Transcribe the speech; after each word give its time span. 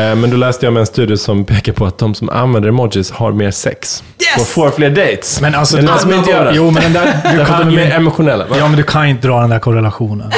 Eh, 0.00 0.14
Men 0.16 0.30
då 0.30 0.36
läste 0.36 0.66
jag 0.66 0.72
med 0.72 0.80
en 0.80 0.86
studie 0.86 1.16
som 1.16 1.44
pekar 1.44 1.72
på 1.72 1.86
att 1.86 1.98
de 1.98 2.14
som 2.14 2.28
använder 2.30 2.68
emojis 2.68 3.10
har 3.10 3.32
mer 3.32 3.50
sex. 3.50 4.02
Yes! 4.20 4.40
Och 4.42 4.46
får 4.48 4.70
fler 4.70 4.90
dates. 4.90 5.40
Men 5.40 5.54
alltså, 5.54 5.78
Än 5.78 5.86
de 5.86 5.92
det- 5.92 5.98
som 5.98 6.12
inte 6.12 6.30
gör 6.30 6.44
det. 6.44 6.52
Jo, 6.54 6.70
men 6.70 6.82
den 6.82 6.92
där... 6.92 7.20
Du 7.38 7.44
kan 7.44 7.58
de 7.60 7.68
är 7.68 7.76
mer 7.76 7.86
ju, 7.86 7.92
emotionella. 7.92 8.46
va? 8.46 8.56
ja, 8.58 8.68
men 8.68 8.76
du 8.76 8.82
kan 8.82 9.04
ju 9.04 9.10
inte 9.10 9.28
dra 9.28 9.40
den 9.40 9.50
där 9.50 9.58
korrelationen. 9.58 10.32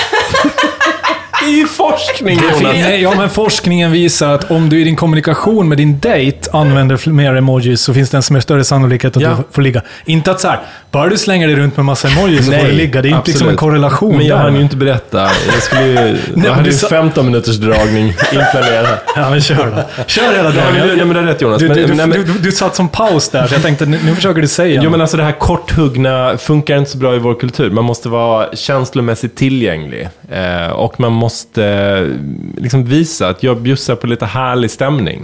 Det 1.44 1.50
är 1.50 1.56
ju 1.56 1.66
forskning 1.66 2.34
Jonas. 2.42 2.62
nej, 2.62 3.02
ja, 3.02 3.14
men 3.16 3.30
forskningen 3.30 3.92
visar 3.92 4.34
att 4.34 4.50
om 4.50 4.68
du 4.68 4.80
i 4.80 4.84
din 4.84 4.96
kommunikation 4.96 5.68
med 5.68 5.78
din 5.78 5.98
date 5.98 6.50
använder 6.52 7.10
mer 7.10 7.34
emojis 7.36 7.80
så 7.80 7.94
finns 7.94 8.10
det 8.10 8.16
en 8.16 8.22
som 8.22 8.36
är 8.36 8.40
större 8.40 8.64
sannolikhet 8.64 9.16
att 9.16 9.22
Ja. 9.22 9.28
du 9.28 9.36
får 9.50 9.62
ligga. 9.62 9.82
Inte 10.04 10.30
att 10.30 10.40
så 10.40 10.48
här, 10.48 10.60
bara 10.90 11.08
du 11.08 11.16
slänger 11.18 11.46
dig 11.46 11.56
runt 11.56 11.76
med 11.76 11.84
massa 11.86 12.08
emojis 12.08 12.46
så 12.46 12.52
får 12.52 12.64
du 12.66 12.72
ligga. 12.72 13.02
Det 13.02 13.08
är 13.08 13.10
inte 13.10 13.30
liksom 13.30 13.48
en 13.48 13.54
absolut. 13.54 13.60
korrelation 13.60 14.16
Men 14.16 14.26
jag 14.26 14.36
hann 14.36 14.54
ju 14.56 14.60
inte 14.62 14.76
berätta. 14.76 15.30
Jag, 15.52 15.62
skulle 15.62 15.86
ju, 15.86 15.94
men 16.34 16.44
jag 16.44 16.50
hade 16.52 16.64
du 16.64 16.70
ju 16.70 16.76
sa- 16.76 16.88
15 16.88 17.26
minuters 17.26 17.56
dragning 17.56 18.06
inplanerad. 18.32 18.98
Ja, 19.16 19.30
men 19.30 19.40
kör 19.40 19.56
då. 19.96 20.02
Kör 20.06 20.22
hela 20.22 20.36
Ja, 20.36 20.42
men, 20.54 20.54
dagen. 20.74 20.88
du, 20.88 20.96
ja, 20.98 21.04
men 21.04 21.14
det 21.16 21.20
är 21.20 21.24
rätt 21.24 21.40
Jonas. 21.40 21.58
Du, 21.60 21.68
men, 21.68 21.76
du, 21.76 21.86
du, 21.86 21.94
nej, 21.94 22.06
men, 22.06 22.24
du, 22.24 22.32
du 22.38 22.52
satt 22.52 22.76
som 22.76 22.88
paus 22.88 23.28
där, 23.28 23.46
så 23.46 23.54
jag 23.54 23.62
tänkte 23.62 23.86
nu, 23.86 23.98
nu 24.04 24.14
försöker 24.14 24.40
du 24.42 24.48
säga 24.48 24.82
Jo 24.84 24.90
men 24.90 25.00
alltså 25.00 25.16
det 25.16 25.22
här 25.22 25.32
korthuggna 25.32 26.36
funkar 26.38 26.76
inte 26.76 26.90
så 26.90 26.98
bra 26.98 27.14
i 27.14 27.18
vår 27.18 27.34
kultur. 27.34 27.70
Man 27.70 27.84
måste 27.84 28.08
vara 28.08 28.46
känslomässigt 28.56 29.36
tillgänglig. 29.36 30.08
Eh, 30.32 30.66
och 30.72 31.00
man 31.00 31.12
måste 31.12 31.33
eh, 31.58 32.08
liksom 32.56 32.84
visa 32.84 33.28
att 33.28 33.42
jag 33.42 33.60
bjussar 33.60 33.96
på 33.96 34.06
lite 34.06 34.26
härlig 34.26 34.70
stämning. 34.70 35.22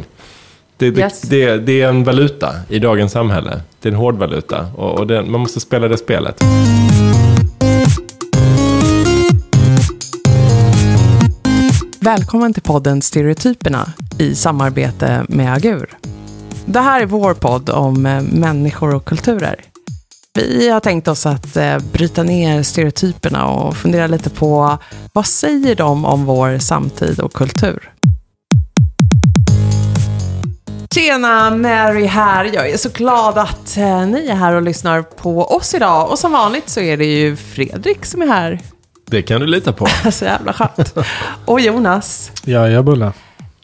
Det, 0.76 0.90
det, 0.90 1.00
Yes. 1.00 1.20
det, 1.20 1.56
det 1.58 1.82
är 1.82 1.88
en 1.88 2.04
valuta 2.04 2.54
i 2.68 2.78
dagens 2.78 3.12
samhälle. 3.12 3.60
Det 3.80 3.88
är 3.88 3.92
en 3.92 3.98
hård 3.98 4.14
valuta. 4.18 4.66
Och, 4.76 4.98
och 4.98 5.06
det, 5.06 5.22
man 5.22 5.40
måste 5.40 5.60
spela 5.60 5.88
det 5.88 5.96
spelet. 5.96 6.42
Välkommen 12.00 12.54
till 12.54 12.62
podden 12.62 13.02
Stereotyperna 13.02 13.92
i 14.18 14.34
samarbete 14.34 15.24
med 15.28 15.54
Agur. 15.54 15.90
Det 16.66 16.80
här 16.80 17.00
är 17.00 17.06
vår 17.06 17.34
podd 17.34 17.70
om 17.70 18.06
eh, 18.06 18.22
människor 18.22 18.94
och 18.94 19.04
kulturer. 19.04 19.69
Vi 20.38 20.68
har 20.70 20.80
tänkt 20.80 21.08
oss 21.08 21.26
att 21.26 21.56
eh, 21.56 21.78
bryta 21.92 22.22
ner 22.22 22.62
stereotyperna 22.62 23.46
och 23.46 23.76
fundera 23.76 24.06
lite 24.06 24.30
på 24.30 24.78
vad 25.12 25.26
säger 25.26 25.74
de 25.74 26.04
om 26.04 26.24
vår 26.24 26.58
samtid 26.58 27.20
och 27.20 27.32
kultur? 27.32 27.92
Tjena, 30.94 31.50
Mary 31.50 32.06
här. 32.06 32.44
Jag 32.44 32.70
är 32.70 32.76
så 32.76 32.88
glad 32.88 33.38
att 33.38 33.76
eh, 33.76 34.06
ni 34.06 34.26
är 34.26 34.34
här 34.34 34.54
och 34.54 34.62
lyssnar 34.62 35.02
på 35.02 35.44
oss 35.44 35.74
idag. 35.74 36.10
Och 36.10 36.18
som 36.18 36.32
vanligt 36.32 36.68
så 36.68 36.80
är 36.80 36.96
det 36.96 37.04
ju 37.04 37.36
Fredrik 37.36 38.06
som 38.06 38.22
är 38.22 38.26
här. 38.26 38.60
Det 39.06 39.22
kan 39.22 39.40
du 39.40 39.46
lita 39.46 39.72
på. 39.72 39.86
Så 40.12 40.24
jävla 40.24 40.52
skönt. 40.52 40.94
Och 41.44 41.60
Jonas. 41.60 42.32
Ja, 42.44 42.68
jag 42.68 42.84
bullar. 42.84 43.12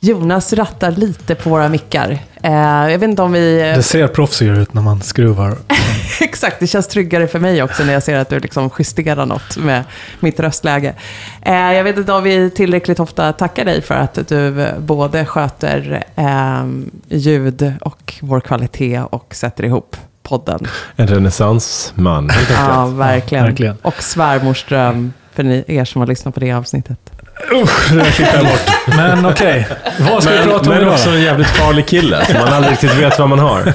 Jonas 0.01 0.53
rattar 0.53 0.91
lite 0.91 1.35
på 1.35 1.51
våra 1.51 1.69
mickar. 1.69 2.19
Eh, 2.43 2.53
jag 2.91 2.99
vet 2.99 3.03
inte 3.03 3.23
om 3.23 3.33
vi... 3.33 3.73
Det 3.77 3.83
ser 3.83 4.09
proffsigare 4.09 4.59
ut 4.59 4.75
när 4.75 4.83
man 4.83 5.03
skruvar. 5.03 5.57
Exakt, 6.21 6.61
det 6.61 6.67
känns 6.67 6.89
tryggare 6.89 7.29
för 7.29 7.39
mig 7.39 7.63
också 7.63 7.85
när 7.85 7.93
jag 7.93 8.03
ser 8.03 8.17
att 8.17 8.29
du 8.29 8.41
liksom 8.41 8.71
justerar 8.79 9.27
något 9.27 9.57
med 9.57 9.85
mitt 10.21 10.41
röstläge. 10.41 10.95
Eh, 11.43 11.55
jag 11.55 11.85
vet 11.85 11.97
inte 11.97 12.13
om 12.13 12.23
vi 12.23 12.51
tillräckligt 12.51 13.01
ofta 13.01 13.33
tackar 13.33 13.65
dig 13.65 13.83
för 13.83 13.95
att 13.95 14.29
du 14.29 14.63
eh, 14.63 14.79
både 14.79 15.27
sköter 15.27 16.05
eh, 16.17 16.67
ljud 17.09 17.75
och 17.81 18.15
vår 18.21 18.41
kvalitet 18.41 19.01
och 19.01 19.35
sätter 19.35 19.65
ihop 19.65 19.97
podden. 20.23 20.67
En 20.97 21.07
renässansman. 21.07 22.31
helt 22.31 22.51
enkelt. 22.51 22.69
Ja, 22.69 22.87
verkligen. 22.87 23.45
verkligen. 23.45 23.77
Och 23.83 24.03
svärmors 24.03 24.65
dröm 24.65 25.13
för 25.33 25.43
ni, 25.43 25.65
er 25.67 25.85
som 25.85 26.01
har 26.01 26.07
lyssnat 26.07 26.35
på 26.35 26.41
det 26.41 26.53
avsnittet. 26.53 27.16
Usch, 27.53 27.91
det 27.93 27.97
där 27.99 28.11
klipper 28.11 28.35
jag 28.37 28.45
bort. 28.47 28.71
Men 28.87 29.27
okej, 29.27 29.69
vad 29.99 30.23
ska 30.23 30.33
vi 30.33 30.39
Men, 30.39 30.49
prata 30.49 30.61
om 30.61 30.69
men 30.69 30.83
idag 30.83 30.93
också 30.93 31.11
då? 31.11 31.17
en 31.17 31.23
jävligt 31.23 31.47
farlig 31.47 31.87
kille. 31.87 32.27
Som 32.27 32.35
man 32.35 32.53
aldrig 32.53 32.73
riktigt 32.73 32.95
vet 32.95 33.19
vad 33.19 33.29
man 33.29 33.39
har. 33.39 33.61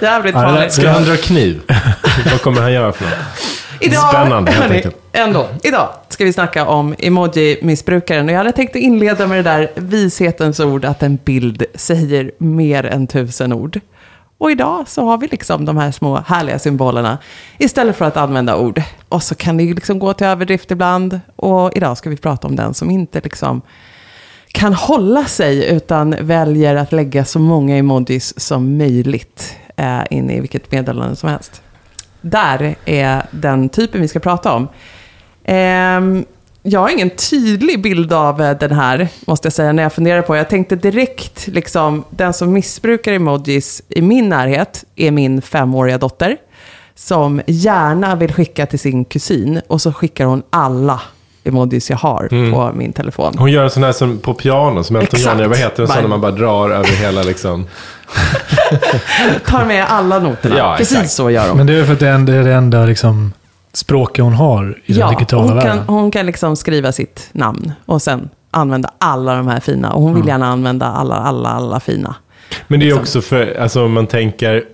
Jävligt 0.00 0.34
Ja, 0.34 0.40
farligt. 0.42 0.72
Ska 0.72 0.88
han 0.90 1.04
dra 1.04 1.16
kniv? 1.16 1.60
Vad 2.30 2.42
kommer 2.42 2.60
han 2.60 2.72
göra 2.72 2.92
för 2.92 3.04
något? 3.04 3.14
Idag, 3.80 4.08
Spännande, 4.08 4.50
helt 4.50 4.62
hörni, 4.62 4.76
enkelt. 4.76 4.96
Ändå, 5.12 5.48
idag 5.62 5.88
ska 6.08 6.24
vi 6.24 6.32
snacka 6.32 6.66
om 6.66 6.94
emoji-missbrukaren. 6.98 8.26
Och 8.26 8.32
jag 8.32 8.38
hade 8.38 8.52
tänkt 8.52 8.76
att 8.76 8.82
inleda 8.82 9.26
med 9.26 9.38
det 9.38 9.50
där 9.50 9.70
vishetens 9.74 10.60
ord 10.60 10.84
att 10.84 11.02
en 11.02 11.18
bild 11.24 11.64
säger 11.74 12.30
mer 12.38 12.86
än 12.86 13.06
tusen 13.06 13.52
ord. 13.52 13.80
Och 14.40 14.50
idag 14.50 14.88
så 14.88 15.04
har 15.04 15.18
vi 15.18 15.26
liksom 15.26 15.64
de 15.64 15.76
här 15.76 15.90
små 15.90 16.16
härliga 16.16 16.58
symbolerna 16.58 17.18
istället 17.58 17.96
för 17.96 18.04
att 18.04 18.16
använda 18.16 18.56
ord. 18.56 18.82
Och 19.08 19.22
så 19.22 19.34
kan 19.34 19.56
det 19.56 19.62
ju 19.62 19.74
liksom 19.74 19.98
gå 19.98 20.14
till 20.14 20.26
överdrift 20.26 20.70
ibland. 20.70 21.20
Och 21.36 21.76
idag 21.76 21.98
ska 21.98 22.10
vi 22.10 22.16
prata 22.16 22.48
om 22.48 22.56
den 22.56 22.74
som 22.74 22.90
inte 22.90 23.20
liksom 23.20 23.62
kan 24.52 24.74
hålla 24.74 25.24
sig 25.24 25.74
utan 25.74 26.16
väljer 26.20 26.76
att 26.76 26.92
lägga 26.92 27.24
så 27.24 27.38
många 27.38 27.76
emojis 27.76 28.40
som 28.40 28.78
möjligt 28.78 29.56
eh, 29.76 30.02
in 30.10 30.30
i 30.30 30.40
vilket 30.40 30.72
meddelande 30.72 31.16
som 31.16 31.28
helst. 31.28 31.62
Där 32.20 32.74
är 32.84 33.22
den 33.30 33.68
typen 33.68 34.00
vi 34.00 34.08
ska 34.08 34.20
prata 34.20 34.52
om. 34.52 34.68
Eh, 35.44 36.24
jag 36.62 36.80
har 36.80 36.88
ingen 36.88 37.10
tydlig 37.10 37.82
bild 37.82 38.12
av 38.12 38.42
eh, 38.42 38.58
den 38.58 38.72
här, 38.72 39.08
måste 39.26 39.46
jag 39.46 39.52
säga, 39.52 39.72
när 39.72 39.82
jag 39.82 39.92
funderar 39.92 40.22
på. 40.22 40.36
Jag 40.36 40.48
tänkte 40.48 40.76
direkt, 40.76 41.46
liksom, 41.46 42.04
den 42.10 42.32
som 42.32 42.52
missbrukar 42.52 43.12
emojis 43.12 43.82
i 43.88 44.02
min 44.02 44.28
närhet 44.28 44.84
är 44.96 45.10
min 45.10 45.42
femåriga 45.42 45.98
dotter. 45.98 46.36
Som 46.94 47.42
gärna 47.46 48.14
vill 48.14 48.32
skicka 48.32 48.66
till 48.66 48.78
sin 48.78 49.04
kusin 49.04 49.60
och 49.66 49.80
så 49.82 49.92
skickar 49.92 50.24
hon 50.24 50.42
alla 50.50 51.00
emojis 51.44 51.90
jag 51.90 51.96
har 51.96 52.50
på 52.52 52.72
min 52.74 52.92
telefon. 52.92 53.34
Hon 53.38 53.50
gör 53.52 53.64
en 53.64 53.70
sån 53.70 53.82
här 53.82 53.92
som 53.92 54.18
på 54.18 54.34
piano, 54.34 54.84
som 54.84 54.96
Elton. 54.96 55.20
John. 55.20 55.48
Vad 55.48 55.58
heter 55.58 55.82
en 55.82 55.88
sån 55.88 56.00
när 56.00 56.08
man 56.08 56.20
bara 56.20 56.30
drar 56.30 56.70
över 56.70 57.02
hela 57.02 57.22
liksom... 57.22 57.66
Tar 59.46 59.64
med 59.64 59.86
alla 59.88 60.18
noterna. 60.18 60.58
Ja, 60.58 60.74
Precis 60.78 60.96
exakt. 60.96 61.12
så 61.12 61.30
gör 61.30 61.48
hon. 61.48 61.56
Men 61.56 61.66
det 61.66 61.74
är 61.74 61.84
för 61.84 61.92
att 61.92 62.00
det 62.00 62.08
är 62.08 62.18
det 62.18 62.34
är 62.34 62.42
det 62.44 62.54
enda 62.54 62.84
liksom, 62.84 63.32
språket 63.72 64.24
hon 64.24 64.32
har 64.32 64.78
i 64.86 64.92
den 64.92 65.08
digitala 65.10 65.42
hon 65.46 65.56
världen. 65.56 65.76
kan, 65.78 65.94
hon 65.94 66.10
kan 66.10 66.26
liksom 66.26 66.56
skriva 66.56 66.92
sitt 66.92 67.28
namn 67.32 67.72
och 67.86 68.02
sen 68.02 68.28
använda 68.50 68.90
alla 68.98 69.34
de 69.34 69.46
här 69.48 69.60
fina. 69.60 69.92
Och 69.92 70.02
hon 70.02 70.14
vill 70.14 70.26
gärna 70.28 70.46
använda 70.46 70.86
alla, 70.86 71.14
alla, 71.14 71.48
alla 71.48 71.80
fina. 71.80 72.14
Men 72.68 72.80
det 72.80 72.84
är 72.84 72.86
Liksom. 72.86 73.00
också 73.02 73.20
för, 73.20 73.60
alltså 73.60 73.84
om 73.84 73.92
man 73.92 74.06
tänker, 74.06 74.64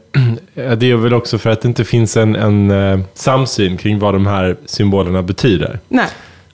det 0.76 0.90
är 0.90 0.96
väl 0.96 1.14
också 1.14 1.38
för 1.38 1.50
att 1.50 1.60
det 1.62 1.68
inte 1.68 1.84
finns 1.84 2.16
en, 2.16 2.36
en 2.36 2.70
eh, 2.70 3.00
samsyn 3.14 3.76
kring 3.76 3.98
vad 3.98 4.14
de 4.14 4.26
här 4.26 4.56
symbolerna 4.66 5.22
betyder. 5.22 5.78
Nej, 5.88 6.06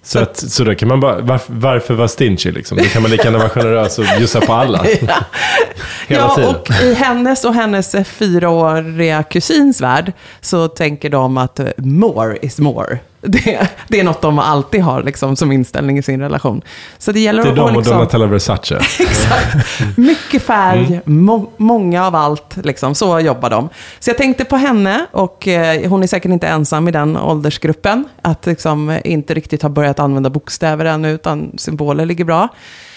Så, 0.04 0.18
att, 0.18 0.36
så 0.36 0.64
då 0.64 0.74
kan 0.74 0.88
man 0.88 1.00
bara, 1.00 1.20
varför, 1.20 1.52
varför 1.52 1.94
vara 1.94 2.08
stingy 2.08 2.50
liksom? 2.50 2.78
Då 2.78 2.84
kan 2.84 3.02
man 3.02 3.10
lika 3.10 3.24
gärna 3.24 3.38
vara 3.38 3.48
generös 3.48 3.98
och 3.98 4.04
bjussa 4.18 4.40
på 4.40 4.52
alla. 4.52 4.82
Hela 6.08 6.20
ja, 6.20 6.34
tiden. 6.34 6.54
och 6.54 6.70
i 6.82 6.94
hennes 6.94 7.44
och 7.44 7.54
hennes 7.54 7.96
fyraåriga 8.04 9.22
kusins 9.22 9.80
värld 9.80 10.12
så 10.40 10.68
tänker 10.68 11.10
de 11.10 11.36
att 11.36 11.60
eh, 11.60 11.66
more 11.76 12.38
is 12.42 12.58
more. 12.58 12.98
Det, 13.26 13.68
det 13.88 14.00
är 14.00 14.04
något 14.04 14.22
de 14.22 14.38
alltid 14.38 14.82
har 14.82 15.02
liksom, 15.02 15.36
som 15.36 15.52
inställning 15.52 15.98
i 15.98 16.02
sin 16.02 16.20
relation. 16.20 16.62
Så 16.98 17.12
det 17.12 17.20
gäller 17.20 17.42
Det 17.42 17.48
är 17.48 17.50
att 17.50 17.56
de 17.56 17.62
och 17.62 17.76
liksom, 17.76 17.96
Donatella 17.96 18.26
Versace. 18.26 18.74
Exakt. 19.00 19.56
Mycket 19.96 20.42
färg, 20.42 21.00
må, 21.04 21.50
många 21.56 22.06
av 22.06 22.14
allt. 22.14 22.56
Liksom. 22.56 22.94
Så 22.94 23.20
jobbar 23.20 23.50
de. 23.50 23.68
Så 23.98 24.10
jag 24.10 24.18
tänkte 24.18 24.44
på 24.44 24.56
henne 24.56 25.06
och 25.10 25.48
eh, 25.48 25.88
hon 25.90 26.02
är 26.02 26.06
säkert 26.06 26.30
inte 26.30 26.48
ensam 26.48 26.88
i 26.88 26.90
den 26.90 27.16
åldersgruppen. 27.16 28.04
Att 28.22 28.46
liksom 28.46 29.00
inte 29.04 29.34
riktigt 29.34 29.62
ha 29.62 29.68
börjat 29.68 29.98
använda 29.98 30.30
bokstäver 30.30 30.84
ännu 30.84 31.10
utan 31.10 31.52
symboler 31.56 32.06
ligger 32.06 32.24
bra. 32.24 32.48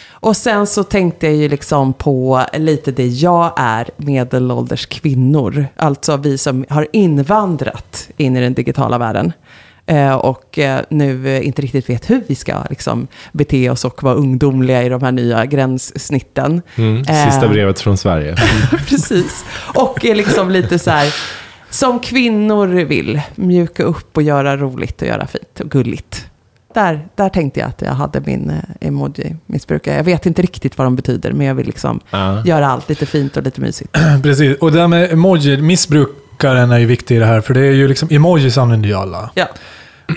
Och 0.10 0.38
sen 0.38 0.68
så 0.68 0.84
tänkte 0.84 1.26
jag 1.26 1.36
ju 1.36 1.50
liksom 1.50 1.94
på 1.94 2.42
lite 2.54 2.92
det 2.92 3.08
jag 3.08 3.54
är, 3.58 3.90
medelålders 3.98 4.86
kvinnor. 4.86 5.68
Alltså 5.76 6.18
vi 6.18 6.38
som 6.38 6.66
har 6.70 6.88
invandrat 6.94 8.10
in 8.18 8.38
i 8.38 8.42
den 8.42 8.54
digitala 8.54 8.98
världen. 8.98 9.34
Eh, 9.88 10.14
och 10.14 10.60
eh, 10.60 10.82
nu 10.90 11.28
eh, 11.38 11.48
inte 11.48 11.62
riktigt 11.62 11.90
vet 11.90 12.10
hur 12.10 12.24
vi 12.28 12.36
ska 12.36 12.64
liksom, 12.70 13.08
bete 13.32 13.70
oss 13.70 13.86
och 13.86 14.04
vara 14.04 14.16
ungdomliga 14.16 14.84
i 14.84 14.90
de 14.90 15.02
här 15.04 15.12
nya 15.12 15.46
gränssnitten. 15.46 16.62
Mm, 16.76 17.06
sista 17.06 17.48
brevet 17.48 17.80
från 17.80 17.98
Sverige. 17.98 18.36
Precis. 18.88 19.46
Och 19.74 20.06
är 20.06 20.16
liksom 20.16 20.52
lite 20.52 20.80
så 20.80 20.92
här, 20.92 21.14
som 21.70 22.00
kvinnor 22.00 22.68
vill, 22.68 23.22
mjuka 23.36 23.84
upp 23.84 24.18
och 24.18 24.24
göra 24.24 24.58
roligt 24.58 25.02
och 25.02 25.08
göra 25.08 25.28
fint 25.28 25.60
och 25.60 25.70
gulligt. 25.72 26.28
Där, 26.74 27.08
där 27.16 27.30
tänkte 27.30 27.60
jag 27.60 27.70
att 27.70 27.82
jag 27.82 27.94
hade 27.94 28.22
min 28.26 28.52
emoji-missbrukare. 28.82 29.96
Jag 29.96 30.04
vet 30.04 30.26
inte 30.26 30.42
riktigt 30.42 30.78
vad 30.78 30.88
de 30.88 30.96
betyder, 30.96 31.32
men 31.32 31.48
jag 31.48 31.56
vill 31.56 31.66
liksom 31.66 32.00
Ja. 32.10 32.46
göra 32.46 32.68
allt 32.68 32.90
lite 32.90 33.06
fint 33.06 33.38
och 33.38 33.44
lite 33.44 33.62
mysigt. 33.62 33.98
Precis, 34.24 34.58
och 34.58 34.72
det 34.72 34.78
där 34.80 34.88
med 34.88 35.12
emoji, 35.12 35.58
missbrukaren 35.62 36.72
är 36.72 36.78
ju 36.80 36.86
viktig 36.86 37.16
i 37.16 37.20
det 37.20 37.26
här. 37.26 37.42
För 37.42 37.54
det 37.54 37.60
är 37.60 37.72
ju 37.72 37.88
liksom, 37.88 38.08
emojis 38.12 38.58
använder 38.58 38.90
ju 38.90 38.96
alla. 38.96 39.30
Ja, 39.36 39.48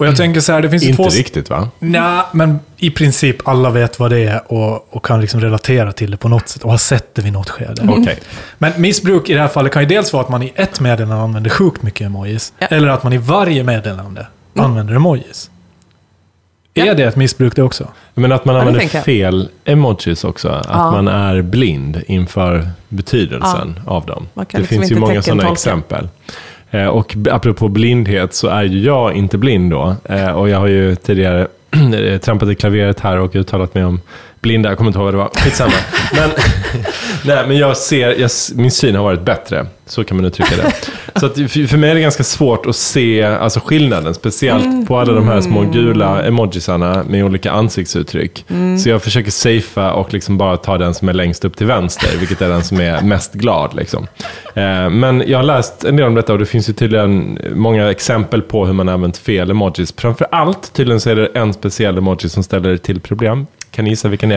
Och 0.00 0.06
jag 0.06 0.16
tänker 0.16 0.40
så 0.40 0.52
här, 0.52 0.62
det 0.62 0.70
finns 0.70 0.82
Inte 0.82 0.96
två... 0.96 1.08
riktigt 1.08 1.50
va? 1.50 1.68
Nej, 1.78 2.22
men 2.32 2.60
i 2.76 2.90
princip 2.90 3.48
alla 3.48 3.70
vet 3.70 3.98
vad 3.98 4.10
det 4.10 4.18
är 4.20 4.52
och, 4.52 4.96
och 4.96 5.04
kan 5.04 5.20
liksom 5.20 5.40
relatera 5.40 5.92
till 5.92 6.10
det 6.10 6.16
på 6.16 6.28
något 6.28 6.48
sätt 6.48 6.62
och 6.62 6.70
har 6.70 6.78
sett 6.78 7.14
det 7.14 7.22
vid 7.22 7.32
något 7.32 7.50
skede. 7.50 7.88
Okej. 7.88 8.18
Men 8.58 8.72
missbruk 8.76 9.28
i 9.28 9.34
det 9.34 9.40
här 9.40 9.48
fallet 9.48 9.72
kan 9.72 9.82
ju 9.82 9.88
dels 9.88 10.12
vara 10.12 10.22
att 10.22 10.28
man 10.28 10.42
i 10.42 10.52
ett 10.54 10.80
meddelande 10.80 11.22
använder 11.22 11.50
sjukt 11.50 11.82
mycket 11.82 12.06
emojis. 12.06 12.52
Ja. 12.58 12.66
Eller 12.66 12.88
att 12.88 13.02
man 13.02 13.12
i 13.12 13.18
varje 13.18 13.64
meddelande 13.64 14.26
använder 14.56 14.94
emojis. 14.94 15.50
Är 16.74 16.94
det 16.94 17.04
ett 17.04 17.16
missbruk 17.16 17.56
det 17.56 17.62
också? 17.62 17.88
Men 18.14 18.32
att 18.32 18.44
man 18.44 18.56
använder 18.56 19.02
fel 19.02 19.48
emojis 19.64 20.24
också. 20.24 20.48
Att 20.48 20.66
Ja. 20.68 20.90
man 20.90 21.08
är 21.08 21.42
blind 21.42 22.02
inför 22.06 22.70
betydelsen 22.88 23.80
av 23.86 24.06
dem. 24.06 24.28
Det 24.34 24.40
liksom 24.42 24.64
finns 24.66 24.90
ju 24.90 24.96
många 24.96 25.22
sådana 25.22 25.52
exempel. 25.52 26.08
Eh, 26.70 26.86
och 26.86 27.16
apropå 27.30 27.68
blindhet 27.68 28.34
så 28.34 28.48
är 28.48 28.62
ju 28.62 28.80
jag 28.80 29.14
inte 29.14 29.38
blind 29.38 29.70
då. 29.70 29.96
Eh, 30.04 30.30
och 30.30 30.48
jag 30.48 30.58
har 30.58 30.66
ju 30.66 30.94
tidigare 30.94 31.48
trampat 32.18 32.48
i 32.48 32.54
klaveret 32.54 33.00
här 33.00 33.18
och 33.18 33.36
uttalat 33.36 33.74
mig 33.74 33.84
om 33.84 34.00
blinda. 34.40 34.68
Jag 34.68 34.78
kommer 34.78 34.88
inte 34.88 34.98
ihåg 34.98 35.04
vad 35.04 35.14
det 35.14 35.18
var. 35.18 35.30
Skitsamma. 35.34 35.72
men, 36.12 36.30
nej, 37.24 37.44
men 37.48 37.56
jag 37.58 37.76
ser, 37.76 38.20
jag, 38.20 38.30
min 38.54 38.70
syn 38.70 38.94
har 38.94 39.04
varit 39.04 39.22
bättre. 39.22 39.66
Så 39.86 40.04
kan 40.04 40.16
man 40.16 40.26
uttrycka 40.26 40.56
det. 40.56 40.72
Så 41.20 41.26
att 41.26 41.34
för 41.34 41.76
mig 41.76 41.90
är 41.90 41.94
det 41.94 42.00
ganska 42.00 42.24
svårt 42.24 42.66
att 42.66 42.76
se 42.76 43.22
alltså 43.24 43.60
skillnaden. 43.64 44.14
Speciellt 44.14 44.88
på 44.88 44.98
alla 44.98 45.12
de 45.12 45.28
här 45.28 45.40
små 45.40 45.60
gula 45.62 46.22
emojisarna 46.24 47.04
med 47.08 47.24
olika 47.24 47.52
ansiktsuttryck. 47.52 48.44
Så 48.82 48.88
jag 48.88 49.02
försöker 49.02 49.30
safea 49.30 49.92
och 49.92 50.12
liksom 50.12 50.38
bara 50.38 50.56
ta 50.56 50.78
den 50.78 50.94
som 50.94 51.08
är 51.08 51.12
längst 51.12 51.44
upp 51.44 51.56
till 51.56 51.66
vänster. 51.66 52.08
Vilket 52.18 52.42
är 52.42 52.48
den 52.48 52.64
som 52.64 52.80
är 52.80 53.00
mest 53.02 53.32
glad. 53.34 53.74
Liksom. 53.76 54.06
Eh, 54.54 54.90
Men 54.90 55.24
jag 55.26 55.38
har 55.38 55.42
läst 55.42 55.84
en 55.84 55.96
del 55.96 56.06
om 56.06 56.14
detta 56.14 56.32
och 56.32 56.38
det 56.38 56.46
finns 56.46 56.68
ju 56.68 56.72
tydligen 56.72 57.38
många 57.54 57.90
exempel 57.90 58.42
på 58.42 58.66
hur 58.66 58.72
man 58.72 58.88
använt 58.88 59.16
fel 59.18 59.50
emojis. 59.50 59.94
Framför 59.96 60.26
allt 60.30 60.72
tydligen 60.72 61.00
så 61.00 61.10
är 61.10 61.16
det 61.16 61.26
en 61.34 61.52
speciell 61.52 61.98
emoji 61.98 62.28
som 62.28 62.42
ställer 62.42 62.76
till 62.76 63.00
problem. 63.00 63.46
Kan 63.78 63.84
ni 63.84 63.90
gissa 63.90 64.08
vilken 64.08 64.28
det 64.28 64.34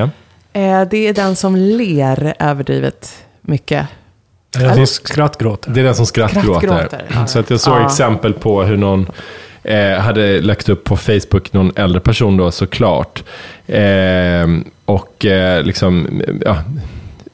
är? 0.54 0.82
Eh, 0.82 0.88
det 0.90 1.08
är 1.08 1.14
den 1.14 1.36
som 1.36 1.56
ler 1.56 2.34
överdrivet 2.40 3.24
mycket. 3.42 3.88
Är 4.60 4.68
det 4.68 4.76
som 4.76 4.86
skrattgråter? 4.86 5.72
Det 5.72 5.80
är 5.80 5.84
den 5.84 5.96
som 5.96 6.06
skrattgråter. 6.06 6.68
Skrattgråter, 6.68 7.06
ja. 7.14 7.28
Så 7.28 7.40
att 7.40 7.50
jag 7.50 7.60
såg 7.60 7.78
Ja. 7.78 7.86
exempel 7.86 8.34
på 8.34 8.64
hur 8.64 8.78
någon 8.78 9.08
eh, 9.64 9.92
hade 10.00 10.42
lagt 10.42 10.70
upp 10.70 10.84
på 10.84 10.98
Facebook, 10.98 11.54
någon 11.54 11.72
äldre 11.76 12.02
person 12.02 12.38
då 12.38 12.52
såklart. 12.52 13.24
Eh, 13.68 14.48
och 14.86 15.26
liksom, 15.64 16.22
ja, 16.46 16.58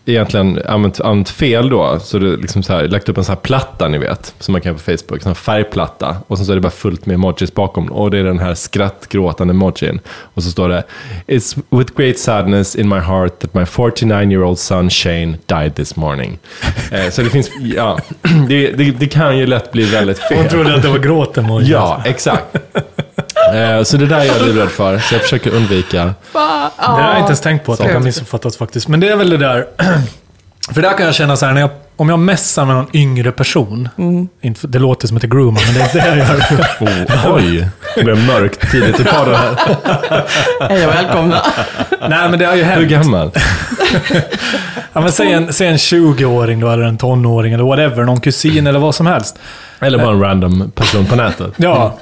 egentligen 0.07 0.61
använt, 0.65 1.01
använt 1.01 1.29
fel 1.29 1.69
då. 1.69 1.99
Så 1.99 2.19
det 2.19 2.37
liksom 2.37 2.63
så 2.63 2.73
här, 2.73 2.87
lagt 2.87 3.09
upp 3.09 3.17
en 3.17 3.23
sån 3.23 3.33
här 3.33 3.41
platta 3.41 3.87
ni 3.87 3.97
vet, 3.97 4.35
som 4.39 4.51
man 4.51 4.61
kan 4.61 4.69
göra 4.69 4.77
på 4.77 4.97
Facebook. 4.97 5.25
En 5.25 5.35
färgplatta. 5.35 6.17
Och 6.27 6.37
sen 6.37 6.45
så 6.45 6.51
är 6.51 6.55
det 6.55 6.61
bara 6.61 6.69
fullt 6.69 7.05
med 7.05 7.13
emojis 7.13 7.53
bakom. 7.53 7.91
Och 7.91 8.11
det 8.11 8.17
är 8.17 8.23
den 8.23 8.39
här 8.39 8.53
skrattgråtande 8.53 9.51
emojin. 9.51 9.99
Och 10.07 10.43
så 10.43 10.51
står 10.51 10.69
det 10.69 10.83
It's 11.27 11.63
with 11.69 11.93
great 11.97 12.19
sadness 12.19 12.75
in 12.75 12.89
my 12.89 12.99
heart 12.99 13.39
that 13.39 13.53
my 13.53 13.65
49 13.65 14.31
year 14.31 14.43
old 14.43 14.59
son 14.59 14.89
Shane 14.89 15.37
died 15.45 15.75
this 15.75 15.95
morning. 15.95 16.39
Eh, 16.91 17.09
så 17.09 17.21
det 17.21 17.29
finns, 17.29 17.51
ja, 17.59 17.99
det, 18.47 18.71
det, 18.71 18.91
det 18.91 19.07
kan 19.07 19.37
ju 19.37 19.45
lätt 19.45 19.71
bli 19.71 19.85
väldigt 19.85 20.19
fel. 20.19 20.37
Hon 20.37 20.47
trodde 20.47 20.75
att 20.75 20.81
det 20.81 20.89
var 20.89 20.99
gråt-emoji. 20.99 21.71
Ja, 21.71 22.01
exakt. 22.05 22.57
Eh, 23.53 23.83
så 23.83 23.97
det 23.97 24.05
där 24.05 24.19
är 24.19 24.25
jag 24.25 24.41
livrädd 24.41 24.69
för, 24.69 24.99
så 24.99 25.15
jag 25.15 25.21
försöker 25.21 25.51
undvika. 25.55 26.03
Va? 26.33 26.71
Det 26.79 26.85
har 26.85 27.01
jag 27.01 27.09
Ja. 27.09 27.17
inte 27.17 27.27
ens 27.27 27.41
tänkt 27.41 27.65
på 27.65 27.73
att 27.73 27.79
det 27.79 27.89
kan 27.93 28.03
missuppfattas 28.03 28.57
faktiskt. 28.57 28.87
Men 28.87 28.99
det 28.99 29.09
är 29.09 29.15
väl 29.15 29.29
det 29.29 29.37
där... 29.37 29.65
För 30.73 30.81
där 30.81 30.97
kan 30.97 31.05
jag 31.05 31.15
känna 31.15 31.37
så 31.37 31.45
här, 31.45 31.53
när 31.53 31.61
jag, 31.61 31.69
om 31.95 32.09
jag 32.09 32.19
messar 32.19 32.65
med 32.65 32.75
någon 32.75 32.87
yngre 32.93 33.31
person. 33.31 33.89
Inte, 34.41 34.59
för- 34.61 34.67
det 34.67 34.79
låter 34.79 35.07
som 35.07 35.17
att 35.17 35.23
jag 35.23 35.31
groomar, 35.31 35.61
men 35.65 35.73
det 35.73 35.81
är 35.81 35.93
det 35.93 36.07
jag 36.07 36.17
gör. 36.17 36.43
Oh, 37.27 37.35
oj, 37.35 37.67
det 37.95 38.03
blev 38.03 38.17
mörkt 38.25 38.71
tidigt 38.71 38.99
i 38.99 39.03
podden 39.03 39.35
här. 39.35 39.55
Hej 40.69 40.87
och 40.87 40.93
välkomna. 40.93 41.41
Nej, 42.09 42.29
men 42.29 42.39
det 42.39 42.45
har 42.45 42.55
ju 42.55 42.63
Hur 42.63 42.71
hänt. 42.75 42.89
gammal? 42.89 43.31
Ja, 44.93 45.01
men 45.01 45.11
säg, 45.11 45.31
en, 45.33 45.53
säg 45.53 45.67
en 45.67 45.77
20-åring 45.77 46.59
då, 46.59 46.69
eller 46.71 46.83
en 46.83 46.97
tonåring, 46.97 47.53
eller 47.53 47.63
whatever. 47.63 48.03
Någon 48.03 48.21
kusin 48.21 48.67
eller 48.67 48.79
vad 48.79 48.95
som 48.95 49.07
helst. 49.07 49.39
Eller 49.79 49.97
bara 49.97 50.11
en 50.11 50.21
random 50.21 50.71
person 50.75 51.05
på 51.05 51.15
nätet. 51.15 51.53
Ja. 51.57 51.97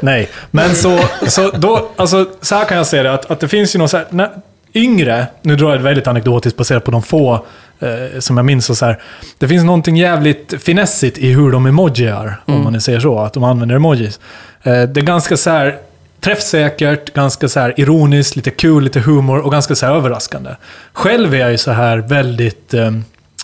Nej, 0.00 0.28
men 0.50 0.74
så, 0.74 0.98
så 1.28 1.50
då, 1.50 1.88
alltså 1.96 2.26
så 2.40 2.54
här 2.54 2.64
kan 2.64 2.76
jag 2.76 2.86
se 2.86 3.02
det, 3.02 3.12
att, 3.14 3.30
att 3.30 3.40
det 3.40 3.48
finns 3.48 3.74
ju 3.74 3.78
någon 3.78 3.88
så 3.88 3.96
här, 3.96 4.06
när, 4.10 4.30
yngre, 4.74 5.26
nu 5.42 5.56
drar 5.56 5.70
jag 5.70 5.78
det 5.78 5.84
väldigt 5.84 6.06
anekdotiskt 6.06 6.58
baserat 6.58 6.84
på 6.84 6.90
de 6.90 7.02
få 7.02 7.46
eh, 7.80 8.18
som 8.20 8.36
jag 8.36 8.46
minns 8.46 8.70
och 8.70 8.76
så 8.76 8.86
här. 8.86 9.02
Det 9.38 9.48
finns 9.48 9.64
någonting 9.64 9.96
jävligt 9.96 10.62
finessigt 10.62 11.18
i 11.18 11.32
hur 11.32 11.52
de 11.52 11.66
emojiar, 11.66 12.40
om 12.44 12.64
man 12.64 12.72
nu 12.72 12.80
säger 12.80 13.00
så, 13.00 13.18
att 13.18 13.32
de 13.32 13.44
använder 13.44 13.76
emojis. 13.76 14.20
Eh, 14.62 14.82
det 14.82 15.00
är 15.00 15.04
ganska 15.04 15.36
så 15.36 15.50
här 15.50 15.78
träffsäkert, 16.20 17.14
ganska 17.14 17.48
så 17.48 17.60
här 17.60 17.74
ironiskt, 17.80 18.36
lite 18.36 18.50
kul, 18.50 18.84
lite 18.84 19.00
humor 19.00 19.38
och 19.38 19.52
ganska 19.52 19.74
så 19.74 19.86
här 19.86 19.94
överraskande. 19.94 20.50
Själv 20.92 21.34
är 21.34 21.38
jag 21.38 21.50
ju 21.50 21.58
så 21.58 21.70
här 21.70 21.98
väldigt, 21.98 22.74
eh, 22.74 22.90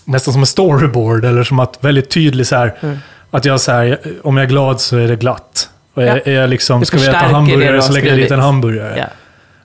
nästan 0.04 0.32
som 0.32 0.42
en 0.42 0.46
storyboard, 0.46 1.24
eller 1.24 1.44
som 1.44 1.58
att 1.58 1.78
väldigt 1.80 2.10
tydlig 2.10 2.46
så 2.46 2.56
här, 2.56 2.74
att 3.30 3.44
jag 3.44 3.60
så 3.60 3.72
här, 3.72 3.98
om 4.22 4.36
jag 4.36 4.44
är 4.44 4.48
glad 4.48 4.80
så 4.80 4.96
är 4.96 5.08
det 5.08 5.16
glatt. 5.16 5.68
Och 5.94 6.02
är, 6.02 6.06
Ja. 6.06 6.18
är 6.24 6.32
jag 6.32 6.50
liksom, 6.50 6.80
Du 6.80 6.86
ska 6.86 6.96
vi 6.96 7.02
äta 7.06 7.12
det 7.12 7.18
hamburgare 7.18 7.82
så 7.82 7.92
lägger 7.92 8.08
jag 8.08 8.18
dit 8.18 8.30
en 8.30 8.40
hamburgare. 8.40 8.94
Ja. 8.98 9.04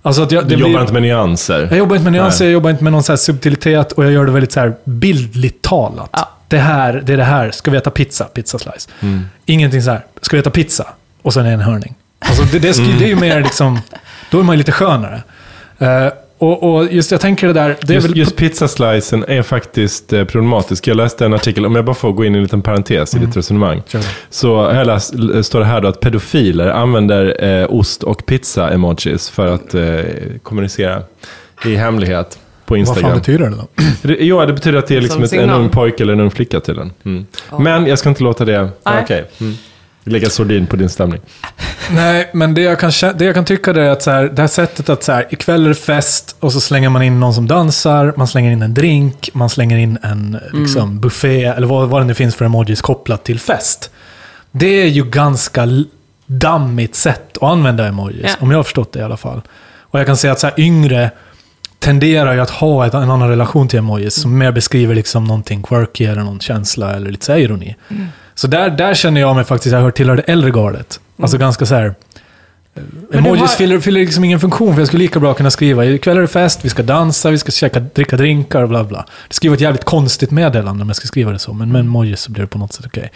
Alltså 0.01 0.23
att 0.23 0.31
jag, 0.31 0.43
Du 0.43 0.47
det 0.55 0.61
jobbar 0.61 0.69
blir, 0.69 0.81
inte 0.81 0.93
med 0.93 1.01
nyanser. 1.01 1.67
jag 1.69 1.77
jobbar 1.77 1.95
inte 1.95 2.03
med 2.03 2.13
nyanser, 2.13 2.45
Nej. 2.45 2.49
jag 2.49 2.53
jobbar 2.53 2.69
inte 2.69 2.83
med 2.83 2.93
någon 2.93 3.03
så 3.03 3.11
här 3.11 3.17
subtilitet 3.17 3.91
och 3.91 4.05
jag 4.05 4.11
gör 4.11 4.25
det 4.25 4.31
väldigt 4.31 4.51
så 4.51 4.59
här 4.59 4.73
bildligt 4.83 5.61
talat. 5.61 6.09
Ja. 6.13 6.29
Det 6.47 6.57
här, 6.59 7.01
det 7.05 7.13
är 7.13 7.17
det 7.17 7.23
här. 7.23 7.51
Ska 7.51 7.71
vi 7.71 7.77
äta 7.77 7.89
pizza? 7.89 8.25
Pizza 8.25 8.59
slice. 8.59 8.89
Mm. 9.01 9.25
Ingenting 9.45 9.81
så 9.81 9.91
här. 9.91 10.01
Ska 10.21 10.35
vi 10.35 10.39
äta 10.41 10.49
pizza? 10.49 10.85
Och 11.21 11.33
sen 11.33 11.45
är 11.45 11.47
det 11.47 11.53
en 11.53 11.59
hörning. 11.59 11.95
Alltså 12.19 12.43
det, 12.43 12.59
det, 12.59 12.71
sk- 12.71 12.95
det 12.99 13.05
är 13.05 13.09
ju 13.09 13.15
mer 13.15 13.41
liksom, 13.43 13.79
då 14.31 14.39
är 14.39 14.43
man 14.43 14.53
ju 14.55 14.57
lite 14.57 14.71
skönare. 14.71 15.21
Eh, 15.79 16.07
och, 16.37 16.75
och 16.75 16.93
just 16.93 17.11
jag 17.11 17.21
tänker 17.21 17.47
det 17.47 17.53
där, 17.53 17.77
det 17.81 17.93
är 17.93 17.95
Just, 17.95 18.09
väl... 18.09 18.17
just 18.17 18.35
pizzaslicen 18.35 19.25
är 19.27 19.41
faktiskt 19.41 20.13
eh, 20.13 20.23
problematisk. 20.23 20.87
Jag 20.87 20.97
läste 20.97 21.25
en 21.25 21.33
artikel, 21.33 21.65
om 21.65 21.75
jag 21.75 21.85
bara 21.85 21.95
får 21.95 22.11
gå 22.11 22.25
in 22.25 22.35
i 22.35 22.37
en 22.37 22.43
liten 22.43 22.61
parentes 22.61 23.15
i 23.15 23.19
ditt 23.19 23.37
resonemang. 23.37 23.81
Kör. 23.87 24.01
Så 24.29 24.47
jag 24.47 24.87
läst, 24.87 25.13
står 25.45 25.59
det 25.59 25.65
här 25.65 25.81
då 25.81 25.87
att 25.87 25.99
pedofiler 25.99 26.67
använder 26.67 27.43
eh, 27.43 27.73
ost 27.73 28.03
och 28.03 28.25
pizza-emojis 28.25 29.29
för 29.29 29.47
att 29.47 29.73
eh, 29.75 29.83
kommunicera 30.43 31.01
i 31.65 31.75
hemlighet 31.75 32.39
på 32.65 32.73
Vad 32.75 32.85
fan 32.85 32.95
Instagram. 32.95 33.17
betyder 33.17 33.49
det 33.49 33.55
då? 33.55 33.67
Det, 34.01 34.25
ja, 34.25 34.45
det 34.45 34.53
betyder 34.53 34.79
att 34.79 34.87
det 34.87 34.97
är 34.97 35.01
liksom 35.01 35.27
Som 35.27 35.39
ett, 35.39 35.43
en 35.43 35.49
ung 35.49 35.69
pojke 35.69 36.03
eller 36.03 36.13
en 36.13 36.19
ung 36.19 36.31
flicka 36.31 36.59
tydligen. 36.59 36.91
Mm. 37.05 37.25
Men 37.59 37.87
jag 37.87 37.99
ska 37.99 38.09
inte 38.09 38.23
låta 38.23 38.45
det... 38.45 38.69
Okej. 38.83 39.25
Mm. 39.41 39.53
Lägga 40.07 40.29
sordin 40.29 40.67
på 40.67 40.75
din 40.75 40.89
stämning. 40.89 41.21
Nej, 41.91 42.29
men 42.33 42.53
det 42.53 42.61
jag 42.61 42.79
kan, 42.79 42.91
det 43.15 43.25
jag 43.25 43.35
kan 43.35 43.45
tycka 43.45 43.71
är 43.71 43.89
att 43.89 44.03
så 44.03 44.11
här, 44.11 44.23
det 44.23 44.41
här 44.41 44.47
sättet 44.47 44.89
att 44.89 45.03
så 45.03 45.11
här, 45.11 45.27
ikväll 45.29 45.65
är 45.65 45.69
det 45.69 45.75
fest 45.75 46.35
och 46.39 46.53
så 46.53 46.61
slänger 46.61 46.89
man 46.89 47.01
in 47.03 47.19
någon 47.19 47.33
som 47.33 47.47
dansar, 47.47 48.13
man 48.17 48.27
slänger 48.27 48.51
in 48.51 48.61
en 48.61 48.73
drink, 48.73 49.29
man 49.33 49.49
slänger 49.49 49.77
in 49.77 49.97
en 50.03 50.39
liksom, 50.53 50.99
buffé, 50.99 51.43
eller 51.43 51.67
vad, 51.67 51.89
vad 51.89 52.01
det 52.01 52.05
nu 52.05 52.13
finns 52.13 52.35
för 52.35 52.45
emojis 52.45 52.81
kopplat 52.81 53.23
till 53.23 53.39
fest. 53.39 53.89
Det 54.51 54.81
är 54.81 54.87
ju 54.87 55.03
ganska 55.05 55.67
dammigt 56.25 56.95
sätt 56.95 57.37
att 57.37 57.43
använda 57.43 57.87
emojis, 57.87 58.21
Ja. 58.23 58.29
om 58.39 58.51
jag 58.51 58.57
har 58.57 58.63
förstått 58.63 58.93
det 58.93 58.99
i 58.99 59.03
alla 59.03 59.17
fall. 59.17 59.41
Och 59.81 59.99
jag 59.99 60.05
kan 60.05 60.17
säga 60.17 60.33
att 60.33 60.39
så 60.39 60.47
här, 60.47 60.59
yngre 60.59 61.11
tenderar 61.79 62.33
ju 62.33 62.39
att 62.39 62.49
ha 62.49 62.85
ett, 62.87 62.93
en 62.93 63.11
annan 63.11 63.29
relation 63.29 63.67
till 63.67 63.79
emojis 63.79 64.21
som 64.21 64.37
mer 64.37 64.51
beskriver 64.51 64.95
liksom 64.95 65.23
någonting 65.23 65.63
quirky 65.63 66.05
eller 66.05 66.23
någon 66.23 66.39
känsla 66.39 66.93
eller 66.95 67.11
lite 67.11 67.25
så 67.25 67.31
här 67.31 67.39
ironi. 67.39 67.75
Så 68.37 68.47
där, 68.47 68.69
där 68.69 68.93
känner 68.93 69.21
jag 69.21 69.35
mig 69.35 69.45
faktiskt, 69.45 69.73
jag 69.73 69.81
hör 69.81 69.91
tillhör 69.91 70.15
det 70.15 70.21
äldre 70.21 70.51
gardet. 70.51 70.99
Alltså 71.21 71.37
ganska 71.37 71.65
så 71.65 71.75
här... 71.75 71.95
du 73.11 73.17
Emojis 73.17 73.41
har- 73.41 73.47
fyller, 73.47 73.79
fyller 73.79 73.99
liksom 73.99 74.23
ingen 74.23 74.39
funktion, 74.39 74.73
för 74.73 74.81
jag 74.81 74.87
skulle 74.87 75.03
lika 75.03 75.19
bra 75.19 75.33
kunna 75.33 75.51
skriva 75.51 75.85
ikväll 75.85 76.17
är 76.17 76.21
det 76.21 76.27
fest, 76.27 76.59
vi 76.65 76.69
ska 76.69 76.83
dansa, 76.83 77.29
vi 77.29 77.37
ska 77.37 77.51
käka, 77.51 77.79
dricka 77.79 78.17
drinkar 78.17 78.61
och 78.63 78.69
bla 78.69 78.83
bla. 78.83 79.05
Det 79.27 79.33
skulle 79.33 79.49
vara 79.49 79.55
ett 79.55 79.61
jävligt 79.61 79.83
konstigt 79.83 80.31
meddelande 80.31 80.81
om 80.81 80.89
jag 80.89 80.95
ska 80.95 81.07
skriva 81.07 81.31
det 81.31 81.39
så, 81.39 81.53
men 81.53 81.71
med 81.71 81.79
emojis 81.79 82.19
så 82.21 82.31
blir 82.31 82.41
det 82.41 82.47
på 82.47 82.57
något 82.57 82.73
sätt 82.73 82.85
okej. 82.85 83.11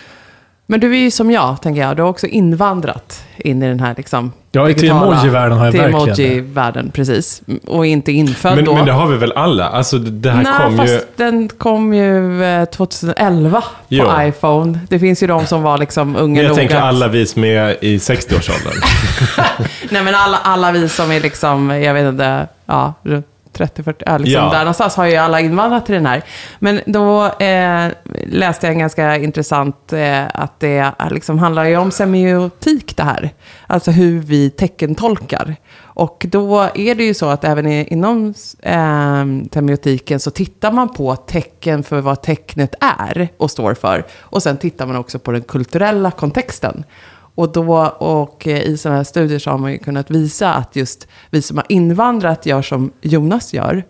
Men 0.72 0.80
du 0.80 0.92
är 0.96 1.00
ju 1.00 1.12
som 1.12 1.32
jag, 1.32 1.62
tänker 1.62 1.82
jag. 1.82 1.96
Du 1.98 2.02
har 2.02 2.10
också 2.10 2.28
invandrat 2.28 3.24
in 3.38 3.64
i 3.64 3.68
den 3.68 3.80
här 3.80 3.94
liksom... 3.98 4.32
Ja, 4.52 4.66
till 4.68 4.76
digitala- 4.76 5.06
emoji-världen 5.16 5.58
har 5.58 5.66
jag 5.66 5.72
till 5.74 5.82
verkligen 5.82 6.06
det. 6.06 6.12
emoji-världen, 6.24 6.92
precis. 6.94 7.42
Och 7.68 7.86
inte 7.86 8.12
infödd 8.12 8.56
Men, 8.56 8.66
då. 8.66 8.74
men 8.76 8.86
det 8.86 8.92
har 8.92 9.08
vi 9.08 9.18
väl 9.18 9.32
alla? 9.32 9.70
Alltså 9.70 9.98
det 9.98 10.32
här 10.32 10.44
Nej, 10.44 10.54
kom 10.68 10.78
fast 10.78 10.94
ju... 10.94 11.00
den 11.16 11.50
kom 11.50 11.94
ju 11.94 12.44
eh, 12.44 12.66
2011 12.66 13.62
på 13.62 13.66
Jo. 13.88 14.06
iPhone. 14.20 14.80
Det 14.90 15.00
finns 15.00 15.24
ju 15.24 15.28
de 15.28 15.46
som 15.46 15.62
var 15.62 15.78
liksom 15.78 16.16
unga 16.16 16.36
Men 16.36 16.46
jag 16.48 16.56
tänker 16.56 16.76
att- 16.76 16.84
alla 16.84 17.08
vi 17.08 17.26
som 17.26 17.44
är 17.44 17.84
i 17.86 17.98
60-årsåldern. 17.98 18.74
Nej, 19.90 20.04
men 20.04 20.16
alla, 20.16 20.38
alla 20.38 20.72
vi 20.72 20.90
som 20.90 21.12
är 21.12 21.20
liksom, 21.20 21.70
jag 21.70 21.94
vet 21.94 22.06
inte, 22.08 22.48
ja, 22.66 22.94
runt 23.04 23.26
30-40, 23.54 23.96
ja, 24.06 24.18
liksom 24.18 24.44
Ja. 24.44 24.50
där 24.52 24.60
någonstans 24.60 24.96
har 24.96 25.06
ju 25.06 25.16
alla 25.16 25.40
invandrat 25.40 25.86
till 25.86 25.96
den 25.96 26.06
här. 26.06 26.24
Men 26.60 26.82
då 26.86 27.26
eh, 27.26 27.92
läste 28.28 28.68
jag 28.68 28.74
en 28.74 28.80
ganska 28.80 29.18
intressant, 29.18 29.94
eh, 29.94 30.24
att 30.34 30.60
det 30.60 30.92
liksom 31.10 31.40
handlar 31.40 31.66
ju 31.66 31.78
om 31.78 31.92
semiotik 31.92 32.98
det 32.98 33.04
här. 33.04 33.30
Alltså 33.68 33.92
hur 33.92 34.20
vi 34.20 34.50
teckentolkar. 34.50 35.56
Och 35.94 36.26
då 36.30 36.70
är 36.76 36.96
det 36.96 37.04
ju 37.04 37.14
så 37.14 37.26
att 37.30 37.44
även 37.44 37.68
inom 37.68 38.34
eh, 38.62 39.26
semiotiken 39.54 40.20
så 40.20 40.32
tittar 40.32 40.72
man 40.72 40.94
på 40.94 41.16
tecken 41.16 41.84
för 41.84 42.02
vad 42.02 42.22
tecknet 42.22 42.76
är 42.80 43.28
och 43.38 43.52
står 43.52 43.74
för. 43.74 44.06
Och 44.20 44.44
sen 44.44 44.58
tittar 44.58 44.86
man 44.86 44.96
också 44.96 45.20
på 45.20 45.32
den 45.32 45.42
kulturella 45.42 46.12
kontexten. 46.12 46.84
Och, 47.36 47.52
då, 47.52 47.86
och 47.88 48.48
eh, 48.48 48.62
i 48.62 48.78
sådana 48.78 48.98
här 48.98 49.04
studier 49.04 49.40
så 49.40 49.52
har 49.52 49.58
man 49.58 49.72
ju 49.72 49.78
kunnat 49.78 50.12
visa 50.12 50.54
att 50.54 50.76
just 50.76 51.08
vi 51.30 51.42
som 51.42 51.58
har 51.58 51.66
invandrat 51.70 52.46
gör 52.46 52.62
som 52.62 52.92
Jonas 53.02 53.54
gör. 53.54 53.84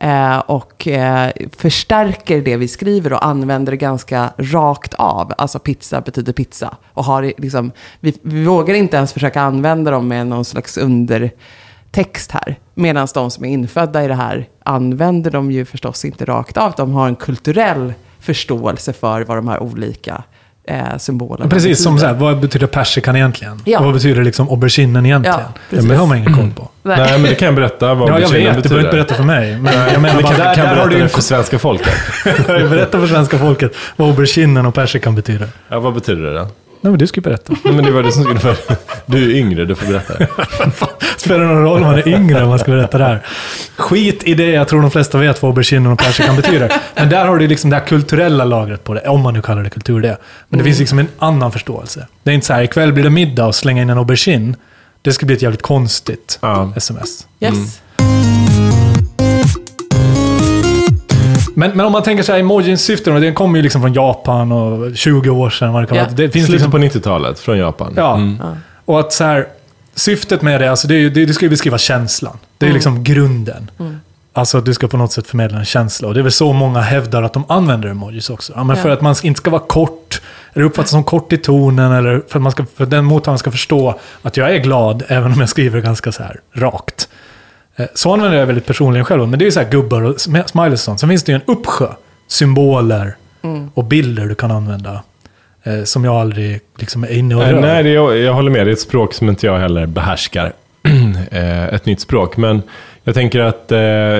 Eh, 0.00 0.38
och 0.38 0.88
eh, 0.88 1.32
förstärker 1.56 2.42
det 2.42 2.56
vi 2.56 2.68
skriver 2.68 3.12
och 3.12 3.26
använder 3.26 3.72
det 3.72 3.76
ganska 3.76 4.32
rakt 4.38 4.94
av. 4.94 5.32
Alltså 5.38 5.58
pizza 5.58 6.00
betyder 6.00 6.32
pizza. 6.32 6.76
Och 6.92 7.04
har 7.04 7.32
liksom, 7.38 7.72
vi, 8.00 8.18
vi 8.22 8.44
vågar 8.44 8.74
inte 8.74 8.96
ens 8.96 9.12
försöka 9.12 9.40
använda 9.40 9.90
dem 9.90 10.08
med 10.08 10.26
någon 10.26 10.44
slags 10.44 10.76
undertext 10.78 12.30
här. 12.30 12.58
Medan 12.74 13.08
de 13.14 13.30
som 13.30 13.44
är 13.44 13.48
infödda 13.48 14.04
i 14.04 14.08
det 14.08 14.14
här 14.14 14.48
använder 14.62 15.30
dem 15.30 15.50
ju 15.50 15.64
förstås 15.64 16.04
inte 16.04 16.24
rakt 16.24 16.56
av. 16.56 16.72
De 16.76 16.92
har 16.92 17.08
en 17.08 17.16
kulturell 17.16 17.94
förståelse 18.20 18.92
för 18.92 19.20
vad 19.24 19.36
de 19.36 19.48
här 19.48 19.62
olika 19.62 20.24
eh, 20.68 20.96
symbolerna 20.98 21.50
Precis 21.50 21.82
som 21.82 21.98
så 21.98 22.06
betyder. 22.06 22.14
här, 22.14 22.20
vad 22.32 22.40
betyder 22.40 22.66
persikan 22.66 23.16
egentligen? 23.16 23.60
Ja. 23.64 23.78
Och 23.78 23.84
vad 23.84 23.94
betyder 23.94 24.22
liksom 24.22 24.48
auberginen 24.48 25.06
egentligen? 25.06 25.38
Ja, 25.38 25.44
Ja, 25.54 25.60
precis. 25.70 25.88
det 25.90 25.96
har 25.96 26.06
man 26.06 26.16
ingen 26.18 26.34
koll 26.34 26.50
på. 26.56 26.68
Nej. 26.82 26.96
Nej, 26.98 27.12
men 27.12 27.22
det 27.30 27.34
kan 27.34 27.46
jag 27.46 27.54
berätta 27.54 27.94
vad 27.94 28.08
Ja, 28.08 28.18
jag 28.20 28.28
vet. 28.28 28.62
Du 28.62 28.68
behöver 28.68 28.78
inte 28.84 28.90
berätta 28.96 29.14
för 29.14 29.22
mig. 29.24 29.58
Men 29.58 29.74
jag 29.92 30.02
menar 30.02 30.14
Men 30.14 30.22
bara, 30.22 30.34
kan, 30.36 30.46
där, 30.46 30.54
kan 30.54 30.66
där 30.66 30.74
berätta 30.86 31.02
det 31.02 31.08
för 31.08 31.22
svenska 31.22 31.58
folket? 31.58 31.94
Berätta 32.46 33.00
för 33.00 33.06
svenska 33.06 33.38
folket 33.38 33.72
vad 33.96 34.08
auberginen 34.08 34.66
och 34.66 34.74
persikan 34.74 35.14
betyder. 35.14 35.48
Ja, 35.68 35.80
vad 35.80 35.94
betyder 35.94 36.22
det 36.22 36.38
då? 36.38 36.46
Nej, 36.80 36.90
men 36.90 36.98
du 36.98 37.06
ska 37.06 37.18
ju 37.18 37.22
berätta. 37.22 37.52
Nej, 37.64 37.74
men 37.74 37.84
det 37.84 37.90
var 37.90 38.02
det 38.02 38.12
som 38.12 38.22
skulle 38.22 38.40
vara... 38.40 38.56
Du 39.06 39.24
är 39.32 39.36
yngre, 39.36 39.64
du 39.64 39.74
får 39.74 39.86
berätta. 39.86 40.14
Spelar 41.16 41.40
det 41.40 41.46
någon 41.46 41.62
roll 41.62 41.76
om 41.82 41.86
man 41.86 41.94
är 41.98 42.08
yngre 42.08 42.42
om 42.42 42.48
man 42.48 42.58
ska 42.58 42.70
berätta 42.70 42.98
det 42.98 43.04
här? 43.04 43.22
Skit 43.76 44.22
i 44.24 44.34
det, 44.34 44.50
jag 44.50 44.68
tror 44.68 44.82
de 44.82 44.90
flesta 44.90 45.18
vet 45.18 45.42
vad 45.42 45.48
auberginen 45.50 45.92
och 45.92 45.98
persikan 45.98 46.36
betyder. 46.36 46.72
Men 46.96 47.08
där 47.08 47.26
har 47.26 47.36
du 47.38 47.46
liksom 47.46 47.70
det 47.70 47.76
här 47.76 47.86
kulturella 47.86 48.44
lagret 48.44 48.84
på 48.84 48.94
det, 48.94 49.08
om 49.08 49.20
man 49.20 49.34
nu 49.34 49.42
kallar 49.42 49.62
det 49.62 49.70
kultur 49.70 50.00
det. 50.00 50.16
Men 50.48 50.58
det 50.58 50.64
finns 50.64 50.78
liksom 50.78 50.98
en 50.98 51.08
annan 51.18 51.52
förståelse. 51.52 52.06
Det 52.22 52.30
är 52.30 52.34
inte 52.34 52.46
så 52.46 52.52
här, 52.52 52.62
ikväll 52.62 52.92
blir 52.92 53.04
det 53.04 53.10
middag 53.10 53.46
och 53.46 53.54
slänga 53.54 53.82
in 53.82 53.90
en 53.90 53.98
aubergine. 53.98 54.56
Det 55.02 55.12
skulle 55.12 55.26
bli 55.26 55.36
ett 55.36 55.42
jävligt 55.42 55.62
konstigt 55.62 56.38
Ja. 56.42 56.72
sms. 56.76 57.26
Yes. 57.40 57.80
Men, 61.58 61.70
men 61.70 61.86
om 61.86 61.92
man 61.92 62.02
tänker 62.02 62.22
så 62.22 62.32
här, 62.32 62.38
emojins 62.38 62.82
syfte, 62.82 63.10
den 63.10 63.34
kommer 63.34 63.58
ju 63.58 63.62
liksom 63.62 63.80
från 63.82 63.92
Japan 63.92 64.52
och 64.52 64.96
20 64.96 65.30
år 65.30 65.50
sedan. 65.50 65.72
Vad 65.72 65.82
det, 65.82 65.86
kan 65.86 65.96
vara. 65.96 66.08
det 66.08 66.30
finns 66.30 66.46
Slutet 66.46 66.52
liksom 66.52 66.70
på 66.70 66.78
90-talet, 66.78 67.38
från 67.38 67.58
Japan. 67.58 67.92
Ja. 67.96 68.14
Mm. 68.14 68.38
Och 68.84 69.00
att 69.00 69.12
så 69.12 69.24
här, 69.24 69.46
syftet 69.94 70.42
med 70.42 70.60
det, 70.60 70.70
alltså 70.70 70.88
det, 70.88 70.94
är 70.94 71.10
det, 71.10 71.26
det 71.26 71.32
ska 71.34 71.44
ju 71.44 71.50
beskriva 71.50 71.78
känslan. 71.78 72.38
Det 72.58 72.66
är 72.66 72.72
liksom 72.72 73.04
grunden. 73.04 73.70
Alltså 74.32 74.58
att 74.58 74.64
du 74.64 74.74
ska 74.74 74.88
på 74.88 74.96
något 74.96 75.12
sätt 75.12 75.26
förmedla 75.26 75.58
en 75.58 75.64
känsla. 75.64 76.08
Och 76.08 76.14
det 76.14 76.20
är 76.20 76.22
väl 76.22 76.32
så 76.32 76.52
många 76.52 76.80
hävdar 76.80 77.22
att 77.22 77.32
de 77.32 77.44
använder 77.48 77.88
emojis 77.88 78.30
också. 78.30 78.52
Ja, 78.56 78.64
men 78.64 78.76
För 78.76 78.88
Ja. 78.88 78.94
att 78.94 79.00
man 79.00 79.14
inte 79.22 79.38
ska 79.38 79.50
vara 79.50 79.62
kort, 79.62 80.20
eller 80.54 80.64
uppfattas 80.64 80.90
som 80.90 81.04
kort 81.04 81.32
i 81.32 81.36
tonen, 81.38 81.92
eller 81.92 82.22
för 82.28 82.38
att, 82.38 82.42
man 82.42 82.52
ska, 82.52 82.64
för 82.76 82.84
att 82.84 82.90
den 82.90 83.04
mottagaren 83.04 83.38
ska 83.38 83.50
förstå 83.50 83.98
att 84.22 84.36
jag 84.36 84.54
är 84.54 84.58
glad, 84.58 85.02
även 85.08 85.32
om 85.32 85.40
jag 85.40 85.48
skriver 85.48 85.80
ganska 85.80 86.12
så 86.12 86.22
här 86.22 86.40
rakt. 86.52 87.07
Eh, 87.78 87.86
Så 87.94 88.12
använder 88.12 88.38
jag 88.38 88.46
väldigt 88.46 88.66
personligen 88.66 89.04
själv, 89.04 89.28
men 89.28 89.38
det 89.38 89.42
är 89.42 89.46
ju 89.46 89.52
så 89.52 89.60
här 89.60 89.70
gubbar 89.70 90.02
och 90.02 90.14
sm- 90.16 90.46
smileys 90.46 90.72
och 90.72 90.78
sånt. 90.84 91.00
Sen 91.00 91.08
finns 91.08 91.24
det 91.24 91.32
ju 91.32 91.36
en 91.36 91.42
uppsjö 91.46 91.86
symboler 92.28 93.16
och 93.74 93.84
bilder 93.84 94.26
du 94.26 94.34
kan 94.34 94.50
använda. 94.50 95.02
eh, 95.62 95.84
Som 95.84 96.04
jag 96.04 96.14
aldrig 96.14 96.60
liksom 96.78 97.04
är 97.04 97.12
inne 97.18 97.34
och 97.34 97.42
Eh, 97.42 97.48
rör. 97.52 97.60
Nej, 97.60 97.82
det 97.82 97.90
är, 97.90 98.14
jag 98.14 98.34
håller 98.34 98.50
med. 98.50 98.66
Det 98.66 98.70
är 98.70 98.72
ett 98.72 98.80
språk 98.80 99.14
som 99.14 99.28
inte 99.28 99.46
jag 99.46 99.58
heller 99.58 99.86
behärskar. 99.86 100.52
Eh, 101.30 101.64
ett 101.74 101.86
nytt 101.86 102.00
språk. 102.00 102.36
Men 102.36 102.62
jag 103.04 103.14
tänker 103.14 103.40
att 103.40 103.72
eh, 103.72 104.18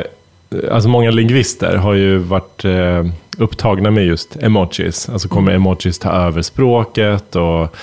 alltså 0.72 0.88
många 0.88 1.10
lingvister 1.10 1.76
har 1.76 1.94
ju 1.94 2.18
varit 2.18 2.64
eh, 2.64 3.06
upptagna 3.38 3.90
med 3.90 4.04
just 4.06 4.36
emojis. 4.42 5.08
Alltså 5.08 5.28
kommer 5.28 5.52
emojis 5.52 5.98
ta 5.98 6.10
över 6.10 6.42
språket 6.42 7.36
och 7.36 7.76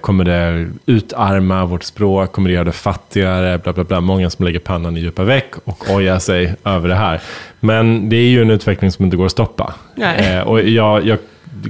kommer 0.00 0.24
det 0.24 0.68
utarma 0.86 1.64
vårt 1.64 1.82
språk? 1.82 2.32
Kommer 2.32 2.48
det 2.48 2.54
göra 2.54 2.64
det 2.64 2.72
fattigare? 2.72 3.58
Bla, 3.58 3.72
bla, 3.72 3.84
bla. 3.84 4.00
Många 4.00 4.30
som 4.30 4.44
lägger 4.44 4.58
pannan 4.58 4.96
i 4.96 5.00
djupa 5.00 5.24
veck 5.24 5.52
och 5.64 5.90
ojar 5.90 6.18
sig 6.18 6.54
över 6.64 6.88
det 6.88 6.94
här. 6.94 7.20
Men 7.60 8.08
det 8.08 8.16
är 8.16 8.28
ju 8.28 8.42
en 8.42 8.50
utveckling 8.50 8.90
som 8.92 9.04
inte 9.04 9.16
går 9.16 9.26
att 9.26 9.32
stoppa. 9.32 9.74
Nej. 9.94 10.36
Eh, 10.36 10.40
och 10.42 10.62
jag, 10.62 11.06
jag 11.06 11.18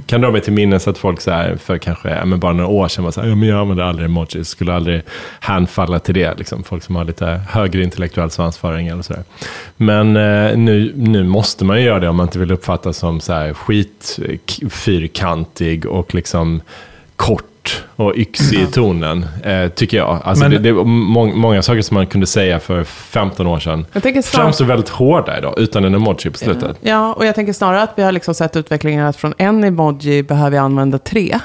kan 0.05 0.21
dra 0.21 0.31
mig 0.31 0.41
till 0.41 0.53
minnes 0.53 0.87
att 0.87 0.97
folk 0.97 1.21
så 1.21 1.31
här, 1.31 1.55
för 1.55 1.77
kanske 1.77 2.25
men 2.25 2.39
bara 2.39 2.53
några 2.53 2.69
år 2.69 2.87
sedan 2.87 3.03
var 3.03 3.11
så 3.11 3.21
här, 3.21 3.27
ja, 3.29 3.35
men 3.35 3.49
jag 3.49 3.59
använder 3.59 3.83
aldrig 3.83 4.05
emojis, 4.05 4.47
skulle 4.47 4.73
aldrig 4.73 5.01
handfalla 5.39 5.99
till 5.99 6.13
det. 6.15 6.37
Liksom. 6.37 6.63
Folk 6.63 6.83
som 6.83 6.95
har 6.95 7.05
lite 7.05 7.41
högre 7.49 7.83
intellektuell 7.83 8.31
svansföring 8.31 8.87
eller 8.87 9.01
sådär. 9.01 9.23
Men 9.77 10.17
eh, 10.17 10.57
nu, 10.57 10.93
nu 10.95 11.23
måste 11.23 11.65
man 11.65 11.77
ju 11.77 11.83
göra 11.85 11.99
det 11.99 12.09
om 12.09 12.15
man 12.15 12.25
inte 12.25 12.39
vill 12.39 12.51
uppfattas 12.51 12.97
som 12.97 13.19
så 13.19 13.33
här 13.33 13.53
skit 13.53 14.19
eh, 14.29 14.35
k- 14.37 14.69
fyrkantig 14.69 15.85
och 15.85 16.15
liksom 16.15 16.61
kort 17.15 17.43
och 17.95 18.13
yxig 18.15 18.59
i 18.61 18.65
tonen, 18.65 19.25
eh, 19.43 19.67
tycker 19.67 19.97
jag. 19.97 20.21
Alltså 20.23 20.43
Men- 20.43 20.51
det, 20.51 20.57
det 20.59 20.69
är 20.69 20.73
må, 20.83 21.25
många 21.25 21.61
saker 21.61 21.81
som 21.81 21.95
man 21.95 22.07
kunde 22.07 22.27
säga 22.27 22.59
för 22.59 22.83
15 22.83 23.47
år 23.47 23.59
sedan 23.59 23.85
Jag 23.93 24.03
tänker 24.03 24.21
snarare- 24.21 24.45
framstår 24.45 24.65
väldigt 24.65 24.89
hårda 24.89 25.37
idag, 25.37 25.53
utan 25.57 25.85
en 25.85 25.95
emoji 25.95 26.29
på 26.31 26.37
slutet. 26.37 26.77
Ja, 26.81 27.13
och 27.13 27.25
jag 27.25 27.35
tänker 27.35 27.53
snarare 27.53 27.81
att 27.81 27.93
vi 27.95 28.03
har 28.03 28.11
liksom 28.11 28.33
sett 28.33 28.55
utvecklingen 28.55 29.05
att 29.05 29.15
från 29.15 29.33
en 29.37 29.63
emoji 29.63 30.23
behöver 30.23 30.51
vi 30.51 30.57
använda 30.57 30.97
tre. 30.97 31.39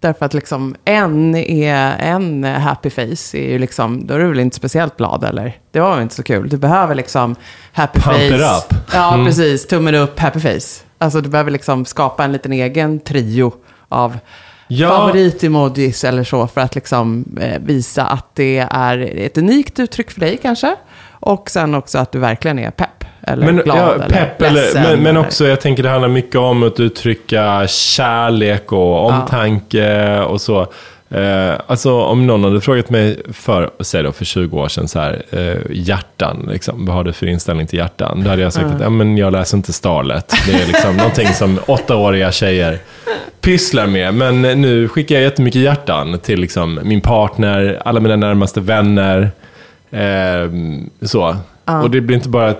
Därför 0.00 0.26
att 0.26 0.34
liksom 0.34 0.74
en, 0.84 1.34
är, 1.34 1.96
en 1.98 2.44
happy 2.44 2.90
face 2.90 3.38
är 3.38 3.52
ju 3.52 3.58
liksom, 3.58 4.06
då 4.06 4.14
är 4.14 4.18
du 4.18 4.28
väl 4.28 4.40
inte 4.40 4.56
speciellt 4.56 4.96
glad 4.96 5.24
eller? 5.24 5.56
Det 5.72 5.80
var 5.80 5.92
väl 5.94 6.02
inte 6.02 6.14
så 6.14 6.22
kul. 6.22 6.48
Du 6.48 6.56
behöver 6.56 6.94
liksom 6.94 7.36
happy 7.72 8.00
Pump 8.00 8.18
it 8.18 8.32
face. 8.40 8.56
up. 8.58 8.80
Ja, 8.94 9.14
Mm. 9.14 9.26
precis. 9.26 9.66
Tummen 9.66 9.94
upp, 9.94 10.18
happy 10.18 10.40
face. 10.40 10.84
Alltså 10.98 11.20
du 11.20 11.28
behöver 11.28 11.50
liksom 11.50 11.84
skapa 11.84 12.24
en 12.24 12.32
liten 12.32 12.52
egen 12.52 13.00
trio 13.00 13.52
av 13.88 14.18
Ja. 14.68 14.88
favorit-emojis 14.88 16.04
eller 16.04 16.24
så 16.24 16.46
för 16.46 16.60
att 16.60 16.74
liksom 16.74 17.24
eh, 17.40 17.60
visa 17.60 18.04
att 18.06 18.26
det 18.34 18.66
är 18.70 18.98
ett 19.16 19.38
unikt 19.38 19.78
uttryck 19.78 20.10
för 20.10 20.20
dig 20.20 20.38
kanske. 20.42 20.74
Och 21.20 21.50
sen 21.50 21.74
också 21.74 21.98
att 21.98 22.12
du 22.12 22.18
verkligen 22.18 22.58
är 22.58 22.70
pepp. 22.70 23.04
Eller 23.22 23.46
Men, 23.46 23.56
glad 23.56 23.78
ja, 23.78 23.94
eller 23.94 24.08
pepp, 24.08 24.42
eller, 24.42 24.52
ledsen. 24.62 24.82
men, 24.82 25.02
men 25.02 25.16
också, 25.16 25.46
jag 25.46 25.60
tänker 25.60 25.82
det 25.82 25.88
handlar 25.88 26.08
mycket 26.08 26.36
om 26.36 26.62
att 26.62 26.80
uttrycka 26.80 27.66
kärlek 27.68 28.72
och 28.72 29.06
omtanke 29.06 30.18
och 30.20 30.40
så. 30.40 30.72
Eh, 31.10 31.60
alltså 31.66 32.00
om 32.02 32.26
någon 32.26 32.44
hade 32.44 32.60
frågat 32.60 32.90
mig 32.90 33.22
för, 33.32 33.70
säg 33.80 34.02
då 34.02 34.12
för 34.12 34.24
20 34.24 34.58
år 34.58 34.68
sedan, 34.68 34.88
så 34.88 35.00
här, 35.00 35.22
eh, 35.30 35.56
hjärtan, 35.70 36.48
liksom, 36.52 36.86
vad 36.86 36.96
har 36.96 37.04
du 37.04 37.12
för 37.12 37.26
inställning 37.26 37.66
till 37.66 37.78
hjärtan? 37.78 38.22
Då 38.24 38.30
hade 38.30 38.42
jag 38.42 38.52
sagt 38.52 38.66
att 38.66 38.80
ja, 38.80 38.90
men 38.90 39.18
jag 39.18 39.32
läser 39.32 39.56
inte 39.56 39.72
Starlet. 39.72 40.34
Det 40.46 40.52
är 40.52 40.66
liksom 40.66 40.96
någonting 40.96 41.28
som 41.28 41.58
åttaåriga 41.66 42.32
tjejer 42.32 42.78
pysslar 43.40 43.86
med. 43.86 44.14
Men 44.14 44.42
nu 44.42 44.88
skickar 44.88 45.14
jag 45.14 45.22
jättemycket 45.24 45.62
hjärtan 45.62 46.18
till 46.18 46.40
liksom, 46.40 46.80
min 46.82 47.00
partner, 47.00 47.82
alla 47.84 48.00
mina 48.00 48.16
närmaste 48.16 48.60
vänner. 48.60 49.30
Eh, 49.90 50.50
så. 51.02 51.36
Och 51.82 51.90
det 51.90 52.00
blir 52.00 52.16
inte 52.16 52.28
bara 52.28 52.54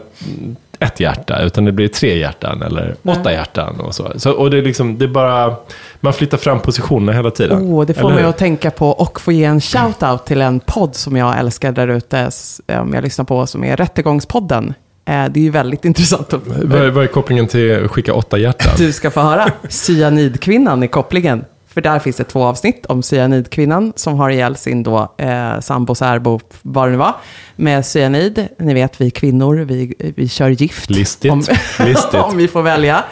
ett 0.78 1.00
hjärta, 1.00 1.42
utan 1.42 1.64
det 1.64 1.72
blir 1.72 1.88
tre 1.88 2.18
hjärtan 2.18 2.62
eller 2.62 2.94
åtta 3.04 3.32
hjärtan 3.32 3.80
och 3.80 3.94
så. 3.94 4.12
så 4.16 4.32
och 4.32 4.50
det 4.50 4.58
är 4.58 4.62
liksom, 4.62 4.98
det 4.98 5.04
är 5.04 5.08
bara, 5.08 5.56
man 6.00 6.12
flyttar 6.12 6.38
fram 6.38 6.60
positionerna 6.60 7.12
hela 7.12 7.30
tiden. 7.30 7.62
Åh, 7.62 7.86
det 7.86 7.94
får 7.94 8.10
mig 8.10 8.24
att 8.24 8.38
tänka 8.38 8.70
på 8.70 8.88
och 8.90 9.20
få 9.20 9.32
ge 9.32 9.44
en 9.44 9.60
shout-out 9.60 10.18
till 10.24 10.40
en 10.40 10.60
podd 10.60 10.94
som 10.94 11.16
jag 11.16 11.38
älskar 11.38 11.72
där 11.72 11.88
ute, 11.88 12.18
s- 12.18 12.60
om 12.80 12.94
jag 12.94 13.04
lyssnar 13.04 13.24
på, 13.24 13.46
som 13.46 13.64
är 13.64 13.76
Rättegångspodden. 13.76 14.74
Eh, 15.04 15.24
Det 15.30 15.40
är 15.40 15.44
ju 15.44 15.50
väldigt 15.50 15.84
intressant 15.84 16.32
Vad, 16.46 16.82
är- 16.82 16.90
vad 16.90 17.04
är 17.04 17.08
kopplingen 17.08 17.46
till 17.46 17.88
skicka 17.88 18.14
åtta 18.14 18.38
hjärtan? 18.38 18.72
du 18.78 18.92
ska 18.92 19.10
få 19.10 19.20
höra. 19.20 19.50
Cyanidkvinnan 19.68 20.82
i 20.82 20.88
kopplingen. 20.88 21.44
För 21.78 21.82
där 21.82 21.98
finns 21.98 22.16
det 22.16 22.24
två 22.24 22.44
avsnitt 22.44 22.86
om 22.86 23.02
cyanidkvinnan 23.02 23.92
som 23.96 24.14
har 24.18 24.30
ihjäl 24.30 24.56
sin 24.56 24.82
då, 24.82 25.14
eh, 25.18 25.60
sambo, 25.60 25.94
särbo, 25.94 26.40
vad 26.62 26.86
det 26.86 26.90
nu 26.90 26.96
var, 26.96 27.14
med 27.56 27.86
cyanid. 27.86 28.48
Ni 28.58 28.74
vet, 28.74 29.00
vi 29.00 29.10
kvinnor, 29.10 29.56
vi, 29.56 29.94
vi 30.16 30.28
kör 30.28 30.48
gift. 30.48 30.90
Listigt. 30.90 31.32
Om, 31.32 31.38
Listigt. 31.78 32.14
om 32.24 32.36
vi 32.36 32.48
får 32.48 32.62
välja 32.62 33.04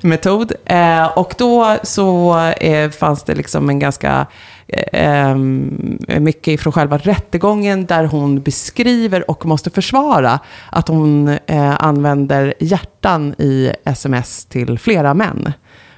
metod. 0.00 0.52
Eh, 0.64 1.18
och 1.18 1.34
då 1.38 1.76
så 1.82 2.38
eh, 2.38 2.90
fanns 2.90 3.22
det 3.22 3.34
liksom 3.34 3.70
en 3.70 3.78
ganska 3.78 4.26
eh, 4.68 5.30
em, 5.30 5.98
mycket 6.06 6.60
från 6.60 6.72
själva 6.72 6.98
rättegången 6.98 7.86
där 7.86 8.04
hon 8.04 8.42
beskriver 8.42 9.30
och 9.30 9.46
måste 9.46 9.70
försvara 9.70 10.40
att 10.70 10.88
hon 10.88 11.28
eh, 11.28 11.82
använder 11.82 12.54
hjärtan 12.60 13.34
i 13.38 13.72
sms 13.84 14.44
till 14.44 14.78
flera 14.78 15.14
män. 15.14 15.52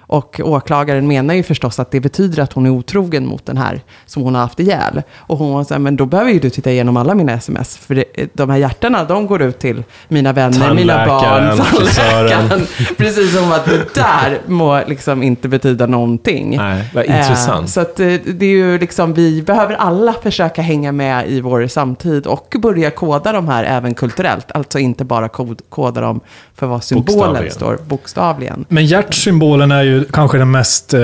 Och 0.06 0.40
åklagaren 0.44 1.06
menar 1.06 1.34
ju 1.34 1.42
förstås 1.42 1.78
att 1.78 1.90
det 1.90 2.00
betyder 2.00 2.42
att 2.42 2.52
hon 2.52 2.66
är 2.66 2.70
otrogen 2.70 3.26
mot 3.26 3.46
den 3.46 3.56
här 3.56 3.80
som 4.06 4.23
hon 4.23 4.34
har 4.34 4.42
haft 4.42 4.61
ihjäl. 4.61 5.02
Och 5.16 5.38
hon 5.38 5.52
var 5.52 5.64
så 5.64 5.75
här, 5.75 5.78
men 5.78 5.96
då 5.96 6.06
behöver 6.06 6.30
ju 6.30 6.38
du 6.38 6.50
titta 6.50 6.70
igenom 6.70 6.96
alla 6.96 7.14
mina 7.14 7.32
sms. 7.32 7.76
För 7.76 7.94
det, 7.94 8.04
de 8.32 8.50
här 8.50 8.56
hjärtarna, 8.56 9.04
de 9.04 9.26
går 9.26 9.42
ut 9.42 9.58
till 9.58 9.82
mina 10.08 10.32
vänner, 10.32 10.75
mina 10.75 11.06
barn, 11.06 11.58
Tandläkaren. 11.58 12.66
Precis 12.96 13.37
som 13.37 13.52
att 13.52 13.64
det 13.64 13.94
där 13.94 14.38
må 14.46 14.80
liksom 14.87 15.23
inte 15.23 15.49
betyda 15.49 15.87
någonting. 15.87 16.56
Nej, 16.56 16.84
vad 16.94 17.04
Eh, 17.04 17.20
intressant. 17.20 17.70
så 17.70 17.80
att 17.80 18.00
eh, 18.00 18.06
det 18.26 18.46
är 18.46 18.50
ju 18.50 18.78
liksom, 18.78 19.14
vi 19.14 19.42
behöver 19.42 19.75
alla 19.75 20.12
försöka 20.12 20.62
hänga 20.62 20.92
med 20.92 21.28
i 21.28 21.40
vår 21.40 21.66
samtid 21.66 22.26
och 22.26 22.54
börja 22.58 22.90
koda 22.90 23.32
de 23.32 23.49
här 23.49 23.64
även 23.64 23.94
kulturellt. 23.94 24.52
Alltså 24.54 24.78
inte 24.78 25.04
bara 25.04 25.28
kod, 25.28 25.62
koda 25.68 26.00
dem 26.00 26.20
för 26.54 26.66
vad 26.66 26.84
symbolen 26.84 27.18
Bokstavligen. 27.18 27.54
står, 27.54 27.78
bokstavligen. 27.87 28.64
Men 28.68 28.87
hjärtsymbolen 28.87 29.73
är 29.73 29.82
ju 29.82 29.94
kanske 30.13 30.39
den 30.39 30.51
mest... 30.51 30.95
Eh, 30.95 31.01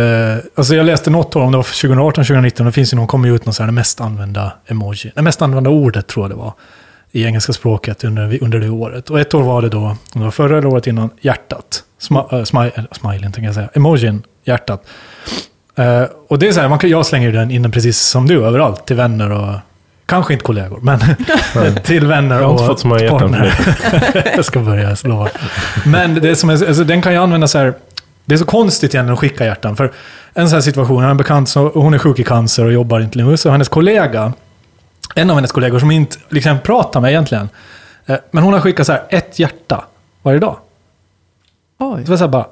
alltså 0.55 0.75
jag 0.75 0.87
läste 0.87 1.11
något 1.11 1.37
år, 1.37 1.41
om 1.41 1.51
det 1.53 1.57
var 1.57 1.65
2018, 1.65 2.25
2019, 2.25 2.67
det 2.67 2.73
finns 2.73 2.93
ju 2.93 2.97
någon, 2.97 3.07
kommer 3.07 3.29
ju 3.29 3.35
ut 3.35 3.47
någon 3.47 3.55
sån 3.55 3.65
här, 3.65 3.69
den 3.69 3.75
mest 3.75 4.01
använda 4.01 4.53
emoji. 4.67 5.13
Det 5.15 5.23
mest 5.23 5.43
använda 5.43 5.71
ordet 5.71 6.07
tror 6.07 6.25
jag 6.25 6.31
det 6.31 6.37
var. 6.37 6.53
i 7.13 7.25
engelska 7.25 7.53
språket 7.53 8.05
under, 8.05 8.43
under 8.43 8.61
det 8.61 8.69
året. 8.69 9.11
Och 9.11 9.21
ett 9.21 9.35
år 9.35 9.43
var 9.43 9.63
det 9.63 9.69
då, 9.69 9.97
det 10.13 10.19
var 10.19 10.31
förra 10.31 10.59
eller 10.59 10.69
året 10.69 10.87
innan, 10.87 11.11
hjärtat. 11.21 11.83
Sma, 11.99 12.27
äh, 12.33 12.45
smile, 12.45 12.73
äh, 12.77 12.85
smilen 12.93 13.33
tänkte 13.33 13.41
jag 13.41 13.55
säga, 13.55 13.69
emojin, 13.75 14.23
hjärtat. 14.45 14.87
Uh, 15.79 16.05
och 16.29 16.39
det 16.39 16.49
är 16.49 16.53
så 16.53 16.61
här, 16.61 16.69
man 16.69 16.79
kan, 16.79 16.91
jag 16.91 17.07
slänger 17.07 17.33
den 17.33 17.51
in 17.51 17.71
precis 17.71 18.01
som 18.01 18.29
du 18.29 18.47
överallt, 18.47 18.87
till 18.87 18.97
vänner 18.97 19.33
och 19.33 19.55
Kanske 20.11 20.33
inte 20.33 20.45
kollegor, 20.45 20.81
men 20.83 21.01
till 21.85 22.07
vänner 22.07 22.37
och 22.37 22.43
Jag 22.43 22.47
har 22.47 22.53
inte 22.53 22.67
fått 22.67 22.81
så 22.81 22.89
många 22.89 23.03
hjärtan 23.03 23.37
jag 24.37 24.45
ska 24.45 24.61
börja 24.61 24.97
slå. 24.97 25.29
Men 25.85 26.15
det 26.15 26.37
som 26.37 26.51
är, 26.51 26.69
alltså, 26.69 26.85
den 26.85 27.03
kan 27.03 27.13
ju 27.13 27.19
användas 27.19 27.51
så 27.51 27.59
här. 27.59 27.75
Det 28.31 28.35
är 28.35 28.39
så 28.39 28.45
konstigt 28.45 28.95
egentligen 28.95 29.13
att 29.13 29.19
skicka 29.19 29.45
hjärtan. 29.45 29.77
För 29.77 29.93
en 30.35 30.49
sån 30.49 30.57
här 30.57 30.61
situation, 30.61 31.05
en 31.05 31.17
bekant, 31.17 31.49
så, 31.49 31.69
hon 31.69 31.95
är 31.95 31.99
sjuk 31.99 32.19
i 32.19 32.25
cancer 32.25 32.65
och 32.65 32.73
jobbar 32.73 33.01
inte 33.01 33.19
längre. 33.19 33.37
Så 33.37 33.51
hennes 33.51 33.69
kollega, 33.69 34.33
en 35.15 35.31
av 35.31 35.37
hennes 35.37 35.53
kollegor 35.53 35.79
som 35.79 35.91
inte 35.91 36.17
liksom 36.29 36.59
pratar 36.59 37.01
med 37.01 37.11
egentligen. 37.11 37.49
eh, 38.07 38.17
Men 38.31 38.43
hon 38.45 38.53
har 38.53 38.61
skickat 38.61 38.87
så 38.87 38.93
här 38.93 39.03
ett 39.09 39.39
hjärta 39.39 39.85
varje 40.23 40.39
dag. 40.39 40.57
Oj. 41.79 42.03
Det 42.05 42.11
var 42.11 42.17
så 42.17 42.25
här 42.25 42.29
bara, 42.31 42.47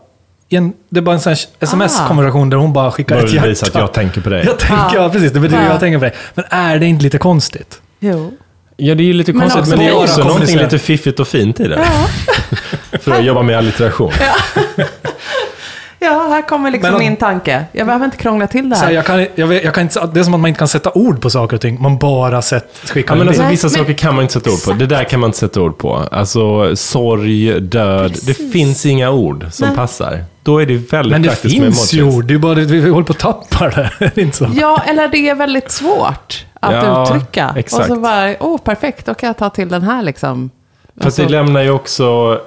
en, 0.49 0.73
det 0.89 1.01
är 1.01 1.03
bara 1.03 1.15
en 1.15 1.21
sån 1.21 1.31
här 1.31 1.39
sms-konversation 1.61 2.51
där 2.51 2.57
hon 2.57 2.73
bara 2.73 2.91
skickar 2.91 3.17
ett 3.17 3.33
hjärta. 3.33 3.49
visa 3.49 3.67
att 3.67 3.75
jag 3.75 3.93
tänker 3.93 4.21
på 4.21 4.31
dig. 4.31 4.45
Jag 4.47 4.59
tänker, 4.59 4.77
Ja. 4.97 5.03
ja 5.03 5.11
precis, 5.11 5.33
det 5.33 5.41
betyder 5.41 5.63
Ja. 5.65 5.71
jag 5.71 5.81
tänker 5.81 5.99
på 5.99 6.05
dig. 6.05 6.15
Men 6.35 6.45
är 6.51 6.79
det 6.79 6.87
inte 6.87 7.03
lite 7.05 7.19
konstigt? 7.19 7.81
Jo. 8.01 8.33
Ja, 8.81 8.95
det 8.95 9.03
är 9.03 9.05
ju 9.07 9.13
lite 9.13 9.33
Men 9.33 9.41
konstigt, 9.41 9.61
också 9.61 9.71
men 9.77 9.79
det 9.87 9.91
är 9.93 9.97
också 9.97 10.25
någonting 10.25 10.57
lite 10.59 10.79
fiffigt 10.79 11.21
och 11.21 11.29
fint 11.29 11.61
i 11.61 11.69
det. 11.69 11.85
För 13.01 13.13
att 13.13 13.25
jobba 13.25 13.43
med 13.43 13.59
allitteration. 13.59 14.13
Ja, 14.21 14.35
här 16.07 16.43
kommer 16.49 16.71
liksom 16.71 16.91
Men 16.91 16.99
min 17.01 17.17
tanke. 17.17 17.65
Jag 17.73 17.87
behöver 17.87 18.05
inte 18.05 18.17
krångla 18.17 18.47
till 18.47 18.69
det 18.71 18.77
Så 18.77 18.81
här, 18.81 18.89
här. 18.89 18.95
jag 18.95 19.05
kan, 19.07 19.27
jag 19.35 19.47
vet, 19.47 19.65
jag 19.65 19.75
kan 19.75 19.83
inte, 19.83 20.07
det 20.13 20.21
är 20.21 20.25
som 20.25 20.35
att 20.35 20.41
man 20.41 20.49
inte 20.49 20.59
kan 20.59 20.69
sätta 20.69 20.91
ord 20.95 21.21
på 21.23 21.31
saker 21.31 21.57
och 21.57 21.61
ting. 21.63 21.83
Man 21.83 21.99
bara 21.99 22.43
sett, 22.43 22.75
skickar 22.91 23.15
Ja, 23.15 23.19
men 23.19 23.23
en 23.23 23.29
alltså, 23.29 23.49
vissa 23.51 23.67
men- 23.67 23.71
saker 23.75 23.93
kan 23.93 24.15
man 24.15 24.23
inte 24.23 24.35
sätta 24.35 24.51
ord 24.51 24.65
på. 24.65 24.73
Det 24.73 24.87
där 24.87 25.05
kan 25.05 25.21
man 25.21 25.29
inte 25.29 25.39
sätta 25.39 25.61
ord 25.63 25.79
på. 25.79 25.97
Alltså 25.97 26.77
sorg, 26.77 27.61
död. 27.61 28.11
Det 28.13 28.27
Precis. 28.27 28.53
finns 28.53 28.87
inga 28.87 29.11
ord 29.11 29.47
som 29.51 29.67
Nej. 29.69 29.77
passar. 29.77 30.25
Då 30.43 30.59
är 30.63 30.67
det 30.67 30.93
väldigt 30.93 31.13
Men 31.13 31.23
det 31.23 31.29
praktiskt 31.29 31.59
med 31.59 31.65
finns 31.75 31.95
ju 31.95 32.01
emojis. 32.01 32.17
ord. 32.17 32.25
Det 32.25 32.35
är 32.35 32.39
bara 32.39 32.55
det, 32.55 32.65
vi 32.65 32.91
håller 32.91 33.07
på 33.07 33.13
att 33.13 33.19
tappa 33.19 33.69
det. 33.69 33.91
Det 34.15 34.19
inte 34.23 34.37
så. 34.37 34.49
Ja, 34.55 34.83
eller 34.87 35.09
det 35.09 35.29
är 35.29 35.35
väldigt 35.35 35.71
svårt 35.71 36.47
att 36.61 36.73
Ja, 36.75 37.05
uttrycka. 37.17 37.55
exakt. 37.57 37.91
Och 37.91 37.97
så 37.97 38.01
bara, 38.01 38.35
åh 38.41 38.59
perfekt, 38.59 39.07
då 39.07 39.15
kan 39.15 39.27
jag 39.27 39.37
ta 39.37 39.51
till 39.51 39.69
den 39.69 39.83
här 39.83 40.03
liksom. 40.03 40.51
Fast 40.95 41.05
Alltså, 41.07 41.23
det 41.23 41.29
lämnar 41.29 41.63
ju 41.63 41.71
också... 41.71 42.41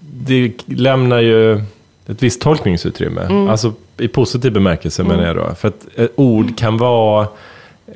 Det 0.00 0.52
lämnar 0.66 1.18
ju 1.18 1.62
ett 2.08 2.22
visst 2.22 2.40
tolkningsutrymme. 2.40 3.20
Mm. 3.22 3.48
Alltså 3.48 3.72
i 3.98 4.08
positiv 4.08 4.52
bemärkelse 4.52 5.02
menar 5.04 5.26
jag 5.26 5.36
då. 5.36 5.54
För 5.54 5.68
att 5.68 5.86
ett 5.96 6.12
ord 6.16 6.58
kan 6.58 6.76
vara... 6.78 7.22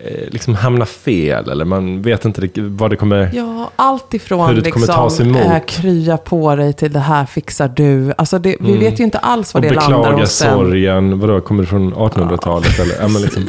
eh, 0.05 0.29
Liksom 0.31 0.55
hamna 0.55 0.87
fel 0.87 1.51
eller 1.51 1.65
man 1.65 2.03
vet 2.03 2.25
inte 2.25 2.49
vad 2.57 2.91
det 2.91 2.97
kommer... 2.97 3.31
Ja, 3.35 3.71
allt 3.77 4.15
ifrån 4.15 4.49
Hur 4.49 4.61
det 4.63 4.71
kommer 4.71 4.87
liksom, 4.87 5.03
tas 5.05 5.21
emot. 5.21 5.37
eh, 5.43 5.59
krya 5.67 6.17
på 6.17 6.57
dig 6.57 6.73
till 6.73 6.93
det 6.93 7.01
här 7.01 7.27
fixar 7.27 7.69
du. 7.69 8.15
Alltså 8.19 8.39
det, 8.39 8.57
vi 8.61 8.77
vet 8.77 9.01
ju 9.01 9.05
inte 9.05 9.19
alls 9.19 9.55
Och 9.55 9.55
vad 9.55 9.63
det 9.63 9.75
landar 9.77 9.99
beklaga 9.99 10.17
hos 10.21 10.43
en. 10.43 10.55
sorgen. 10.55 11.21
Vadå, 11.21 11.41
kommer 11.41 11.63
det 11.63 11.69
från 11.69 11.95
1800-talet? 11.95 12.79
Eller, 12.79 12.95
ja, 13.01 13.09
men 13.09 13.23
liksom, 13.23 13.49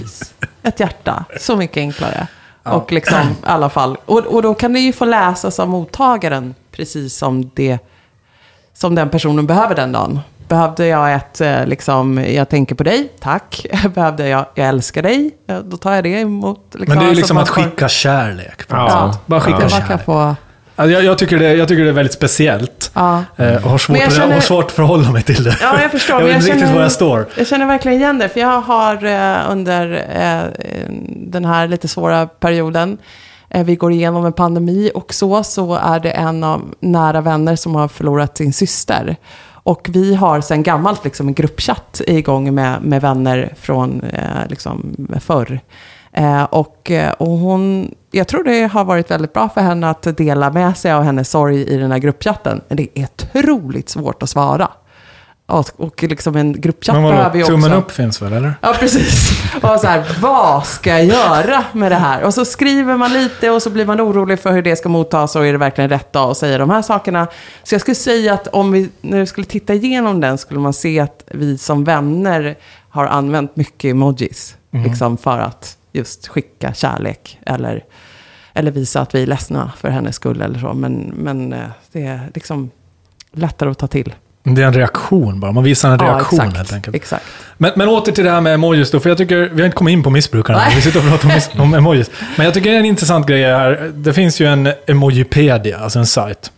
Ett 0.63 0.79
hjärta, 0.79 1.25
så 1.39 1.55
mycket 1.55 1.77
enklare. 1.77 2.27
Och 2.63 2.91
liksom, 2.91 3.20
i 3.20 3.34
alla 3.43 3.70
fall. 3.70 3.98
Och, 4.05 4.20
och 4.20 4.41
då 4.41 4.53
kan 4.53 4.74
det 4.74 4.79
ju 4.79 4.93
få 4.93 5.05
läsas 5.05 5.60
av 5.60 5.67
mottagaren 5.70 6.55
precis 6.72 7.15
som, 7.17 7.51
det, 7.53 7.77
som 8.74 8.96
den 8.96 9.10
personen 9.10 9.48
behöver 9.48 9.75
den 9.75 9.91
dagen. 9.91 10.20
Behövde 10.54 10.86
jag 10.88 11.14
ett, 11.14 11.42
eh, 11.42 11.66
liksom, 11.66 12.24
jag 12.28 12.50
tänker 12.50 12.76
på 12.76 12.84
dig, 12.84 13.12
tack. 13.20 13.66
Behövde 13.96 14.28
jag, 14.28 14.46
jag 14.56 14.68
älskar 14.68 15.02
dig, 15.02 15.32
ja, 15.46 15.62
då 15.62 15.78
tar 15.78 15.94
jag 15.96 16.04
det 16.04 16.10
emot. 16.20 16.60
Liksom. 16.74 16.86
Men 16.88 16.98
det 16.98 17.04
är 17.06 17.08
Alltså, 17.08 17.18
liksom 17.20 17.38
att 17.38 17.48
får- 17.48 17.56
skicka 17.56 17.88
kärlek. 17.90 18.68
på 18.68 18.76
Ja. 18.76 19.18
Bara 19.26 19.42
skicka 19.42 19.60
Man 19.60 19.70
kärlek. 19.70 20.08
Alltså, 20.08 20.92
jag, 20.92 21.04
jag, 21.04 21.18
tycker 21.18 21.40
det, 21.40 21.54
jag 21.56 21.68
tycker 21.68 21.84
det 21.84 21.90
är 21.90 21.94
väldigt 21.94 22.14
speciellt. 22.14 22.92
ja. 22.94 23.24
Eh, 23.38 23.56
och 23.66 23.70
har 23.72 23.78
svårt, 23.78 23.98
jag 23.98 24.12
känner- 24.14 24.34
har 24.34 24.42
svårt 24.42 24.66
att 24.66 24.72
förhålla 24.72 25.12
mig 25.12 25.22
till 25.24 25.44
det. 25.44 25.58
Ja, 25.62 25.82
jag 25.82 25.92
förstår. 25.92 26.16
jag 26.22 26.28
vet 26.28 26.36
inte 26.38 26.52
riktigt 26.54 26.76
var 26.76 26.82
jag 26.82 26.92
står. 26.92 27.26
Jag 27.38 27.48
känner 27.48 27.66
verkligen 27.66 27.98
igen 27.98 28.18
det, 28.20 28.30
för 28.30 28.40
jag 28.40 28.62
har 28.62 29.06
eh, 29.06 29.52
under 29.52 30.06
eh, 30.16 30.52
den 31.10 31.46
här 31.46 31.68
lite 31.68 31.88
svåra 31.88 32.26
perioden, 32.28 32.98
eh, 33.50 33.64
vi 33.66 33.76
går 33.76 33.92
igenom 33.92 34.26
en 34.26 34.34
pandemi 34.34 34.92
och 34.96 35.14
så, 35.14 35.44
så 35.44 35.76
är 35.76 36.00
det 36.00 36.12
en 36.12 36.44
av 36.44 36.74
nära 36.80 37.22
vänner 37.22 37.56
som 37.56 37.76
har 37.76 37.88
förlorat 37.88 38.38
sin 38.38 38.54
syster. 38.54 39.16
Och 39.63 39.89
vi 39.93 40.15
har 40.15 40.41
sedan 40.41 40.63
gammalt 40.63 41.03
liksom 41.03 41.27
en 41.27 41.34
gruppchatt 41.34 42.01
igång 42.08 42.56
med, 42.56 42.84
med 42.84 43.02
vänner 43.02 43.54
från 43.58 44.02
eh, 44.02 44.47
liksom 44.49 45.08
förr. 45.19 45.60
Eh, 46.12 46.43
och, 46.43 46.91
eh, 46.91 47.12
och 47.12 47.28
hon, 47.28 47.91
jag 48.12 48.28
tror 48.28 48.43
det 48.43 48.63
har 48.63 48.86
varit 48.86 49.12
väldigt 49.12 49.34
bra 49.34 49.49
för 49.49 49.62
henne 49.62 49.89
att 49.89 50.17
dela 50.17 50.52
med 50.52 50.78
sig 50.78 50.91
av 50.91 51.04
hennes 51.04 51.30
sorg 51.30 51.62
i 51.62 51.78
den 51.78 51.91
här 51.91 51.99
gruppchatten. 51.99 52.62
Men 52.67 52.78
det 52.78 52.88
är 52.99 53.04
otroligt 53.04 53.89
svårt 53.89 54.23
att 54.23 54.30
svara. 54.30 54.71
Och, 55.54 56.04
liksom 56.04 56.36
en 56.36 56.62
gruppchatt 56.62 56.96
Men 56.96 57.04
behöver 57.04 57.38
ju 57.38 57.44
också... 57.44 57.54
tummen 57.54 57.74
upp 57.74 57.92
finns 57.92 58.22
väl, 58.22 58.34
eller? 58.34 58.54
Ja, 58.62 58.76
precis. 58.80 59.32
Och 59.56 59.80
så 59.80 59.88
här, 59.88 60.18
vad 60.22 60.66
ska 60.66 60.89
jag 60.89 61.06
göra 61.06 61.63
med 61.74 61.92
det 61.92 61.96
här? 61.96 62.24
Och 62.24 62.34
så 62.34 62.46
skriver 62.46 62.98
man 62.98 63.13
lite 63.13 63.50
och 63.50 63.62
så 63.62 63.70
blir 63.70 63.86
man 63.86 64.02
orolig 64.02 64.39
för 64.39 64.52
hur 64.52 64.62
det 64.62 64.76
ska 64.76 64.89
mottas 64.89 65.36
och 65.36 65.48
är 65.48 65.52
det 65.52 65.58
verkligen 65.58 65.89
rätt 65.89 66.13
dag 66.13 66.32
att 66.32 66.38
säga 66.38 66.58
de 66.58 66.70
här 66.70 66.82
sakerna. 66.82 67.28
Så 67.63 67.74
jag 67.76 67.82
skulle 67.82 67.96
säga 67.96 68.34
att 68.34 68.48
om 68.48 68.72
vi 68.72 68.89
nu 69.02 69.26
skulle 69.26 69.46
titta 69.46 69.74
igenom 69.74 70.22
den 70.22 70.38
skulle 70.38 70.60
man 70.60 70.74
se 70.74 71.00
att 71.00 71.24
vi 71.28 71.58
som 71.58 71.84
vänner 71.84 72.56
har 72.89 73.06
använt 73.06 73.56
mycket 73.56 73.92
emojis. 73.92 74.56
Liksom 74.84 75.18
för 75.18 75.39
att 75.39 75.78
just 75.92 76.28
skicka 76.28 76.74
kärlek 76.74 77.39
eller, 77.46 77.84
eller 78.54 78.72
visa 78.72 79.02
att 79.02 79.16
vi 79.16 79.24
är 79.24 79.28
ledsna 79.28 79.72
för 79.78 79.89
hennes 79.89 80.16
skull 80.16 80.42
eller 80.42 80.60
så. 80.60 80.74
Men, 80.74 81.13
men 81.16 81.54
eh, 81.54 81.70
det 81.92 82.04
är 82.06 82.32
liksom 82.34 82.72
lättare 83.32 83.70
att 83.70 83.78
ta 83.78 83.88
till. 83.88 84.16
Det 84.43 84.62
är 84.62 84.65
en 84.67 84.73
reaktion 84.73 85.39
bara. 85.39 85.51
Man 85.51 85.63
visar 85.63 85.91
en 85.91 85.99
reaktion 85.99 86.39
exakt, 86.39 86.58
helt 86.58 86.73
enkelt. 86.73 86.95
Exakt. 86.95 87.25
Men, 87.58 87.71
men 87.75 87.88
åter 87.88 88.12
till 88.12 88.23
det 88.23 88.32
här 88.32 88.41
med 88.41 88.53
emojis 88.53 88.91
då, 88.91 88.99
för 88.99 89.10
jag 89.10 89.17
tycker, 89.17 89.49
vi 89.53 89.62
har 89.62 89.65
inte 89.65 89.77
kommit 89.77 89.91
in 89.91 90.03
på 90.03 90.10
missbrukarna, 90.10 90.60
Nej. 90.60 90.75
vi 90.75 90.82
sitter 90.82 90.99
och 90.99 91.06
pratar 91.06 91.29
om, 91.29 91.36
mis- 91.36 91.49
om 91.62 91.73
emojis. 91.73 92.12
Men 92.38 92.45
jag 92.45 92.53
tycker 92.53 92.69
det 92.69 92.75
är 92.75 92.79
en 92.79 92.86
intressant 92.86 93.27
grej 93.27 93.43
här, 93.43 93.91
det 93.95 94.13
finns 94.13 94.39
ju 94.41 94.45
en 94.45 94.69
Emojipedia, 94.88 95.77
alltså 95.79 95.99
en 95.99 96.06
sajt. 96.06 96.51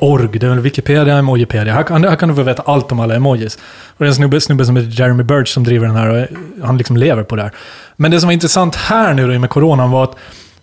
.org, 0.00 0.38
det 0.38 0.46
är 0.46 0.50
väl 0.50 0.60
Wikipedia, 0.60 1.16
Emojipedia. 1.16 1.74
Här 1.74 1.82
kan, 1.82 2.04
här 2.04 2.16
kan 2.16 2.28
du 2.28 2.34
få 2.34 2.42
veta 2.42 2.62
allt 2.66 2.92
om 2.92 3.00
alla 3.00 3.14
emojis. 3.14 3.54
Och 3.56 3.94
det 3.98 4.04
är 4.04 4.08
en 4.08 4.14
snubbe, 4.14 4.40
snubbe 4.40 4.64
som 4.66 4.76
heter 4.76 5.00
Jeremy 5.00 5.22
Birch 5.22 5.48
som 5.48 5.64
driver 5.64 5.86
den 5.86 5.96
här 5.96 6.08
och 6.60 6.66
han 6.66 6.78
liksom 6.78 6.96
lever 6.96 7.22
på 7.22 7.36
det 7.36 7.42
här. 7.42 7.52
Men 7.96 8.10
det 8.10 8.20
som 8.20 8.26
var 8.26 8.32
intressant 8.32 8.76
här 8.76 9.14
nu 9.14 9.32
då 9.32 9.38
med 9.38 9.50
coronan 9.50 9.90
var 9.90 10.04
att 10.04 10.14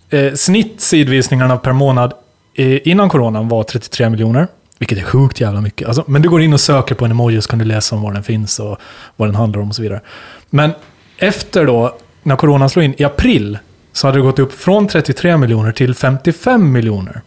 eh, 0.09 0.33
snitt 0.33 0.81
sidvisningarna 0.81 1.57
per 1.57 1.71
månad 1.73 2.13
eh, 2.55 2.87
innan 2.87 3.09
coronan 3.09 3.47
var 3.49 3.63
33 3.63 4.09
miljoner. 4.09 4.47
Vilket 4.79 4.97
är 4.97 5.03
sjukt 5.03 5.41
jävla 5.41 5.61
mycket. 5.61 5.87
Alltså, 5.87 6.03
men 6.07 6.21
du 6.21 6.29
går 6.29 6.41
in 6.41 6.53
och 6.53 6.61
söker 6.61 6.95
på 6.95 7.05
en 7.05 7.11
emoji 7.11 7.41
så 7.41 7.49
kan 7.49 7.59
du 7.59 7.65
läsa 7.65 7.95
om 7.95 8.01
var 8.01 8.13
den 8.13 8.23
finns 8.23 8.59
och 8.59 8.77
vad 9.15 9.27
den 9.27 9.35
handlar 9.35 9.61
om 9.61 9.69
och 9.69 9.75
så 9.75 9.81
vidare. 9.81 10.01
Men 10.49 10.71
efter 11.17 11.65
då, 11.65 11.95
när 12.23 12.35
coronan 12.35 12.69
slog 12.69 12.85
in 12.85 12.95
i 12.97 13.03
april, 13.03 13.57
så 13.93 14.07
hade 14.07 14.17
det 14.17 14.21
gått 14.21 14.39
upp 14.39 14.53
från 14.53 14.87
33 14.87 15.37
miljoner 15.37 15.71
till 15.71 15.95
55 15.95 16.71
miljoner 16.71 17.21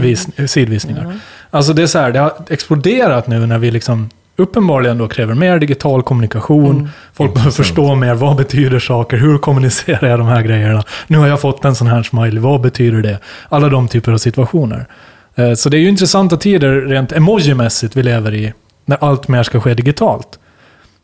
vis, 0.00 0.28
sidvisningar. 0.46 1.20
Alltså 1.50 1.72
det 1.72 1.82
är 1.82 1.86
så 1.86 1.98
här, 1.98 2.12
det 2.12 2.18
har 2.18 2.32
exploderat 2.48 3.26
nu 3.26 3.46
när 3.46 3.58
vi 3.58 3.70
liksom 3.70 4.10
uppenbarligen 4.36 4.98
då 4.98 5.08
kräver 5.08 5.34
mer 5.34 5.58
digital 5.58 6.02
kommunikation. 6.02 6.76
Mm. 6.76 6.88
Folk 7.12 7.34
behöver 7.34 7.52
förstå 7.52 7.94
mer, 7.94 8.14
vad 8.14 8.36
betyder 8.36 8.78
saker, 8.78 9.16
hur 9.16 9.38
kommunicerar 9.38 10.08
jag 10.08 10.18
de 10.18 10.28
här 10.28 10.42
grejerna? 10.42 10.84
Nu 11.06 11.18
har 11.18 11.26
jag 11.26 11.40
fått 11.40 11.64
en 11.64 11.74
sån 11.74 11.86
här 11.86 12.02
smiley, 12.02 12.38
vad 12.38 12.60
betyder 12.60 13.02
det? 13.02 13.18
Alla 13.48 13.68
de 13.68 13.88
typer 13.88 14.12
av 14.12 14.18
situationer. 14.18 14.86
Eh, 15.34 15.54
Så 15.54 15.68
det 15.68 15.76
är 15.76 15.80
ju 15.80 15.88
intressanta 15.88 16.36
tider 16.36 16.80
rent 16.80 17.12
emojimässigt 17.12 17.96
vi 17.96 18.02
lever 18.02 18.34
i, 18.34 18.52
när 18.84 19.04
allt 19.04 19.28
mer 19.28 19.42
ska 19.42 19.60
ske 19.60 19.74
digitalt. 19.74 20.38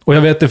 Och 0.05 0.15
jag 0.15 0.21
vet, 0.21 0.41
det, 0.41 0.51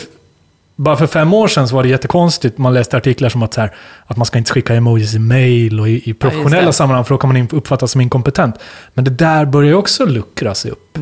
bara 0.75 0.95
för 0.97 1.07
fem 1.07 1.33
år 1.33 1.47
sedan 1.47 1.67
så 1.67 1.75
var 1.75 1.83
det 1.83 1.89
jättekonstigt. 1.89 2.57
Man 2.57 2.73
läste 2.73 2.97
artiklar 2.97 3.29
som 3.29 3.43
att, 3.43 3.53
så 3.53 3.61
här, 3.61 3.71
att 4.07 4.17
man 4.17 4.25
ska 4.25 4.37
inte 4.37 4.51
skicka 4.51 4.75
emojis 4.75 5.15
i 5.15 5.19
mail 5.19 5.79
och 5.79 5.89
i, 5.89 6.09
i 6.09 6.13
professionella 6.13 6.65
det. 6.65 6.73
sammanhang 6.73 7.05
för 7.05 7.13
då 7.15 7.17
kan 7.17 7.33
man 7.33 7.47
uppfattas 7.51 7.91
som 7.91 8.01
inkompetent. 8.01 8.55
Men 8.93 9.05
det 9.05 9.11
där 9.11 9.45
börjar 9.45 9.69
ju 9.69 9.75
också 9.75 10.05
luckra 10.05 10.55
sig 10.55 10.71
upp. 10.71 10.97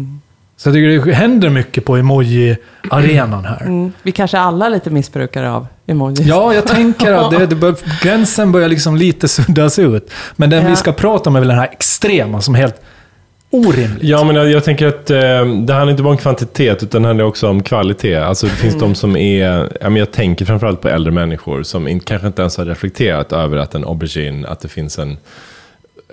Så 0.57 0.69
jag 0.69 0.75
tycker 0.75 1.05
det 1.05 1.13
händer 1.13 1.49
mycket 1.49 1.85
på 1.85 1.97
emoji-arenan 1.97 3.45
här. 3.45 3.61
Mm. 3.61 3.91
Vi 4.03 4.11
kanske 4.11 4.39
alla 4.39 4.65
är 4.65 4.69
lite 4.69 4.89
missbrukare 4.89 5.51
av 5.51 5.67
emojis. 5.87 6.19
Ja, 6.19 6.53
jag 6.53 6.67
tänker 6.67 7.13
att 7.13 7.31
det, 7.31 7.45
det 7.45 7.55
bör, 7.55 7.75
gränsen 8.01 8.51
börjar 8.51 8.69
liksom 8.69 8.95
lite 8.95 9.27
suddas 9.27 9.79
ut. 9.79 10.11
Men 10.35 10.49
den 10.49 10.63
Ja. 10.63 10.69
vi 10.69 10.75
ska 10.75 10.91
prata 10.91 11.29
om 11.29 11.35
är 11.35 11.39
väl 11.39 11.47
den 11.47 11.57
här 11.57 11.69
extrema 11.71 12.41
som 12.41 12.55
är 12.55 12.59
helt 12.59 12.81
orimlig. 13.49 14.09
Ja, 14.09 14.23
men 14.23 14.35
jag, 14.35 14.51
jag 14.51 14.63
tänker 14.63 14.87
att 14.87 15.09
eh, 15.09 15.17
det 15.17 15.73
handlar 15.73 15.89
inte 15.89 16.03
bara 16.03 16.11
om 16.11 16.17
kvantitet, 16.17 16.83
utan 16.83 17.01
det 17.01 17.07
handlar 17.07 17.25
också 17.25 17.49
om 17.49 17.63
kvalitet. 17.63 18.15
Alltså 18.15 18.45
det 18.45 18.51
finns 18.53 18.79
de 18.79 18.95
som 18.95 19.15
är, 19.15 19.69
ja, 19.81 19.89
men 19.89 19.95
jag 19.95 20.11
tänker 20.11 20.45
framförallt 20.45 20.81
på 20.81 20.89
äldre 20.89 21.11
människor 21.13 21.63
som 21.63 21.87
in, 21.87 21.99
kanske 21.99 22.27
inte 22.27 22.41
ens 22.41 22.57
har 22.57 22.65
reflekterat 22.65 23.33
över 23.33 23.57
att 23.57 23.75
en 23.75 23.85
aubergine, 23.85 24.45
att 24.45 24.59
det 24.59 24.67
finns 24.67 24.99
en, 24.99 25.17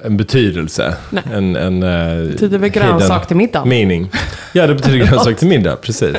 en 0.05 0.17
betydelse. 0.17 0.95
Nej. 1.11 1.23
En, 1.33 1.57
en, 1.57 1.83
eh, 1.83 2.29
Betyder 2.29 2.59
väl 2.59 2.71
grönsak 2.71 3.27
till 3.27 3.37
middagen? 3.37 3.69
Meaning. 3.69 4.11
Ja, 4.53 4.67
det 4.67 4.75
betyder 4.75 5.07
grönsak 5.07 5.39
till 5.39 5.49
middag, 5.57 5.77
precis. 5.77 6.17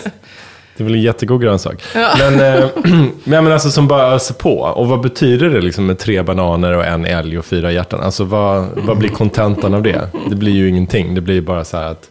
Det 0.77 0.83
är 0.83 0.85
väl 0.85 0.95
en 0.95 1.01
jättegod 1.01 1.41
grönsak. 1.41 1.83
Men, 1.93 2.39
eh, 2.39 2.69
men, 3.23 3.51
alltså 3.51 3.71
som 3.71 3.87
bara 3.87 4.15
öser 4.15 4.33
på. 4.33 4.59
Och 4.59 4.87
vad 4.87 5.01
betyder 5.01 5.49
det 5.49 5.61
liksom 5.61 5.85
med 5.85 5.99
tre 5.99 6.21
bananer 6.21 6.77
och 6.77 6.85
en 6.85 7.05
älg 7.05 7.39
och 7.39 7.45
fyra 7.45 7.71
hjärtan? 7.71 7.99
Alltså 8.01 8.23
vad, 8.23 8.67
vad 8.75 8.97
blir 8.97 9.09
kontentan 9.09 9.73
av 9.73 9.83
det? 9.83 10.01
Det 10.29 10.35
blir 10.35 10.51
ju 10.53 10.69
ingenting. 10.69 11.15
Det 11.15 11.21
blir 11.21 11.41
bara 11.41 11.65
så 11.65 11.77
här 11.77 11.91
att, 11.91 12.09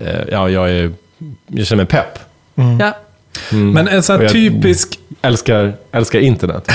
eh, 0.00 0.20
ja, 0.30 0.50
jag, 0.50 0.70
är, 0.70 0.92
jag 1.46 1.66
känner 1.66 1.82
mig 1.82 1.90
pepp. 1.90 2.18
Ja. 2.80 2.92
Men 3.50 3.88
en 3.88 4.02
sån 4.02 4.20
här 4.20 4.28
typisk... 4.28 4.98
Älskar, 5.22 5.74
älskar 5.92 6.20
internet. 6.20 6.68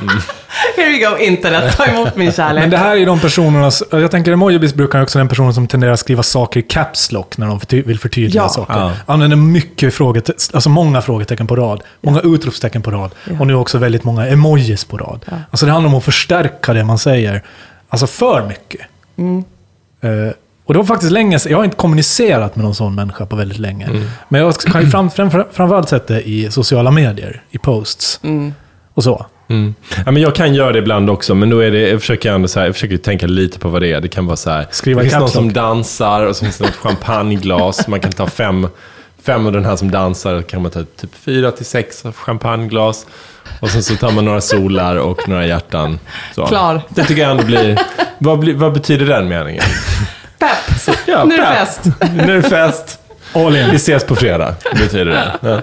Here 0.76 0.88
we 0.90 0.98
go, 0.98 1.18
internet. 1.18 1.76
Ta 1.76 1.86
emot 1.86 2.16
min 2.16 2.32
kärlek. 2.32 2.62
Men 2.62 2.70
det 2.70 2.76
här 2.76 2.96
är 2.96 3.06
de 3.06 3.20
personerna, 3.20 3.70
jag 3.90 4.10
tänker 4.10 4.32
emojibis 4.32 4.74
brukar 4.74 5.02
också 5.02 5.18
den 5.18 5.28
personen 5.28 5.54
som 5.54 5.66
tenderar 5.66 5.92
att 5.92 6.00
skriva 6.00 6.22
saker 6.22 6.60
i 6.60 6.62
caps 6.62 7.12
lock 7.12 7.38
när 7.38 7.46
de 7.46 7.58
förty- 7.60 7.86
vill 7.86 7.98
förtydliga 7.98 8.42
Ja. 8.42 8.48
saker. 8.48 8.74
Ja. 8.78 8.92
Använder 9.06 9.36
mycket 9.36 9.94
frågetecken, 9.94 10.40
alltså 10.52 10.70
många 10.70 11.02
frågetecken 11.02 11.46
på 11.46 11.56
rad. 11.56 11.82
Många 12.00 12.20
utropstecken 12.20 12.82
på 12.82 12.90
rad. 12.90 13.10
Ja. 13.24 13.32
Och 13.40 13.46
nu 13.46 13.54
också 13.54 13.78
väldigt 13.78 14.04
många 14.04 14.26
emojis 14.26 14.84
på 14.84 14.96
rad. 14.98 15.24
Ja. 15.30 15.36
Alltså 15.50 15.66
det 15.66 15.72
handlar 15.72 15.90
om 15.90 15.98
att 15.98 16.04
förstärka 16.04 16.72
det 16.72 16.84
man 16.84 16.98
säger. 16.98 17.42
Alltså 17.88 18.06
för 18.06 18.46
mycket. 18.48 18.80
Mm. 19.18 19.44
Eh, 20.00 20.32
och 20.66 20.74
det 20.74 20.78
var 20.78 20.84
faktiskt 20.86 21.12
länge 21.12 21.38
sedan, 21.38 21.52
jag 21.52 21.58
har 21.58 21.64
inte 21.64 21.76
kommunicerat 21.76 22.56
med 22.56 22.64
någon 22.64 22.74
sån 22.74 22.94
människa 22.94 23.26
på 23.26 23.36
väldigt 23.36 23.58
länge. 23.58 23.84
Mm. 23.86 24.04
Men 24.28 24.40
jag 24.40 24.52
har 24.72 24.80
ju 24.80 24.90
fram, 24.90 25.10
fram, 25.10 25.30
framförallt 25.30 25.88
sett 25.88 26.06
det 26.06 26.28
i 26.28 26.50
sociala 26.50 26.90
medier, 26.90 27.42
i 27.50 27.58
posts 27.58 28.20
Mm. 28.22 28.54
och 28.94 29.04
så. 29.04 29.26
Mm. 29.48 29.74
Ja, 30.04 30.10
men 30.10 30.22
jag 30.22 30.34
kan 30.34 30.54
göra 30.54 30.72
det 30.72 30.78
ibland 30.78 31.10
också, 31.10 31.34
men 31.34 31.50
då 31.50 31.58
är 31.58 31.70
det, 31.70 31.88
jag 31.88 32.00
försöker 32.00 32.32
ändå 32.32 32.48
så 32.48 32.58
här, 32.58 32.66
jag 32.66 32.74
försöker 32.74 32.96
tänka 32.96 33.26
lite 33.26 33.58
på 33.58 33.68
vad 33.68 33.82
det 33.82 33.92
är. 33.92 34.00
Det 34.00 34.08
kan 34.08 34.26
vara 34.26 34.36
så 34.36 34.50
här, 34.50 34.66
Skriva 34.70 35.02
det 35.02 35.08
finns 35.08 35.20
någon 35.20 35.28
som 35.28 35.52
dansar 35.52 36.26
och 36.26 36.36
så 36.36 36.44
finns 36.44 36.58
det 36.58 36.64
något 36.64 36.76
champagneglas. 36.82 37.88
Man 37.88 38.00
kan 38.00 38.12
ta 38.12 38.26
fem, 38.26 38.68
fem 39.22 39.46
av 39.46 39.52
den 39.52 39.64
här 39.64 39.76
som 39.76 39.90
dansar, 39.90 40.42
kan 40.42 40.62
man 40.62 40.70
ta 40.70 40.80
typ 41.00 41.14
fyra 41.14 41.50
till 41.50 41.66
sex 41.66 42.04
champagneglas. 42.14 43.06
Och 43.60 43.70
sen 43.70 43.82
så 43.82 43.96
tar 43.96 44.10
man 44.12 44.24
några 44.24 44.40
solar 44.40 44.96
och 44.96 45.28
några 45.28 45.46
hjärtan. 45.46 45.98
Så. 46.34 46.46
Klar. 46.46 46.80
Det 46.88 47.04
tycker 47.04 47.22
jag 47.22 47.30
ändå 47.30 47.44
blir, 47.44 47.78
vad, 48.18 48.38
blir, 48.38 48.54
vad 48.54 48.72
betyder 48.72 49.06
den 49.06 49.28
meningen? 49.28 49.64
Pepp. 50.38 50.96
Ja, 51.06 51.24
nu 51.24 51.34
är 51.34 51.38
det 51.38 51.56
fest. 51.56 51.80
Nu 52.14 52.32
är 52.32 52.42
det 52.42 52.42
fest. 52.42 52.98
All 53.34 53.56
in. 53.56 53.70
Vi 53.70 53.76
ses 53.76 54.04
på 54.04 54.16
fredag, 54.16 54.54
betyder 54.72 55.04
det. 55.04 55.32
Ja. 55.40 55.60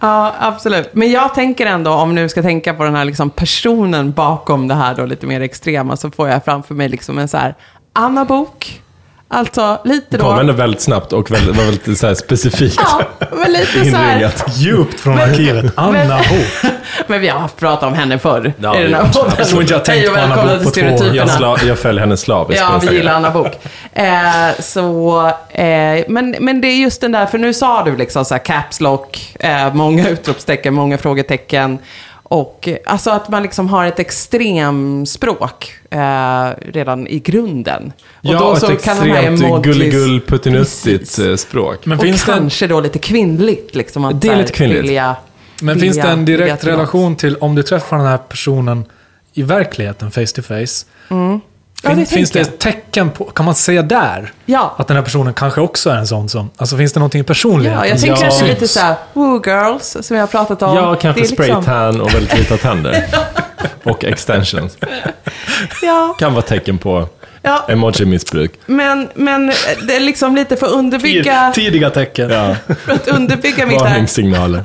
Ja, 0.00 0.34
absolut. 0.38 0.88
Men 0.92 1.10
jag 1.10 1.34
tänker 1.34 1.66
ändå, 1.66 1.90
om 1.90 2.14
nu 2.14 2.28
ska 2.28 2.42
tänka 2.42 2.74
på 2.74 2.84
den 2.84 2.94
här 2.94 3.04
liksom 3.04 3.30
personen 3.30 4.12
bakom 4.12 4.68
det 4.68 4.74
här 4.74 4.94
då 4.94 5.04
lite 5.04 5.26
mer 5.26 5.40
extrema, 5.40 5.96
så 5.96 6.10
får 6.10 6.28
jag 6.28 6.44
framför 6.44 6.74
mig 6.74 6.88
liksom 6.88 7.18
en 7.18 7.28
så 7.28 7.36
här 7.36 7.54
Anna-bok. 7.92 8.82
Alltså 9.30 9.80
lite 9.84 10.06
Det 10.08 10.16
då... 10.16 10.24
kom 10.24 10.38
ändå 10.38 10.52
väldigt 10.52 10.80
snabbt 10.80 11.12
och 11.12 11.30
väldigt, 11.30 11.56
var 11.56 11.64
väldigt 11.64 11.98
så 11.98 12.06
här 12.06 12.14
specifikt 12.14 12.76
Ja, 12.78 13.26
men 13.32 13.52
lite 13.52 13.90
så 13.90 13.96
här... 13.96 14.32
Djupt 14.48 15.00
från 15.00 15.18
arkivet. 15.18 15.72
Anna 15.74 15.92
men- 15.92 16.10
Ho. 16.10 16.36
Men 17.06 17.20
vi 17.20 17.28
har 17.28 17.40
haft 17.40 17.56
pratat 17.56 17.88
om 17.88 17.94
henne 17.94 18.18
förr. 18.18 18.52
Ja, 18.58 18.76
i 18.78 18.82
den 18.82 18.94
här 18.94 19.10
jag 19.38 19.48
tror 19.48 19.62
inte 19.62 19.72
jag 19.74 19.80
har 19.80 19.84
tänkt 19.84 20.14
på 20.14 20.20
Anna 20.20 20.36
Book 20.36 20.64
på 20.64 20.70
två 20.70 21.06
år. 21.06 21.16
Jag, 21.16 21.30
sla, 21.30 21.56
jag 21.66 21.78
följer 21.78 22.00
henne 22.00 22.16
slaviskt 22.16 22.62
Ja, 22.62 22.80
vi 22.82 22.96
gillar 22.96 23.14
Anna 23.14 23.30
Bok. 23.30 23.52
Eh, 23.92 24.60
så, 24.60 25.26
eh, 25.50 26.04
men, 26.08 26.36
men 26.40 26.60
det 26.60 26.68
är 26.68 26.76
just 26.76 27.00
den 27.00 27.12
där, 27.12 27.26
för 27.26 27.38
nu 27.38 27.54
sa 27.54 27.84
du 27.84 27.96
liksom 27.96 28.24
så 28.24 28.34
här 28.34 28.44
caps 28.44 28.80
lock, 28.80 29.36
eh, 29.40 29.74
många 29.74 30.08
utropstecken, 30.08 30.74
många 30.74 30.98
frågetecken. 30.98 31.78
Och 32.28 32.68
eh, 32.68 32.76
alltså 32.86 33.10
att 33.10 33.28
man 33.28 33.42
liksom 33.42 33.68
har 33.68 33.86
ett 33.86 33.98
extremspråk 33.98 35.72
eh, 35.90 36.50
redan 36.72 37.06
i 37.06 37.18
grunden. 37.18 37.92
Och 38.12 38.20
Ja, 38.22 38.38
då 38.38 38.52
ett 38.52 38.60
så 38.60 38.66
kan 38.66 38.96
här 38.96 39.06
extremt 39.06 39.40
emojis- 39.42 39.62
gulligull 39.62 40.20
puttinuttigt 40.20 41.18
eh, 41.18 41.36
språk. 41.36 41.86
Men 41.86 41.98
och 41.98 42.04
finns 42.04 42.24
det 42.24 42.32
en, 42.32 42.38
kanske 42.38 42.66
då 42.66 42.80
lite 42.80 42.98
kvinnligt. 42.98 43.74
Liksom, 43.74 44.04
att 44.04 44.20
Det 44.20 44.28
är 44.28 44.36
lite 44.36 44.52
kvinnligt. 44.52 44.82
Vilja, 44.84 45.16
men 45.62 45.74
vilja 45.74 45.92
finns 45.92 46.06
det 46.06 46.12
en 46.12 46.24
direkt 46.24 46.64
relation 46.64 47.16
till 47.16 47.36
om 47.36 47.54
du 47.54 47.62
träffar 47.62 47.96
den 47.96 48.06
här 48.06 48.18
personen 48.18 48.84
i 49.32 49.42
verkligheten, 49.42 50.10
face 50.10 50.26
to 50.34 50.42
face? 50.42 50.86
Ja, 51.82 51.90
det 51.90 51.96
Fin, 51.96 52.06
finns 52.06 52.30
det 52.30 52.40
ett 52.40 52.58
tecken 52.58 53.10
på, 53.10 53.24
kan 53.24 53.44
man 53.46 53.54
se 53.54 53.82
där? 53.82 54.32
Ja. 54.46 54.74
Att 54.78 54.88
den 54.88 54.96
här 54.96 55.04
personen 55.04 55.34
kanske 55.34 55.60
också 55.60 55.90
är 55.90 55.96
en 55.96 56.06
sån 56.06 56.28
som, 56.28 56.50
alltså 56.56 56.76
finns 56.76 56.92
det 56.92 57.00
någonting 57.00 57.20
i 57.20 57.24
personligheten? 57.24 57.80
Ja, 57.84 57.86
jag 57.88 58.00
tänker 58.00 58.24
Ja. 58.24 58.44
är 58.44 58.48
lite 58.48 58.68
så 58.68 58.80
här, 58.80 58.94
woo 59.12 59.42
girls, 59.46 59.96
som 60.00 60.16
jag 60.16 60.22
har 60.22 60.26
pratat 60.28 60.62
om. 60.62 60.76
Ja, 60.76 60.94
kanske 60.94 61.20
är 61.20 61.22
liksom- 61.22 61.36
spraytan 61.44 62.00
och 62.00 62.14
väldigt 62.14 62.38
vita 62.38 62.56
tänder. 62.56 63.04
och 63.84 64.04
extensions. 64.04 64.76
Ja, 65.82 66.16
Kan 66.18 66.32
vara 66.34 66.42
tecken 66.42 66.78
på 66.78 67.08
ja. 67.42 67.64
emoji-missbruk. 67.68 68.52
Men, 68.66 69.08
men 69.14 69.46
det 69.86 69.96
är 69.96 70.00
liksom 70.00 70.36
lite 70.36 70.56
för 70.56 70.66
att 70.66 70.72
underbygga, 70.72 71.52
Tidiga 71.54 71.90
tecken. 71.90 72.30
Ja, 72.30 72.56
för 72.84 72.92
att 72.92 73.08
underbygga 73.08 73.66
mitt 73.66 73.82
här. 73.82 73.90
varningssignaler. 73.90 74.64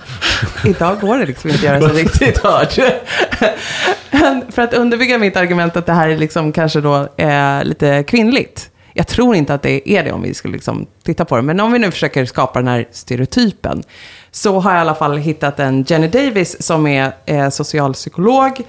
Idag 0.65 0.99
går 0.99 1.17
det 1.17 1.25
liksom 1.25 1.49
inte 1.49 1.73
att 1.73 1.81
göra 1.81 1.89
så 1.89 1.95
riktigt 1.95 2.37
hört. 2.37 2.77
Men 4.11 4.51
för 4.51 4.61
att 4.61 4.73
underbygga 4.73 5.17
mitt 5.17 5.37
argument 5.37 5.77
att 5.77 5.85
det 5.85 5.93
här 5.93 6.09
är 6.09 6.17
liksom 6.17 6.51
kanske 6.51 6.81
då 6.81 7.07
eh, 7.17 7.63
lite 7.63 8.03
kvinnligt. 8.03 8.69
Jag 8.93 9.07
tror 9.07 9.35
inte 9.35 9.53
att 9.53 9.61
det 9.61 9.89
är 9.89 10.03
det 10.03 10.11
om 10.11 10.21
vi 10.21 10.33
skulle 10.33 10.53
liksom 10.53 10.87
titta 11.03 11.25
på 11.25 11.35
det. 11.35 11.41
Men 11.41 11.59
om 11.59 11.71
vi 11.71 11.79
nu 11.79 11.91
försöker 11.91 12.25
skapa 12.25 12.59
den 12.59 12.67
här 12.67 12.87
stereotypen. 12.91 13.83
Så 14.31 14.59
har 14.59 14.71
jag 14.71 14.79
i 14.79 14.81
alla 14.81 14.95
fall 14.95 15.17
hittat 15.17 15.59
en 15.59 15.83
Jenny 15.87 16.07
Davis 16.07 16.63
som 16.63 16.87
är 16.87 17.11
eh, 17.25 17.49
socialpsykolog. 17.49 18.61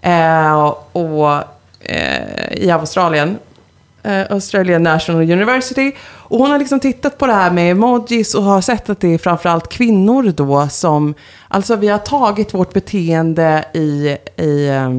Eh, 0.00 0.74
och 0.92 1.32
eh, 1.80 2.52
i 2.52 2.70
Australien. 2.70 3.38
Eh, 4.02 4.26
Australian 4.30 4.82
National 4.82 5.22
University. 5.22 5.92
Och 6.00 6.38
hon 6.38 6.50
har 6.50 6.58
liksom 6.58 6.80
tittat 6.80 7.18
på 7.18 7.26
det 7.26 7.32
här 7.32 7.50
med 7.50 7.70
emojis 7.70 8.34
och 8.34 8.42
har 8.42 8.60
sett 8.60 8.90
att 8.90 9.00
det 9.00 9.14
är 9.14 9.18
framförallt 9.18 9.68
kvinnor 9.68 10.32
då 10.36 10.68
som... 10.68 11.14
Alltså 11.48 11.76
vi 11.76 11.88
har 11.88 11.98
tagit 11.98 12.54
vårt 12.54 12.72
beteende 12.72 13.64
i, 13.74 14.16
i 14.36 14.68
eh, 14.68 14.90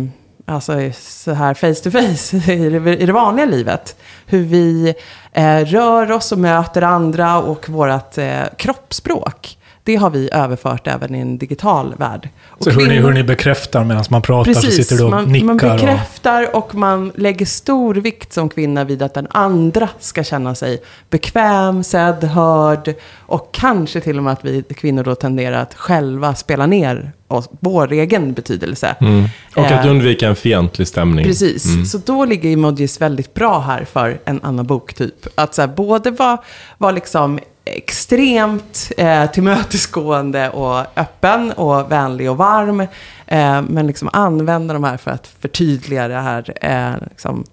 alltså 0.45 0.73
så 0.99 1.31
här 1.31 1.53
face 1.53 1.83
to 1.83 1.91
face 1.91 2.37
i 2.53 2.69
det, 2.69 2.97
i 2.97 3.05
det 3.05 3.13
vanliga 3.13 3.45
livet. 3.45 3.95
Hur 4.25 4.43
vi 4.43 4.95
eh, 5.31 5.65
rör 5.65 6.11
oss 6.11 6.31
och 6.31 6.39
möter 6.39 6.81
andra 6.81 7.39
och 7.39 7.69
vårt 7.69 8.17
eh, 8.17 8.43
kroppsspråk. 8.57 9.58
Det 9.89 9.95
har 9.95 10.09
vi 10.09 10.29
överfört 10.31 10.87
även 10.87 11.15
i 11.15 11.19
en 11.19 11.37
digital 11.37 11.95
värld. 11.97 12.29
Och 12.47 12.63
Så 12.63 12.69
hur 12.69 12.87
ni, 12.87 12.95
hur 12.95 13.11
ni 13.11 13.23
bekräftar 13.23 13.83
medan 13.83 14.03
man 14.09 14.21
pratar 14.21 14.53
så 14.53 14.71
sitter 14.71 14.95
du 14.95 15.03
och 15.03 15.09
man, 15.09 15.25
nickar. 15.25 15.45
man 15.45 15.55
och, 15.55 15.61
bekräftar 15.61 16.55
och 16.55 16.75
man 16.75 17.11
lägger 17.15 17.45
stor 17.45 17.95
vikt 17.95 18.33
som 18.33 18.49
kvinna 18.49 18.83
vid 18.83 19.01
att 19.01 19.13
den 19.13 19.27
andra 19.29 19.89
ska 19.99 20.23
känna 20.23 20.55
sig 20.55 20.81
bekväm, 21.09 21.83
sedd, 21.83 22.23
hörd 22.23 22.93
och 23.19 23.49
kanske 23.51 24.01
till 24.01 24.17
och 24.17 24.23
med 24.23 24.33
att 24.33 24.45
vi 24.45 24.61
kvinnor 24.61 25.03
då 25.03 25.15
tenderar 25.15 25.61
att 25.61 25.73
själva 25.73 26.35
spela 26.35 26.65
ner 26.65 27.11
oss, 27.27 27.49
vår 27.59 27.91
egen 27.91 28.33
betydelse. 28.33 28.95
Mm. 29.01 29.23
Och 29.55 29.65
att 29.65 29.85
Eh, 29.85 29.91
undvika 29.91 30.27
en 30.27 30.35
fientlig 30.35 30.87
stämning. 30.87 31.25
Precis, 31.25 31.65
Mm. 31.65 31.85
så 31.85 31.97
då 31.97 32.25
ligger 32.25 32.53
emojis 32.53 33.01
väldigt 33.01 33.33
bra 33.33 33.59
här 33.59 33.85
för 33.85 34.19
en 34.25 34.39
annan 34.43 34.65
boktyp. 34.67 35.27
Att 35.35 35.55
så 35.55 35.61
här, 35.61 35.67
både 35.69 36.11
vara 36.11 36.37
var 36.77 36.91
liksom 36.91 37.39
extremt 37.77 38.91
eh, 38.97 39.31
tillmötesgående 39.31 40.49
och 40.49 40.99
öppen 40.99 41.51
och 41.51 41.91
vänlig 41.91 42.29
och 42.31 42.37
varm. 42.37 42.79
Eh, 43.27 43.61
men 43.61 43.87
liksom 43.87 44.09
använda 44.13 44.73
de 44.73 44.83
här 44.83 44.97
för 44.97 45.11
att 45.11 45.27
förtydliga 45.39 46.07
det 46.07 46.19
här 46.19 46.53
eh, 46.61 47.07
liksom, 47.09 47.43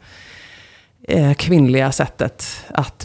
eh, 1.09 1.35
kvinnliga 1.35 1.93
sättet 1.93 2.65
att 2.69 3.05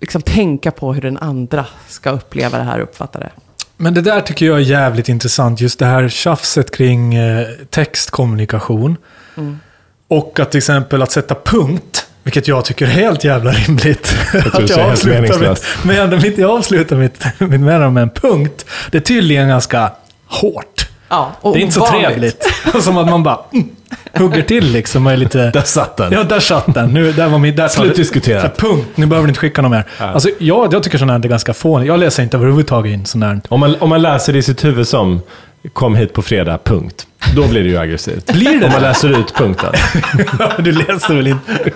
liksom 0.00 0.22
tänka 0.22 0.70
på 0.70 0.94
hur 0.94 1.02
den 1.02 1.18
andra 1.18 1.66
ska 1.88 2.10
uppleva 2.10 2.58
det 2.58 2.64
här 2.64 2.76
och 2.76 2.82
uppfatta 2.82 3.18
det. 3.18 3.30
Men 3.76 3.94
det 3.94 4.00
där 4.00 4.20
tycker 4.20 4.46
jag 4.46 4.56
är 4.56 4.60
jävligt 4.60 5.08
intressant. 5.08 5.60
Just 5.60 5.78
det 5.78 5.86
här 5.86 6.08
tjafset 6.08 6.70
kring 6.70 7.14
eh, 7.14 7.46
textkommunikation. 7.70 8.96
Mm. 9.36 9.58
Och 10.08 10.40
att 10.40 10.50
till 10.50 10.58
exempel 10.58 11.02
att 11.02 11.12
sätta 11.12 11.34
punkt. 11.34 12.06
Vilket 12.22 12.48
jag 12.48 12.64
tycker 12.64 12.86
är 12.86 12.90
helt 12.90 13.24
jävla 13.24 13.50
rimligt. 13.50 14.16
tror 14.32 14.62
att 14.62 14.70
helt 14.70 15.04
meningslöst. 15.04 15.64
mitt, 15.82 15.96
men 15.96 16.22
mitt, 16.22 16.38
jag 16.38 16.50
avslutar 16.50 16.96
mitt, 16.96 17.24
mitt 17.38 17.50
meddelande 17.60 17.90
med 17.90 18.02
en 18.02 18.10
punkt. 18.10 18.66
Det 18.90 18.98
är 18.98 19.02
tydligen 19.02 19.48
ganska 19.48 19.92
hårt. 20.26 20.88
Ja, 21.08 21.32
och 21.40 21.54
Det 21.54 21.60
är 21.60 21.62
inte 21.62 21.74
så 21.74 21.86
trevligt. 21.86 22.46
Som 22.80 22.98
att 22.98 23.08
man 23.08 23.22
bara 23.22 23.38
mm, 23.52 23.68
hugger 24.14 24.42
till 24.42 24.72
liksom. 24.72 25.06
Och 25.06 25.12
är 25.12 25.16
lite, 25.16 25.50
Där 25.50 25.62
satt 25.62 25.96
den. 25.96 26.12
Ja, 26.12 26.24
där 26.24 26.40
satt 26.40 26.74
den. 26.74 26.90
Nu, 26.90 27.12
där 27.12 27.28
var 27.28 27.38
min, 27.38 27.56
där 27.56 27.68
Slut 27.68 27.96
diskuterat. 27.96 28.42
Så 28.42 28.48
här, 28.48 28.74
Punkt. 28.74 28.88
Nu 28.94 29.06
behöver 29.06 29.26
ni 29.26 29.30
inte 29.30 29.40
skicka 29.40 29.62
något 29.62 29.70
mer. 29.70 29.84
Alltså, 29.98 30.28
jag, 30.38 30.74
jag 30.74 30.82
tycker 30.82 30.98
sånt 30.98 31.10
här 31.10 31.24
är 31.24 31.28
ganska 31.28 31.54
fånigt. 31.54 31.88
Jag 31.88 32.00
läser 32.00 32.22
inte 32.22 32.36
överhuvudtaget 32.36 32.92
in 32.92 33.06
sånt 33.06 33.24
här. 33.24 33.40
Om 33.48 33.60
man, 33.60 33.76
om 33.80 33.88
man 33.88 34.02
läser 34.02 34.32
det 34.32 34.38
i 34.38 34.42
sitt 34.42 34.64
huvud 34.64 34.88
som 34.88 35.20
kom 35.72 35.94
hit 35.96 36.12
på 36.12 36.22
fredag, 36.22 36.58
punkt. 36.64 37.06
Då 37.36 37.48
blir 37.48 37.62
det 37.62 37.68
ju 37.68 37.78
aggressivt. 37.78 38.32
Blir 38.32 38.60
det 38.60 38.66
Om 38.66 38.72
man 38.72 38.82
läser 38.82 39.20
ut 39.20 39.34
punkten. 39.34 39.72
du 40.58 40.72
läser 40.72 41.14
väl 41.14 41.26
inte? 41.26 41.70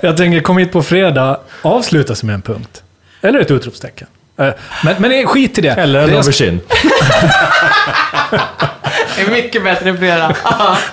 Jag 0.00 0.16
tänker, 0.16 0.40
kom 0.40 0.58
hit 0.58 0.72
på 0.72 0.82
fredag, 0.82 1.40
avslutas 1.62 2.22
med 2.22 2.34
en 2.34 2.42
punkt. 2.42 2.82
Eller 3.20 3.40
ett 3.40 3.50
utropstecken. 3.50 4.08
Eh, 4.38 4.48
Men, 4.84 4.94
men 4.98 5.12
skit 5.26 5.58
i 5.58 5.60
det. 5.60 5.68
Eller 5.70 6.02
en 6.02 6.10
är 6.10 6.16
aubergine. 6.16 6.60
Det 9.16 9.22
är 9.22 9.30
mycket 9.30 9.64
bättre 9.64 9.88
än 9.90 9.96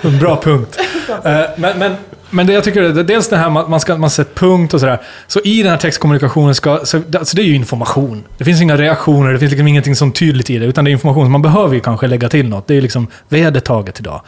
en 0.02 0.18
bra 0.18 0.40
punkt. 0.42 0.78
Eh, 1.24 1.40
Men, 1.56 1.78
men 1.78 1.96
Men 2.30 2.46
det 2.46 2.52
jag 2.52 2.64
tycker 2.64 2.82
är, 2.82 3.02
dels 3.02 3.28
det 3.28 3.36
här 3.36 3.50
med 3.50 3.62
att 3.62 3.68
man 3.68 3.80
ska 3.80 3.96
man 3.96 4.10
sätter 4.10 4.34
punkt 4.34 4.74
och 4.74 4.80
sådär. 4.80 5.00
Så 5.26 5.40
i 5.40 5.62
den 5.62 5.70
här 5.70 5.78
textkommunikationen 5.78 6.54
ska, 6.54 6.80
så, 6.84 7.02
alltså 7.14 7.36
det 7.36 7.42
är 7.42 7.46
ju 7.46 7.54
information. 7.54 8.24
Det 8.38 8.44
finns 8.44 8.60
inga 8.62 8.76
reaktioner, 8.76 9.32
det 9.32 9.38
finns 9.38 9.50
liksom 9.50 9.66
ingenting 9.66 9.96
som 9.96 10.12
tydligt 10.12 10.50
i 10.50 10.58
det, 10.58 10.66
utan 10.66 10.84
det 10.84 10.90
är 10.90 10.92
information. 10.92 11.30
Man 11.30 11.42
behöver 11.42 11.74
ju 11.74 11.80
kanske 11.80 12.06
lägga 12.06 12.28
till 12.28 12.48
något. 12.48 12.66
Det 12.66 12.76
är 12.76 12.80
liksom 12.80 13.06
vedertaget 13.28 14.00
idag. 14.00 14.22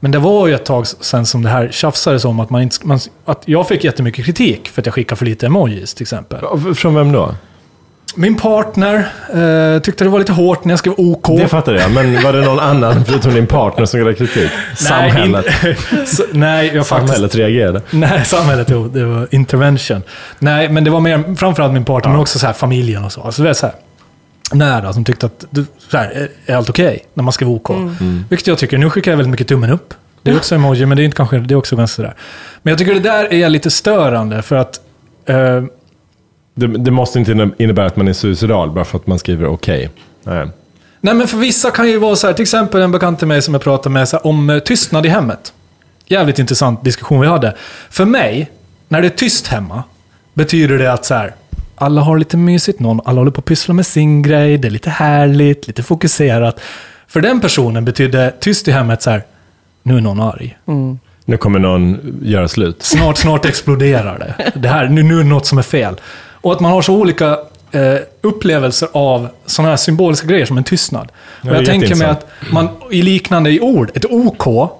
Men 0.00 0.10
det 0.10 0.18
var 0.18 0.46
ju 0.46 0.54
ett 0.54 0.64
tag 0.64 0.86
sedan 0.86 1.26
som 1.26 1.42
det 1.42 1.48
här 1.48 1.68
tjafsades 1.72 2.24
om 2.24 2.40
att 2.40 2.50
man 2.50 2.62
inte, 2.62 2.86
man, 2.86 2.98
att 3.24 3.42
jag 3.44 3.68
fick 3.68 3.84
jättemycket 3.84 4.24
kritik 4.24 4.68
för 4.68 4.82
att 4.82 4.86
jag 4.86 4.94
skickar 4.94 5.16
för 5.16 5.24
lite 5.24 5.46
emojis 5.46 5.94
till 5.94 6.04
exempel. 6.04 6.40
Från 6.74 6.94
vem 6.94 7.12
då? 7.12 7.34
Min 8.16 8.36
partner 8.36 8.94
eh, 9.74 9.80
tyckte 9.82 10.04
det 10.04 10.10
var 10.10 10.18
lite 10.18 10.32
hårt 10.32 10.64
när 10.64 10.72
jag 10.72 10.78
skrev 10.78 10.94
OK. 10.96 11.26
Det 11.38 11.48
fattar 11.48 11.74
jag, 11.74 11.90
men 11.92 12.22
var 12.22 12.32
det 12.32 12.40
någon 12.40 12.58
annan 12.60 13.04
förutom 13.06 13.34
din 13.34 13.46
partner 13.46 13.84
som 13.86 14.00
gav 14.00 14.12
kritik? 14.12 14.50
Samhället. 14.76 15.46
in- 15.64 16.06
så, 16.06 16.22
nej, 16.32 16.70
jag 16.74 16.86
faktiskt... 16.86 17.12
Samhället 17.14 17.34
reagerade. 17.34 17.82
Nej, 17.90 18.24
samhället, 18.24 18.68
jo, 18.70 18.88
det 18.88 19.04
var 19.04 19.28
intervention. 19.30 20.02
Nej, 20.38 20.68
men 20.68 20.84
det 20.84 20.90
var 20.90 21.00
mer 21.00 21.34
framförallt 21.36 21.72
min 21.72 21.84
partner, 21.84 22.10
men 22.12 22.20
också 22.20 22.38
så 22.38 22.46
här, 22.46 22.52
familjen 22.52 23.04
och 23.04 23.12
så. 23.12 23.22
Alltså 23.22 23.42
det 23.42 23.48
är 23.50 23.54
så 23.54 23.66
här, 23.66 23.74
nära 24.52 24.92
som 24.92 25.04
tyckte 25.04 25.26
att 25.26 25.44
du, 25.50 25.64
så 25.90 25.96
här, 25.96 26.28
är- 26.46 26.56
allt 26.56 26.70
okej 26.70 27.04
när 27.14 27.24
man 27.24 27.32
skrev 27.32 27.48
OK? 27.50 27.70
Vilket 28.28 28.46
jag 28.46 28.58
tycker, 28.58 28.78
nu 28.78 28.90
skickar 28.90 29.10
jag 29.12 29.16
väldigt 29.16 29.30
mycket 29.30 29.48
tummen 29.48 29.70
upp. 29.70 29.94
Det 30.22 30.30
är 30.30 30.36
också 30.36 30.54
emoji, 30.54 30.86
men 30.86 30.96
det 30.96 31.02
är 31.02 31.04
inte 31.04 31.16
kanske, 31.16 31.38
det 31.38 31.54
är 31.54 31.56
också 31.56 31.76
ganska 31.76 31.96
sådär. 31.96 32.14
Men 32.62 32.70
jag 32.70 32.78
tycker 32.78 32.94
det 32.94 33.00
där 33.00 33.32
är 33.32 33.48
lite 33.48 33.70
störande 33.70 34.42
för 34.42 34.56
att 34.56 34.80
eh, 35.26 35.62
Det, 36.58 36.66
det 36.66 36.90
måste 36.90 37.18
inte 37.18 37.50
innebära 37.58 37.86
att 37.86 37.96
man 37.96 38.08
är 38.08 38.12
suicidal 38.12 38.70
bara 38.70 38.84
för 38.84 38.98
att 38.98 39.06
man 39.06 39.18
skriver 39.18 39.46
okej. 39.46 39.90
Nej. 40.24 40.48
Nej, 41.00 41.14
men 41.14 41.28
för 41.28 41.38
vissa 41.38 41.70
kan 41.70 41.88
ju 41.88 41.98
vara 41.98 42.16
så 42.16 42.26
här, 42.26 42.34
till 42.34 42.42
exempel 42.42 42.80
en 42.80 42.92
bekant 42.92 43.18
till 43.18 43.28
mig 43.28 43.42
som 43.42 43.54
jag 43.54 43.62
pratade 43.62 43.92
med 43.92 44.08
så 44.08 44.16
här, 44.16 44.26
om 44.26 44.50
eh, 44.50 44.58
tystnad 44.58 45.06
i 45.06 45.08
hemmet. 45.08 45.52
Jävligt 46.06 46.38
intressant 46.38 46.84
diskussion 46.84 47.20
vi 47.20 47.26
hade. 47.26 47.56
För 47.90 48.04
mig, 48.04 48.50
när 48.88 49.00
det 49.00 49.06
är 49.06 49.16
tyst 49.16 49.46
hemma, 49.46 49.82
betyder 50.34 50.78
det 50.78 50.92
att 50.92 51.04
så 51.04 51.14
här, 51.14 51.34
alla 51.74 52.00
har 52.00 52.18
lite 52.18 52.36
mysigt, 52.36 52.80
någon, 52.80 53.00
alla 53.04 53.20
håller 53.20 53.30
på 53.30 53.38
att 53.38 53.44
pyssla 53.44 53.74
med 53.74 53.86
sin 53.86 54.22
grej, 54.22 54.58
det 54.58 54.68
är 54.68 54.70
lite 54.70 54.90
härligt, 54.90 55.66
lite 55.66 55.82
fokuserat. 55.82 56.60
För 57.06 57.20
den 57.20 57.40
personen 57.40 57.84
betyder 57.84 58.34
tyst 58.40 58.68
i 58.68 58.70
hemmet 58.70 59.02
så 59.02 59.10
här, 59.10 59.22
nu 59.82 59.96
är 59.96 60.00
någon 60.00 60.20
arg. 60.20 60.58
Nu 61.24 61.36
kommer 61.36 61.58
någon 61.58 62.18
göra 62.22 62.48
slut. 62.48 62.82
Snart, 62.82 63.18
snart 63.18 63.44
exploderar 63.44 64.18
det. 64.18 64.52
det 64.60 64.68
här, 64.68 64.88
nu, 64.88 65.02
nu 65.02 65.14
är 65.14 65.22
det 65.22 65.28
något 65.28 65.46
som 65.46 65.58
är 65.58 65.62
fel. 65.62 65.96
Och 66.48 66.54
att 66.54 66.60
man 66.60 66.72
har 66.72 66.82
så 66.82 66.94
olika 66.94 67.38
eh, 67.70 67.94
upplevelser 68.20 68.88
av 68.92 69.28
sådana 69.46 69.70
här 69.70 69.76
symboliska 69.76 70.26
grejer 70.26 70.46
som 70.46 70.58
en 70.58 70.64
tystnad. 70.64 71.12
Ja, 71.42 71.50
och 71.50 71.56
jag 71.56 71.66
tänker 71.66 71.94
mig 71.94 72.06
att 72.06 72.26
man 72.52 72.68
i 72.90 73.02
liknande 73.02 73.50
i 73.50 73.60
ord, 73.60 73.90
ett 73.94 74.04
OK, 74.04 74.70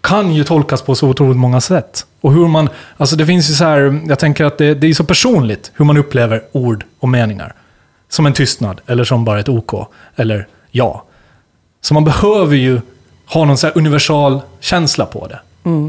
kan 0.00 0.34
ju 0.34 0.44
tolkas 0.44 0.82
på 0.82 0.94
så 0.94 1.08
otroligt 1.08 1.36
många 1.36 1.60
sätt. 1.60 2.06
Och 2.20 2.32
hur 2.32 2.48
man, 2.48 2.68
alltså 2.96 3.16
det 3.16 3.26
finns 3.26 3.50
ju 3.50 3.54
så 3.54 3.64
här, 3.64 4.00
jag 4.08 4.18
tänker 4.18 4.44
att 4.44 4.58
det, 4.58 4.74
det 4.74 4.86
är 4.86 4.94
så 4.94 5.04
personligt 5.04 5.72
hur 5.74 5.84
man 5.84 5.96
upplever 5.96 6.42
ord 6.52 6.84
och 7.00 7.08
meningar. 7.08 7.54
Som 8.08 8.26
en 8.26 8.32
tystnad, 8.32 8.80
eller 8.86 9.04
som 9.04 9.24
bara 9.24 9.40
ett 9.40 9.48
OK, 9.48 9.88
eller 10.16 10.46
ja. 10.70 11.04
Så 11.80 11.94
man 11.94 12.04
behöver 12.04 12.56
ju 12.56 12.80
ha 13.26 13.44
någon 13.44 13.58
så 13.58 13.66
här 13.66 13.78
universal 13.78 14.40
känsla 14.60 15.06
på 15.06 15.26
det. 15.26 15.40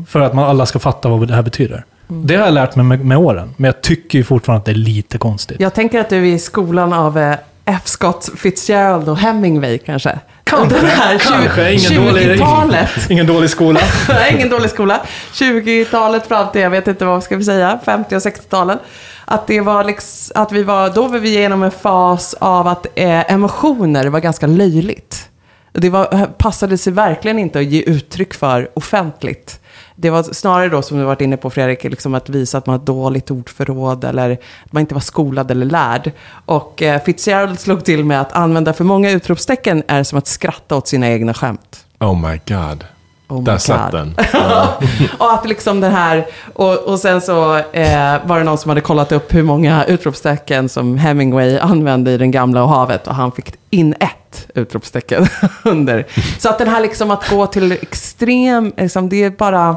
För 0.08 0.20
att 0.20 0.34
man 0.34 0.46
alla 0.46 0.66
ska 0.66 0.80
fatta 0.80 1.10
vad 1.10 1.28
det 1.28 1.36
här 1.36 1.42
betyder. 1.42 1.86
Det 2.14 2.36
har 2.36 2.46
jag 2.46 2.54
lärt 2.54 2.76
mig 2.76 2.86
med, 2.86 3.06
med 3.06 3.18
åren, 3.18 3.54
men 3.58 3.66
jag 3.66 3.82
tycker 3.82 4.18
ju 4.18 4.24
fortfarande 4.24 4.60
att 4.60 4.66
det 4.66 4.72
är 4.72 4.76
lite 4.76 5.18
konstigt. 5.18 5.60
Jag 5.60 5.74
tänker 5.74 6.00
att 6.00 6.10
du 6.10 6.18
är 6.18 6.34
i 6.34 6.40
skolan 6.40 6.94
av 6.94 7.18
eh, 7.18 7.36
F. 7.66 7.82
Scott 7.86 8.30
Fitzgerald 8.38 9.10
och 9.10 9.18
Hemingway 9.18 9.78
kanske. 9.78 10.20
Kanske, 10.44 10.80
det 10.80 10.88
här 10.88 11.18
kanske. 11.18 11.74
Ingen 11.74 12.06
dålig, 12.06 12.28
20-talet. 12.28 12.90
ingen 13.10 13.28
dålig 13.28 13.50
skola. 13.50 13.80
Nej, 14.10 14.34
ingen 14.36 14.50
dålig 14.50 14.70
skola. 14.70 15.02
20-talet 15.34 16.28
fram 16.28 16.52
till, 16.52 16.62
jag 16.62 16.70
vet 16.70 16.88
inte 16.88 17.06
vad 17.06 17.24
ska 17.24 17.38
vi 17.38 17.44
säga, 17.44 17.80
50 17.86 18.16
och 18.16 18.20
60-talen. 18.20 18.80
Att 19.26 19.48
det 19.48 19.62
var 19.62 19.84
liksom, 19.84 20.42
att 20.42 20.52
vi 20.52 20.64
var, 20.64 20.90
då 20.90 21.08
var 21.08 21.20
vi 21.20 21.30
igenom 21.30 21.64
en 21.64 21.72
fas 21.72 22.36
av 22.40 22.68
att 22.68 22.86
eh, 22.96 23.34
emotioner 23.34 24.08
var 24.08 24.20
ganska 24.20 24.48
löjligt. 24.48 25.30
Det 25.74 25.90
var, 25.90 26.26
passade 26.26 26.78
sig 26.78 26.94
verkligen 26.94 27.40
inte 27.40 27.60
att 27.60 27.66
ge 27.66 27.82
uttryck 27.82 28.34
för 28.34 28.70
offentligt. 28.74 29.61
Det 30.02 30.10
var 30.10 30.24
snarare 30.24 30.70
då, 30.70 30.82
som 30.82 30.98
du 30.98 31.04
varit 31.04 31.22
inne 31.22 31.38
på 31.38 31.50
Fredrik, 31.50 31.84
liksom 31.84 32.14
att 32.14 32.30
visa 32.30 32.58
att 32.58 32.66
man 32.66 32.80
har 32.80 32.86
dåligt 32.86 33.32
ordförråd 33.32 34.04
eller 34.04 34.32
att 34.32 34.74
man 34.74 34.82
inte 34.82 34.94
var 34.94 35.02
skolad 35.02 35.52
eller 35.52 35.66
lärd. 35.66 36.12
Och 36.46 36.82
eh, 36.82 37.02
Fitzgerald 37.02 37.60
slog 37.60 37.84
till 37.84 38.06
med 38.06 38.22
att 38.22 38.34
använda 38.34 38.74
för 38.74 38.84
många 38.84 39.12
utropstecken 39.12 39.84
är 39.88 40.04
som 40.04 40.18
att 40.18 40.28
skratta 40.28 40.76
åt 40.76 40.88
sina 40.88 41.10
egna 41.10 41.34
skämt. 41.34 41.86
Oh 42.00 42.30
my 42.30 42.40
god. 42.48 42.86
Oh 43.30 43.44
Där 43.44 43.58
satt 43.58 43.92
den. 43.92 44.16
och 45.18 45.34
att 45.34 45.48
liksom 45.48 45.82
den 45.82 45.92
här, 45.92 46.28
och, 46.54 46.78
och 46.78 47.00
sen 47.00 47.22
så 47.22 47.56
eh, 47.58 48.26
var 48.26 48.38
det 48.38 48.44
någon 48.44 48.58
som 48.58 48.70
hade 48.70 48.82
kollat 48.82 49.12
upp 49.12 49.34
hur 49.34 49.44
många 49.44 49.86
utropstecken 49.86 50.70
som 50.70 50.98
Hemingway 50.98 51.58
använde 51.58 52.12
i 52.12 52.18
Den 52.18 52.32
gamla 52.32 52.64
och 52.64 52.70
havet 52.70 53.08
och 53.08 53.16
han 53.16 53.32
fick 53.32 53.54
in 53.70 53.96
ett 54.00 54.48
utropstecken 54.56 55.28
under. 55.64 56.08
Så 56.40 56.50
att 56.50 56.58
den 56.58 56.68
här 56.68 56.82
liksom 56.82 57.12
att 57.12 57.30
gå 57.30 57.48
till 57.48 57.72
extrem, 57.72 58.74
liksom, 58.78 59.10
det 59.10 59.24
är 59.24 59.30
bara, 59.30 59.76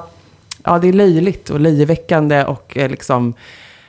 ja 0.64 0.79
det 0.79 0.88
är 0.88 0.92
löjligt 0.92 1.50
och 1.50 1.61
löjeväckande 1.61 2.44
och 2.44 2.72
eh, 2.77 2.88
liksom 2.90 3.35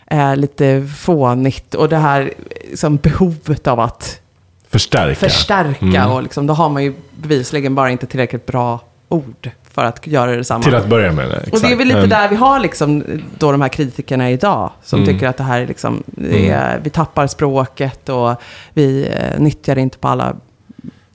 eh, 0.08 0.36
lite 0.36 0.88
fånigt 0.98 1.76
och 1.76 1.90
det 1.90 1.98
här 1.98 2.34
liksom, 2.70 2.96
behovet 2.98 3.68
av 3.68 3.80
att 3.80 4.22
Förstärka. 4.70 5.16
förstärka 5.16 5.86
Mm. 5.86 6.12
och 6.12 6.24
liksom, 6.24 6.48
då 6.48 6.54
har 6.54 6.70
man 6.70 6.84
ju 6.84 6.94
bevisligen 7.22 7.76
bara 7.76 7.90
inte 7.92 8.06
tillräckligt 8.08 8.46
bra 8.46 8.80
ord 9.10 9.50
för 9.72 9.84
att 9.86 10.08
göra 10.08 10.32
detsamma. 10.32 10.64
Till 10.64 10.76
att 10.76 10.88
börja 10.90 11.12
med. 11.12 11.26
Exakt. 11.32 11.54
Och 11.54 11.60
det 11.62 11.68
är 11.72 11.76
väl 11.76 11.88
lite 11.88 11.98
Mm. 11.98 12.10
där 12.10 12.30
vi 12.30 12.36
har 12.36 12.60
liksom 12.60 13.04
då 13.40 13.52
de 13.52 13.62
här 13.62 13.70
kritikerna 13.70 14.32
idag. 14.32 14.72
Som 14.84 15.00
Mm. 15.04 15.14
tycker 15.14 15.28
att 15.28 15.38
det 15.38 15.44
här 15.44 15.62
är 15.62 15.68
liksom, 15.68 16.04
det 16.06 16.50
är, 16.50 16.80
vi 16.84 16.90
tappar 16.90 17.28
språket 17.28 18.10
och 18.10 18.36
vi 18.74 19.08
eh, 19.08 19.40
nyttjar 19.40 19.76
det 19.76 19.82
inte 19.82 19.98
på 19.98 20.08
alla... 20.08 20.36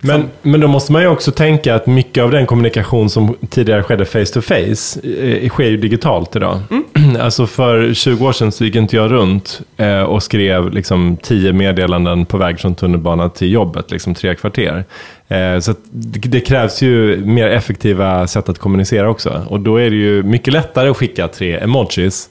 Men, 0.02 0.30
men 0.42 0.60
då 0.60 0.68
måste 0.68 0.92
man 0.92 1.02
ju 1.02 1.08
också 1.08 1.32
tänka 1.32 1.74
att 1.74 1.86
mycket 1.86 2.24
av 2.24 2.30
den 2.30 2.46
kommunikation 2.46 3.10
som 3.10 3.36
tidigare 3.50 3.82
skedde 3.82 4.04
face 4.04 4.24
to 4.24 4.40
face 4.40 5.08
eh, 5.08 5.48
sker 5.48 5.64
ju 5.64 5.76
digitalt 5.76 6.36
idag. 6.36 6.60
Alltså 7.20 7.46
för 7.46 7.94
20 7.94 8.26
år 8.26 8.32
sedan 8.32 8.52
så 8.52 8.64
gick 8.64 8.74
inte 8.74 8.96
jag 8.96 9.12
runt 9.12 9.60
eh, 9.76 10.02
och 10.02 10.22
skrev 10.22 10.70
liksom 10.72 11.16
10 11.22 11.52
meddelanden 11.52 12.26
på 12.26 12.36
väg 12.36 12.60
från 12.60 12.74
tunnelbanan 12.74 13.30
till 13.30 13.52
jobbet, 13.52 13.90
liksom 13.90 14.14
tre 14.14 14.34
kvarter. 14.34 14.84
Eh, 15.28 15.58
så 15.60 15.74
det 15.90 16.28
det 16.28 16.40
krävs 16.40 16.82
ju 16.82 17.24
mer 17.24 17.48
effektiva 17.48 18.26
sätt 18.26 18.48
att 18.48 18.58
kommunicera 18.58 19.10
också. 19.10 19.46
Och 19.48 19.60
då 19.60 19.76
är 19.76 19.90
det 19.90 19.96
ju 19.96 20.22
mycket 20.22 20.52
lättare 20.52 20.88
att 20.88 20.96
skicka 20.96 21.28
tre 21.28 21.58
emojis 21.58 22.30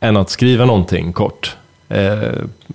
än 0.00 0.16
att 0.16 0.30
skriva 0.30 0.64
någonting 0.64 1.12
kort. 1.12 1.56
Eh, 1.88 1.98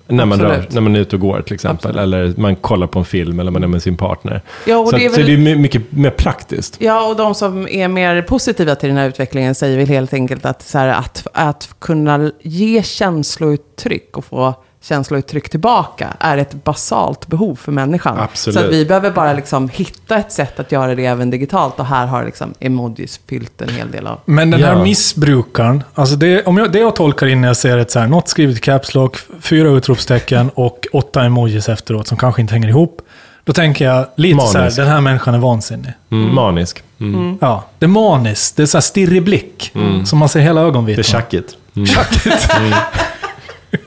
när, 0.08 0.26
man 0.26 0.32
Absolut. 0.32 0.52
rör, 0.52 0.66
när 0.72 0.82
man 0.82 0.96
är 0.96 1.00
ute 1.00 1.16
och 1.16 1.20
går 1.22 1.42
till 1.42 1.54
exempel. 1.54 1.98
Eller 1.98 2.34
man 2.38 2.56
kollar 2.56 2.88
på 2.88 3.00
en 3.00 3.06
film 3.06 3.40
eller 3.40 3.52
man 3.52 3.64
är 3.64 3.68
med 3.68 3.82
sin 3.84 3.98
partner. 3.98 4.42
Ja, 4.68 4.78
och 4.78 4.90
så 4.90 4.96
det 4.96 5.06
är 5.06 5.08
att, 5.10 5.14
så 5.16 5.22
väl- 5.22 5.28
det 5.28 5.34
är 5.34 5.38
my- 5.38 5.56
mycket 5.56 5.92
mer 5.92 6.10
praktiskt. 6.10 6.76
Ja, 6.80 7.08
och 7.10 7.16
de 7.16 7.36
som 7.36 7.68
är 7.68 7.88
mer 7.88 8.22
positiva 8.22 8.76
till 8.76 8.90
den 8.90 8.98
här 8.98 9.08
utvecklingen 9.08 9.56
säger 9.56 9.78
väl 9.78 9.88
helt 9.88 10.14
enkelt 10.14 10.46
att, 10.46 10.62
så 10.62 10.78
här, 10.78 10.88
att, 10.88 11.28
att 11.34 11.70
kunna 11.80 12.32
ge 12.42 12.84
känslouttryck 12.84 14.18
och 14.18 14.26
få 14.26 14.54
känslouttryck 14.84 15.50
tillbaka 15.50 16.08
är 16.20 16.38
ett 16.38 16.64
basalt 16.64 17.28
behov 17.28 17.56
för 17.56 17.72
människan. 17.72 18.20
Absolut. 18.20 18.60
Så 18.60 18.66
att 18.66 18.72
vi 18.72 18.86
behöver 18.86 19.12
bara 19.12 19.34
liksom 19.34 19.70
hitta 19.70 20.18
ett 20.18 20.32
sätt 20.32 20.60
att 20.60 20.72
göra 20.72 20.96
det 20.96 21.06
även 21.06 21.30
digitalt 21.30 21.80
och 21.80 21.86
här 21.86 22.06
har 22.06 22.26
liksom 22.26 22.54
emojis 22.60 23.20
fyllt 23.30 23.62
en 23.62 23.70
hel 23.70 23.92
del 23.92 24.08
av. 24.08 24.20
Men 24.26 24.52
den 24.52 24.64
här 24.64 24.76
Ja. 24.76 24.84
missbrukaren, 24.84 25.84
alltså 25.94 26.16
det, 26.16 26.44
om 26.46 26.58
jag, 26.58 26.72
det 26.72 26.80
jag 26.80 26.96
tolkar 26.96 27.28
in 27.28 27.42
när 27.42 27.48
jag 27.48 27.58
ser 27.58 27.78
ett 27.78 27.92
så 27.92 28.00
här, 28.00 28.08
något 28.08 28.28
skrivet 28.30 28.58
i 28.58 28.60
caps 28.60 28.94
lock, 28.96 29.18
fyra 29.42 29.70
utropstecken 29.70 30.50
och 30.56 30.88
åtta 30.94 31.24
emojis 31.24 31.70
efteråt 31.70 32.08
som 32.08 32.18
kanske 32.18 32.42
inte 32.42 32.54
hänger 32.54 32.68
ihop. 32.70 33.02
Då 33.44 33.54
tänker 33.54 33.86
jag 33.86 34.06
lite 34.16 34.40
så 34.40 34.48
här, 34.54 34.60
Manisk. 34.60 34.78
den 34.78 34.88
här 34.88 35.02
människan 35.02 35.34
är 35.34 35.40
vansinnig. 35.40 35.94
Mm. 36.12 36.36
Manisk. 36.36 36.84
Mm. 37.00 37.38
Ja, 37.42 37.66
det 37.80 37.86
är 37.86 37.90
maniskt, 37.90 38.56
det 38.58 38.64
är 38.64 38.68
så 38.68 38.78
här 38.78 38.82
stirrig 38.82 39.24
blick. 39.24 39.74
Som 40.06 40.20
man 40.20 40.30
ser 40.30 40.40
hela 40.40 40.72
Det 40.72 40.94
är 40.94 41.04
tjackigt. 41.04 41.58
Mm. 41.76 41.86
Tjackigt. 41.86 42.50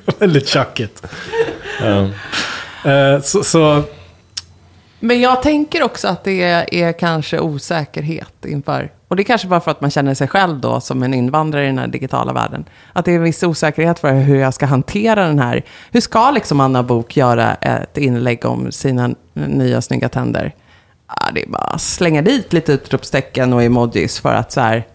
Väldigt 0.19 0.49
tjackigt. 0.49 1.07
Ja. 1.81 2.09
Eh, 2.91 3.21
så, 3.21 3.45
så, 3.45 3.83
Men 5.01 5.21
jag 5.21 5.43
tänker 5.43 5.83
också 5.83 6.09
att 6.09 6.25
det 6.25 6.43
är 6.83 6.93
kanske 6.93 7.41
osäkerhet 7.41 8.45
inför, 8.45 8.91
och 9.09 9.17
det 9.17 9.23
är 9.23 9.25
kanske 9.25 9.49
bara 9.49 9.61
för 9.61 9.71
att 9.71 9.81
man 9.81 9.91
känner 9.91 10.15
sig 10.15 10.29
själv 10.29 10.61
då 10.61 10.81
som 10.81 11.03
en 11.03 11.15
invandrare 11.15 11.65
i 11.65 11.67
den 11.67 11.79
här 11.79 11.87
digitala 11.87 12.33
världen. 12.33 12.65
Att 12.93 13.05
det 13.05 13.11
är 13.11 13.17
en 13.17 13.23
viss 13.23 13.43
osäkerhet 13.43 13.99
för 13.99 14.13
hur 14.13 14.41
jag 14.41 14.55
ska 14.55 14.67
hantera 14.67 15.27
den 15.27 15.39
här. 15.39 15.63
Hur 15.91 16.01
ska 16.01 16.31
liksom 16.31 16.61
Anna 16.61 16.83
Bok 16.83 17.17
göra 17.17 17.55
ett 17.55 17.99
inlägg 17.99 18.45
om 18.45 18.73
sina 18.73 19.11
nya 19.35 19.81
snygga 19.81 20.09
tänder? 20.09 20.55
Ja, 21.09 21.31
det 21.35 21.43
är 21.43 21.49
bara 21.49 21.63
att 21.63 21.81
slänga 21.81 22.23
dit 22.23 22.53
lite 22.53 22.73
utropstecken 22.73 23.53
och 23.53 23.63
emojis 23.63 24.21
för 24.21 24.35
att 24.35 24.53
så 24.53 24.61
här, 24.61 24.87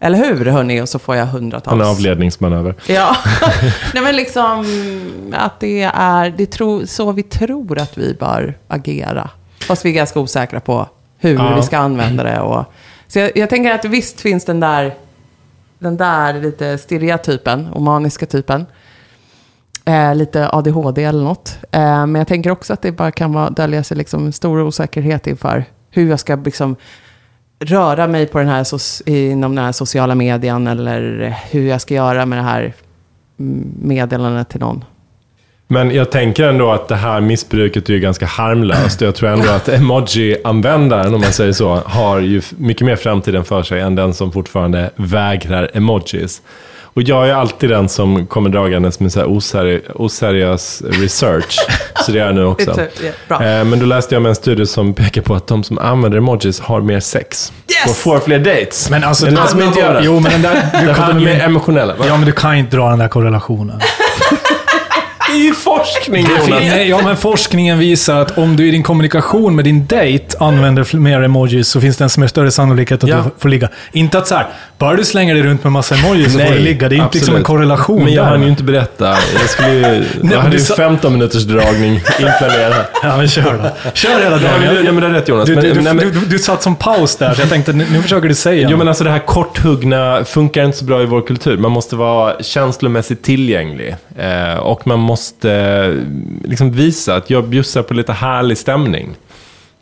eller 0.00 0.18
hur 0.18 0.44
hörni? 0.44 0.80
Och 0.80 0.88
så 0.88 0.98
får 0.98 1.16
jag 1.16 1.26
hundratals. 1.26 1.74
En 1.82 1.88
avledningsmanöver. 1.88 2.74
Ja, 2.86 3.16
nej 3.94 4.02
men 4.02 4.16
liksom 4.16 4.64
att 5.32 5.60
det 5.60 5.82
är 5.94 6.30
det 6.36 6.46
tro, 6.46 6.86
så 6.86 7.12
vi 7.12 7.22
tror 7.22 7.78
att 7.78 7.98
vi 7.98 8.14
bör 8.14 8.54
agera. 8.68 9.30
Fast 9.68 9.84
vi 9.84 9.90
är 9.90 9.94
ganska 9.94 10.20
osäkra 10.20 10.60
på 10.60 10.86
hur 11.18 11.34
Ja. 11.34 11.56
vi 11.56 11.62
ska 11.62 11.78
använda 11.78 12.22
det. 12.22 12.40
Och, 12.40 12.64
så 13.08 13.18
jag, 13.18 13.30
jag 13.36 13.50
tänker 13.50 13.74
att 13.74 13.84
visst 13.84 14.20
finns 14.20 14.44
den 14.44 14.60
där 14.60 14.94
den 15.78 15.96
där 15.96 16.34
lite 16.40 16.78
stirriga 16.78 17.18
typen 17.18 17.66
och 17.68 17.82
maniska 17.82 18.26
typen. 18.26 18.66
Eh, 19.84 20.14
lite 20.14 20.48
ADHD 20.52 21.04
eller 21.04 21.24
något. 21.24 21.58
Eh, 21.72 21.80
men 22.06 22.14
jag 22.14 22.28
tänker 22.28 22.50
också 22.50 22.72
att 22.72 22.82
det 22.82 22.92
bara 22.92 23.10
kan 23.10 23.32
vara, 23.32 23.50
dölja 23.50 23.84
sig 23.84 23.96
liksom 23.96 24.32
stor 24.32 24.60
osäkerhet 24.62 25.26
inför 25.26 25.64
hur 25.90 26.10
jag 26.10 26.20
ska 26.20 26.36
liksom 26.36 26.76
röra 27.60 28.06
mig 28.06 28.26
på 28.26 28.38
den 28.38 28.48
här, 28.48 28.64
so- 28.64 29.08
inom 29.08 29.54
den 29.54 29.64
här 29.64 29.72
sociala 29.72 30.14
medien 30.14 30.66
eller 30.66 31.34
hur 31.50 31.68
jag 31.68 31.80
ska 31.80 31.94
göra 31.94 32.26
med 32.26 32.38
det 32.38 32.42
här 32.42 32.72
meddelandet 33.82 34.48
till 34.48 34.60
någon. 34.60 34.84
Men 35.68 35.90
jag 35.90 36.10
tänker 36.10 36.44
ändå 36.44 36.72
att 36.72 36.88
det 36.88 36.96
här 36.96 37.20
missbruket 37.20 37.88
är 37.88 37.92
ju 37.92 38.00
ganska 38.00 38.26
harmlöst. 38.26 39.00
Jag 39.00 39.14
tror 39.14 39.28
ändå 39.28 39.50
att 39.50 39.68
emoji-användaren, 39.68 41.14
om 41.14 41.20
man 41.20 41.32
säger 41.32 41.52
så, 41.52 41.74
har 41.74 42.20
ju 42.20 42.42
mycket 42.58 42.86
mer 42.86 42.96
framtiden 42.96 43.44
för 43.44 43.62
sig 43.62 43.80
än 43.80 43.94
den 43.94 44.14
som 44.14 44.32
fortfarande 44.32 44.90
vägrar 44.96 45.70
emojis. 45.74 46.42
Och 46.96 47.02
jag 47.02 47.28
är 47.28 47.34
alltid 47.34 47.70
den 47.70 47.88
som 47.88 48.26
kommer 48.26 48.50
dragandes 48.50 49.00
med 49.00 49.12
så 49.12 49.20
här 49.20 49.26
oseri- 49.26 49.82
oseriös 49.94 50.82
research. 50.86 51.58
Så 52.06 52.12
det 52.12 52.18
är 52.20 52.26
jag 52.26 52.34
nu 52.34 52.44
också. 52.44 52.70
Eh, 53.30 53.38
Men 53.40 53.78
då 53.78 53.86
läste 53.86 54.14
jag 54.14 54.22
med 54.22 54.28
en 54.30 54.36
studie 54.36 54.66
som 54.66 54.94
pekar 54.94 55.22
på 55.22 55.34
att 55.34 55.46
de 55.46 55.64
som 55.64 55.78
använder 55.78 56.18
emojis 56.18 56.60
har 56.60 56.80
mer 56.80 57.00
sex. 57.00 57.52
Yes! 57.68 57.90
Och 57.90 57.96
får 57.96 58.18
fler 58.20 58.38
dates. 58.38 58.90
Men 58.90 59.04
alltså, 59.04 59.26
någon 59.26 59.34
du- 59.44 59.48
som 59.50 59.62
inte 59.62 59.80
gör 59.80 59.94
det? 59.94 60.00
Jo, 60.04 60.20
men 60.20 60.32
den 60.32 60.42
där, 60.42 60.68
du 60.86 60.94
kan 60.94 61.08
de 61.08 61.16
är 61.22 61.34
mer 61.34 61.40
emotionella. 61.44 61.94
va? 61.94 62.04
ja, 62.08 62.16
men 62.16 62.26
du 62.26 62.32
kan 62.32 62.52
ju 62.54 62.58
inte 62.60 62.76
dra 62.76 62.90
den 62.90 62.98
där 62.98 63.08
korrelationen. 63.08 63.80
Är 65.36 65.40
ju 65.40 65.54
forskning 65.54 66.22
Jonas. 66.22 66.48
Nej, 66.48 66.88
ja, 66.88 67.00
men 67.04 67.16
forskningen 67.16 67.78
visar 67.78 68.20
att 68.20 68.38
om 68.38 68.56
du 68.56 68.68
i 68.68 68.70
din 68.70 68.82
kommunikation 68.82 69.56
med 69.56 69.64
din 69.64 69.86
date 69.86 70.36
använder 70.40 70.96
mer 70.96 71.22
emojis 71.22 71.68
så 71.68 71.80
finns 71.80 71.96
det 71.96 72.04
en 72.04 72.10
som 72.10 72.22
är 72.22 72.26
större 72.26 72.50
sannolikhet 72.50 73.04
att 73.04 73.10
Ja. 73.10 73.16
du 73.16 73.22
får 73.38 73.48
ligga. 73.48 73.68
Inte 73.92 74.18
att 74.18 74.26
så 74.28 74.34
här, 74.34 74.46
bara 74.78 74.96
du 74.96 75.04
slänger 75.04 75.34
dig 75.34 75.42
runt 75.42 75.62
med 75.64 75.72
massa 75.72 75.94
emojis 75.94 76.32
så 76.32 76.38
får 76.38 76.52
du 76.52 76.58
ligga. 76.58 76.88
Det 76.88 76.96
är 76.96 77.02
inte 77.02 77.18
liksom 77.18 77.36
en 77.36 77.42
korrelation 77.42 78.04
Men 78.04 78.12
jag 78.12 78.24
hann 78.24 78.42
ju 78.42 78.48
inte 78.48 78.62
berätta. 78.62 79.16
Jag 79.40 79.50
skulle 79.50 79.72
ju... 79.72 79.82
Jag 79.82 80.04
men 80.22 80.38
hade 80.40 80.56
ju 80.56 80.62
sa- 80.62 80.74
15 80.76 81.12
minuters 81.12 81.42
dragning 81.44 81.92
inplanerad 81.94 82.72
här. 82.72 82.86
Ja, 83.02 83.16
men 83.16 83.28
kör 83.28 83.42
då. 83.62 83.90
Kör 83.94 84.08
hela 84.08 84.22
Ja, 84.24 84.30
men, 84.30 84.42
dagen. 84.42 84.74
du- 84.74 84.82
ja, 84.84 84.92
men 84.92 85.02
det 85.02 85.06
är 85.08 85.12
rätt 85.12 85.28
Jonas. 85.28 85.46
Du, 85.46 85.54
men, 85.54 85.64
du, 85.64 85.74
nej, 85.74 85.94
du, 85.94 86.04
men, 86.06 86.20
du, 86.20 86.26
du 86.26 86.38
satt 86.38 86.62
som 86.62 86.74
paus 86.76 87.16
där, 87.16 87.34
så 87.34 87.40
jag 87.40 87.48
tänkte 87.48 87.72
nu, 87.72 87.86
nu 87.92 88.02
försöker 88.02 88.28
du 88.28 88.34
säga 88.34 88.68
jo, 88.70 88.76
men 88.76 88.88
alltså 88.88 89.04
det 89.04 89.10
här 89.10 89.18
korthuggna 89.26 90.24
funkar 90.24 90.64
inte 90.64 90.78
så 90.78 90.84
bra 90.84 91.02
i 91.02 91.06
vår 91.06 91.20
kultur. 91.26 91.56
Man 91.58 91.70
måste 91.72 91.96
vara 91.96 92.42
känslomässigt 92.42 93.22
tillgänglig. 93.22 93.96
Eh, 94.18 94.58
och 94.58 94.86
man 94.86 94.98
måste 94.98 95.25
eh, 95.44 95.94
liksom 96.44 96.70
visa 96.72 97.14
att 97.14 97.30
jag 97.30 97.44
bjussar 97.48 97.82
på 97.82 97.94
lite 97.94 98.12
härlig 98.12 98.58
stämning. 98.58 99.14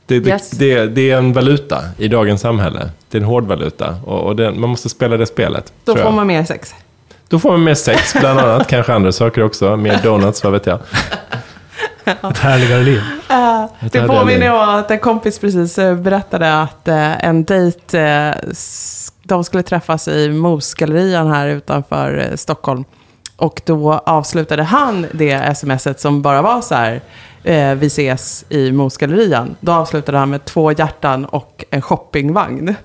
Det, 0.07 0.19
det, 0.21 0.31
Yes. 0.31 0.51
det, 0.51 0.87
det 0.87 1.11
är 1.11 1.17
en 1.19 1.33
valuta 1.33 1.83
i 1.99 2.09
dagens 2.09 2.41
samhälle. 2.41 2.91
Det 3.11 3.19
är 3.19 3.23
en 3.23 3.27
hård 3.29 3.45
valuta. 3.47 3.97
Och, 4.05 4.21
och 4.21 4.37
det, 4.37 4.51
man 4.51 4.71
måste 4.71 4.89
spela 4.89 5.17
det 5.17 5.27
spelet. 5.27 5.73
Då 5.85 5.93
får 5.93 6.01
jag. 6.05 6.15
man 6.15 6.27
mer 6.27 6.45
sex. 6.45 6.75
Då 7.29 7.39
får 7.39 7.51
man 7.51 7.65
mer 7.65 7.75
sex, 7.75 8.15
bland 8.21 8.39
annat. 8.39 8.69
Kanske 8.69 8.93
andra 8.95 9.13
saker 9.13 9.43
också. 9.43 9.77
Mer 9.77 10.01
donuts, 10.03 10.45
vad 10.45 10.53
vet 10.53 10.67
jag. 10.67 10.79
Ett 12.05 12.39
härligare 12.39 12.83
liv. 12.83 13.03
Det 13.29 13.35
hade 14.01 14.07
påminner 14.07 14.53
om 14.53 14.69
att 14.69 14.91
en 14.91 14.99
kompis 14.99 15.39
precis 15.39 15.79
eh, 15.79 15.95
berättade 15.97 16.61
att 16.63 16.89
eh, 16.89 17.25
en 17.25 17.45
dejt, 17.45 17.99
s- 18.51 19.13
de 19.23 19.45
skulle 19.45 19.63
träffas 19.63 20.09
i 20.09 20.29
Mosgallerian 20.31 21.31
här 21.31 21.49
utanför 21.49 22.33
Stockholm. 22.37 22.85
Och 23.37 23.62
då 23.64 23.92
avslutade 23.92 24.62
han 24.62 25.07
det 25.12 25.57
smset 25.57 26.01
som 26.01 26.23
bara 26.23 26.42
var 26.42 26.61
så 26.61 26.75
här, 26.75 27.01
eh, 27.44 27.75
vi 27.75 27.87
ses 27.87 28.44
i 28.49 28.73
Mosgallerian. 28.73 29.57
Då 29.61 29.73
avslutade 29.73 30.18
han 30.18 30.31
med 30.31 30.44
två 30.44 30.73
hjärtan 30.73 31.25
och 31.25 31.64
en 31.70 31.83
shoppingvagn. 31.83 32.75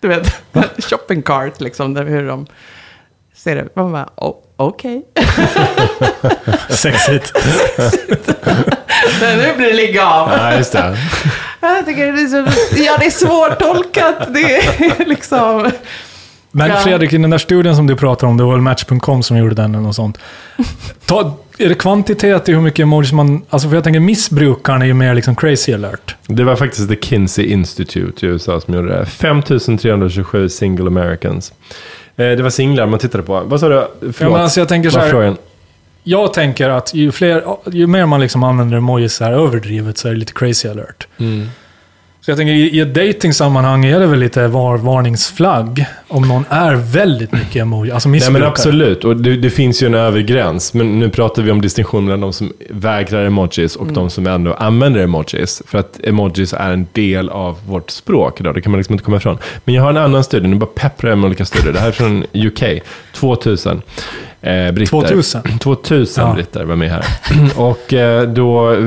Du 0.00 0.08
vet, 0.08 0.42
shopping 0.78 1.22
cart 1.22 1.60
liksom, 1.60 1.94
där 1.94 2.04
hur 2.04 2.28
de 2.28 2.46
ser 3.34 3.56
det. 3.56 3.68
Man 3.76 3.92
bara, 3.92 4.08
oh, 4.16 4.34
okej. 4.56 5.02
Sexigt. 6.68 7.32
Men 9.20 9.38
nu 9.38 9.56
blir 9.56 9.66
det 9.66 9.72
ligga 9.72 10.06
av. 10.06 10.30
Ja, 10.30 10.54
just 10.56 10.72
det. 10.72 10.96
Jag 11.60 11.86
tycker 11.86 12.12
det 12.12 12.22
är 12.22 12.26
så, 12.26 12.50
ja, 12.82 12.96
det 12.98 13.06
är 13.06 13.10
svårtolkat. 13.10 14.34
Det 14.34 14.56
är 14.56 15.04
liksom... 15.04 15.70
Men 16.56 16.68
Ja. 16.70 16.76
Fredrik, 16.76 17.12
i 17.12 17.18
den 17.18 17.30
där 17.30 17.38
studien 17.38 17.76
som 17.76 17.86
du 17.86 17.96
pratar 17.96 18.26
om, 18.26 18.36
det 18.36 18.44
var 18.44 18.52
väl 18.52 18.60
Match.com 18.60 19.22
som 19.22 19.36
gjorde 19.36 19.54
den 19.54 19.74
eller 19.74 19.82
något 19.84 19.96
sånt. 19.96 20.18
Ta, 21.06 21.36
är 21.58 21.68
det 21.68 21.74
kvantitet 21.74 22.48
i 22.48 22.52
hur 22.52 22.60
mycket 22.60 22.82
emojis 22.82 23.12
man... 23.12 23.42
Alltså 23.50 23.68
för 23.68 23.76
jag 23.76 23.84
tänker 23.84 24.00
missbrukaren 24.00 24.82
är 24.82 24.86
ju 24.86 24.94
mer 24.94 25.14
liksom 25.14 25.36
crazy 25.36 25.72
alert. 25.74 26.14
Det 26.26 26.44
var 26.44 26.56
faktiskt 26.56 26.88
The 26.88 26.96
Kinsey 27.02 27.44
Institute 27.44 28.26
i 28.26 28.28
USA 28.28 28.60
som 28.60 28.74
gjorde 28.74 28.88
det. 28.98 29.06
5327 29.06 30.48
single 30.48 30.86
Americans. 30.86 31.52
Eh, 32.16 32.26
Det 32.26 32.42
var 32.42 32.50
singlar 32.50 32.86
man 32.86 32.98
tittade 32.98 33.24
på. 33.24 33.42
Vad 33.46 33.60
sa 33.60 33.68
du? 33.68 33.74
Ja, 33.74 33.88
Förlåt. 34.00 34.20
men 34.20 34.40
alltså 34.42 34.60
jag 34.60 34.68
tänker 34.68 34.90
så 34.90 34.98
här, 34.98 35.10
frågan? 35.10 35.36
jag 36.02 36.32
tänker 36.34 36.68
att 36.68 36.94
ju, 36.94 37.12
fler, 37.12 37.44
ju 37.72 37.86
mer 37.86 38.06
man 38.06 38.20
liksom 38.20 38.42
använder 38.42 38.76
emojis 38.76 39.14
så 39.14 39.24
här 39.24 39.32
överdrivet 39.32 39.98
så 39.98 40.08
är 40.08 40.12
det 40.12 40.18
lite 40.18 40.32
crazy 40.32 40.68
alert. 40.68 41.06
Mm. 41.18 41.48
Så 42.26 42.30
jag 42.30 42.38
tänker 42.38 42.52
i, 42.52 42.80
ett 42.80 42.94
datingsammanhang 42.94 43.84
är 43.84 44.00
det 44.00 44.06
väl 44.06 44.18
lite 44.18 44.48
var, 44.48 44.76
varningsflagg 44.76 45.84
om 46.08 46.28
någon 46.28 46.44
är 46.50 46.74
väldigt 46.74 47.32
mycket 47.32 47.56
emoji, 47.56 47.90
alltså 47.90 48.08
Nej 48.08 48.12
missbrukare. 48.12 48.40
men 48.40 48.48
absolut, 48.48 49.04
och 49.04 49.16
det, 49.16 49.36
det 49.36 49.50
finns 49.50 49.82
ju 49.82 49.86
en 49.86 49.94
övre 49.94 50.22
gräns. 50.22 50.74
Men 50.74 50.98
nu 50.98 51.10
pratar 51.10 51.42
vi 51.42 51.50
om 51.50 51.60
distinktion 51.60 52.04
mellan 52.04 52.20
de 52.20 52.32
som 52.32 52.52
vägrar 52.70 53.24
emojis 53.24 53.76
och 53.76 53.92
de 53.92 54.10
som 54.10 54.26
ändå 54.26 54.54
använder 54.54 55.00
emojis. 55.00 55.62
För 55.66 55.78
att 55.78 56.00
emojis 56.04 56.52
är 56.52 56.72
en 56.72 56.86
del 56.92 57.28
av 57.28 57.58
vårt 57.66 57.90
språk 57.90 58.40
idag, 58.40 58.54
det 58.54 58.60
kan 58.60 58.72
man 58.72 58.78
liksom 58.78 58.92
inte 58.92 59.04
komma 59.04 59.16
ifrån. 59.16 59.38
Men 59.64 59.74
jag 59.74 59.82
har 59.82 59.90
en 59.90 59.96
annan 59.96 60.24
studie, 60.24 60.48
nu 60.48 60.56
bara 60.56 60.70
pepprar 60.74 61.10
jag 61.10 61.18
med 61.18 61.26
olika 61.26 61.44
studier. 61.44 61.72
Det 61.72 61.80
här 61.80 61.88
är 61.88 61.92
från 61.92 62.24
UK, 62.32 62.82
2000. 63.12 63.82
Eh, 64.40 64.72
britter. 64.72 64.90
2000? 64.90 65.42
2000 65.58 66.24
Ja. 66.26 66.34
britter 66.34 66.64
var 66.64 66.76
med 66.76 66.90
här. 66.90 67.04
och 67.56 67.92
eh, 67.94 68.22
då 68.28 68.72
eh, 68.72 68.78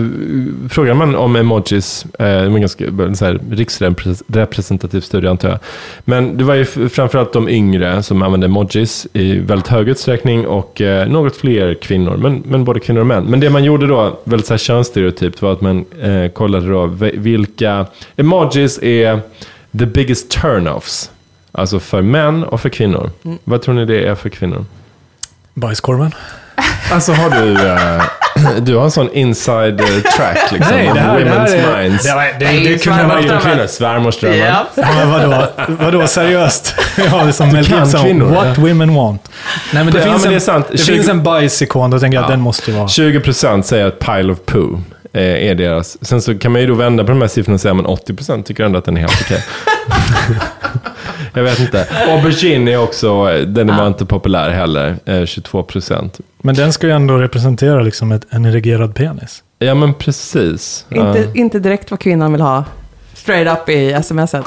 frågar 0.69 0.93
man 0.93 1.15
om 1.15 1.35
emojis, 1.35 2.05
eh, 2.19 2.25
det 2.25 2.35
var 2.49 2.55
en 2.55 2.61
ganska 2.61 2.85
så 3.15 3.25
här, 3.25 3.39
riksrepresentativ 3.51 5.01
studie 5.01 5.27
antar 5.27 5.49
jag. 5.49 5.59
Men 6.05 6.37
det 6.37 6.43
var 6.43 6.55
ju 6.55 6.65
framförallt 6.65 7.33
de 7.33 7.49
yngre 7.49 8.03
som 8.03 8.21
använde 8.21 8.45
emojis 8.45 9.07
i 9.13 9.39
väldigt 9.39 9.67
hög 9.67 9.89
utsträckning 9.89 10.47
och 10.47 10.81
eh, 10.81 11.07
något 11.07 11.35
fler 11.35 11.73
kvinnor, 11.73 12.17
men, 12.17 12.43
men 12.45 12.63
både 12.63 12.79
kvinnor 12.79 13.01
och 13.01 13.07
män. 13.07 13.23
Men 13.23 13.39
det 13.39 13.49
man 13.49 13.63
gjorde 13.63 13.87
då, 13.87 14.19
väldigt 14.23 14.47
så 14.47 14.53
här 14.53 14.57
könsstereotypt, 14.59 15.41
var 15.41 15.51
att 15.53 15.61
man 15.61 15.85
eh, 16.01 16.31
kollade 16.31 16.69
då 16.69 16.85
vi- 16.85 17.17
vilka 17.17 17.85
emojis 18.15 18.79
är 18.83 19.19
the 19.79 19.85
biggest 19.85 20.37
turn-offs. 20.37 21.09
Alltså 21.51 21.79
för 21.79 22.01
män 22.01 22.43
och 22.43 22.61
för 22.61 22.69
kvinnor. 22.69 23.09
Vad 23.43 23.61
tror 23.61 23.75
ni 23.75 23.85
det 23.85 24.03
är 24.07 24.15
för 24.15 24.29
kvinnor? 24.29 24.65
Bajskorven? 25.59 26.15
Alltså 26.91 27.11
har 27.13 27.29
du... 27.29 27.53
eh, 27.67 28.03
du 28.61 28.75
har 28.75 28.83
en 28.83 28.91
sån 28.91 29.09
inside 29.11 29.81
eh, 29.81 29.87
track 30.17 30.51
liksom. 30.51 30.75
Nej, 30.75 30.91
det 30.93 30.99
här, 30.99 31.19
det 31.19 31.29
här 31.29 31.47
women's 31.47 31.77
är... 31.77 31.83
minds. 31.83 32.03
Det, 32.03 32.13
var- 32.15 32.39
det, 32.39 32.45
Nej, 32.45 32.63
det, 32.67 32.83
kunde 32.83 33.07
man 33.07 33.23
ju... 33.23 33.29
Kvinnor? 33.29 33.67
Svärmorsdrömmar. 33.67 34.37
Ja. 34.37 34.65
Men 34.75 35.11
vadå, 35.11 35.47
vadå 35.67 36.07
seriöst? 36.07 36.75
Ja, 36.97 37.23
det 37.23 37.29
är 37.29 37.31
som 37.31 37.49
Mel 37.51 37.65
kan 37.65 37.79
Gibson, 37.85 38.03
kvinnor, 38.03 38.25
What 38.25 38.57
women 38.57 38.95
want. 38.95 39.29
Nej, 39.73 39.83
men 39.83 39.93
det, 39.93 40.01
finns, 40.01 40.23
men 40.23 40.23
det 40.23 40.29
är 40.29 40.33
en, 40.35 40.41
sant. 40.41 40.65
det 40.71 40.77
20 40.77 40.93
finns 40.95 41.09
en 41.09 41.23
bajsikon, 41.23 41.91
då 41.91 41.99
tänker 41.99 42.15
jag 42.17 42.23
att 42.23 42.31
den 42.31 42.41
måste 42.41 42.71
ju 42.71 42.77
vara... 42.77 42.87
20% 42.87 43.61
säger 43.61 43.87
att 43.87 43.99
pile 43.99 44.33
of 44.33 44.37
poo 44.45 44.81
eh, 45.13 45.21
är 45.23 45.55
deras. 45.55 45.97
Sen 46.05 46.21
så 46.21 46.37
kan 46.37 46.51
man 46.51 46.61
ju 46.61 46.67
då 46.67 46.73
vända 46.73 47.03
på 47.03 47.09
de 47.09 47.21
här 47.21 47.27
siffrorna 47.27 47.55
och 47.55 47.61
säga 47.61 47.73
att 47.73 48.07
80% 48.07 48.43
tycker 48.43 48.63
ändå 48.63 48.79
att 48.79 48.85
den 48.85 48.97
är 48.97 49.01
helt 49.01 49.21
okej. 49.21 49.43
Jag 51.39 51.43
vet 51.43 51.59
inte. 51.59 51.87
Aubergine 52.07 52.67
är 52.67 52.77
också, 52.77 53.25
den 53.45 53.69
är 53.69 53.77
bara 53.77 53.87
inte 53.87 54.05
populär 54.05 54.49
heller. 54.49 54.95
Eh, 55.05 55.13
22%. 55.13 56.21
Men 56.37 56.55
den 56.55 56.73
ska 56.73 56.87
ju 56.87 56.93
ändå 56.93 57.17
representera 57.17 57.81
liksom 57.81 58.11
ett, 58.11 58.25
en 58.29 58.45
erigerad 58.45 58.95
penis. 58.95 59.43
Ja 59.59 59.75
men 59.75 59.93
precis. 59.93 60.85
Ja. 60.89 61.07
Inte, 61.17 61.39
inte 61.39 61.59
direkt 61.59 61.91
vad 61.91 61.99
kvinnan 61.99 62.31
vill 62.31 62.41
ha. 62.41 62.63
Straight 63.13 63.59
up 63.61 63.69
i 63.69 63.99
smset. 64.03 64.45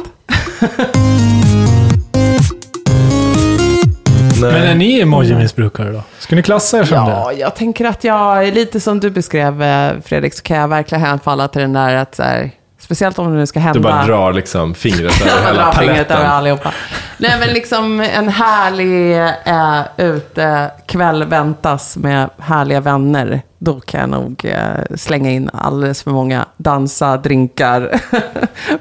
Nej. 4.42 4.52
Men 4.52 4.62
är 4.62 4.74
ni 4.74 5.00
emoji-missbrukare 5.00 5.92
då? 5.92 6.02
Ska 6.18 6.36
ni 6.36 6.42
klassa 6.42 6.78
er 6.78 6.84
som 6.84 6.96
Ja, 6.96 7.28
det? 7.30 7.40
jag 7.40 7.54
tänker 7.56 7.84
att 7.84 8.04
jag, 8.04 8.48
är 8.48 8.52
lite 8.52 8.80
som 8.80 9.00
du 9.00 9.10
beskrev 9.10 9.62
eh, 9.62 9.92
Fredrik, 10.04 10.34
så 10.34 10.42
kan 10.42 10.56
jag 10.56 10.68
verkligen 10.68 11.02
hänfalla 11.04 11.48
till 11.48 11.60
den 11.62 11.72
där 11.72 11.94
att 11.96 12.14
så 12.14 12.22
här, 12.22 12.50
speciellt 12.94 13.18
om 13.18 13.32
det 13.32 13.38
nu 13.38 13.46
ska 13.46 13.60
hända. 13.60 13.78
Du 13.78 13.82
bara 13.82 14.06
drar 14.06 14.32
liksom 14.32 14.74
fingret 14.74 15.20
över 15.20 15.46
hela 15.46 15.72
fingret 15.72 15.96
över 15.96 16.04
paletten. 16.04 16.26
allihopa. 16.26 16.72
Nej, 17.18 17.36
men 17.40 17.48
liksom 17.48 18.00
en 18.00 18.28
härlig 18.28 19.18
eh, 19.44 19.82
utekväll 19.96 21.24
väntas 21.24 21.96
med 21.96 22.30
härliga 22.38 22.80
vänner. 22.80 23.42
Då 23.58 23.80
kan 23.80 24.00
jag 24.00 24.08
nog 24.08 24.44
eh, 24.44 24.96
slänga 24.96 25.30
in 25.30 25.50
alldeles 25.52 26.02
för 26.02 26.10
många 26.10 26.46
dansa, 26.56 27.16
drinkar, 27.16 28.00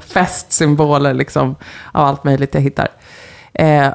festsymboler 0.00 1.14
liksom, 1.14 1.56
av 1.92 2.06
allt 2.06 2.24
möjligt 2.24 2.54
jag 2.54 2.60
hittar. 2.60 2.88
Eh, 3.54 3.88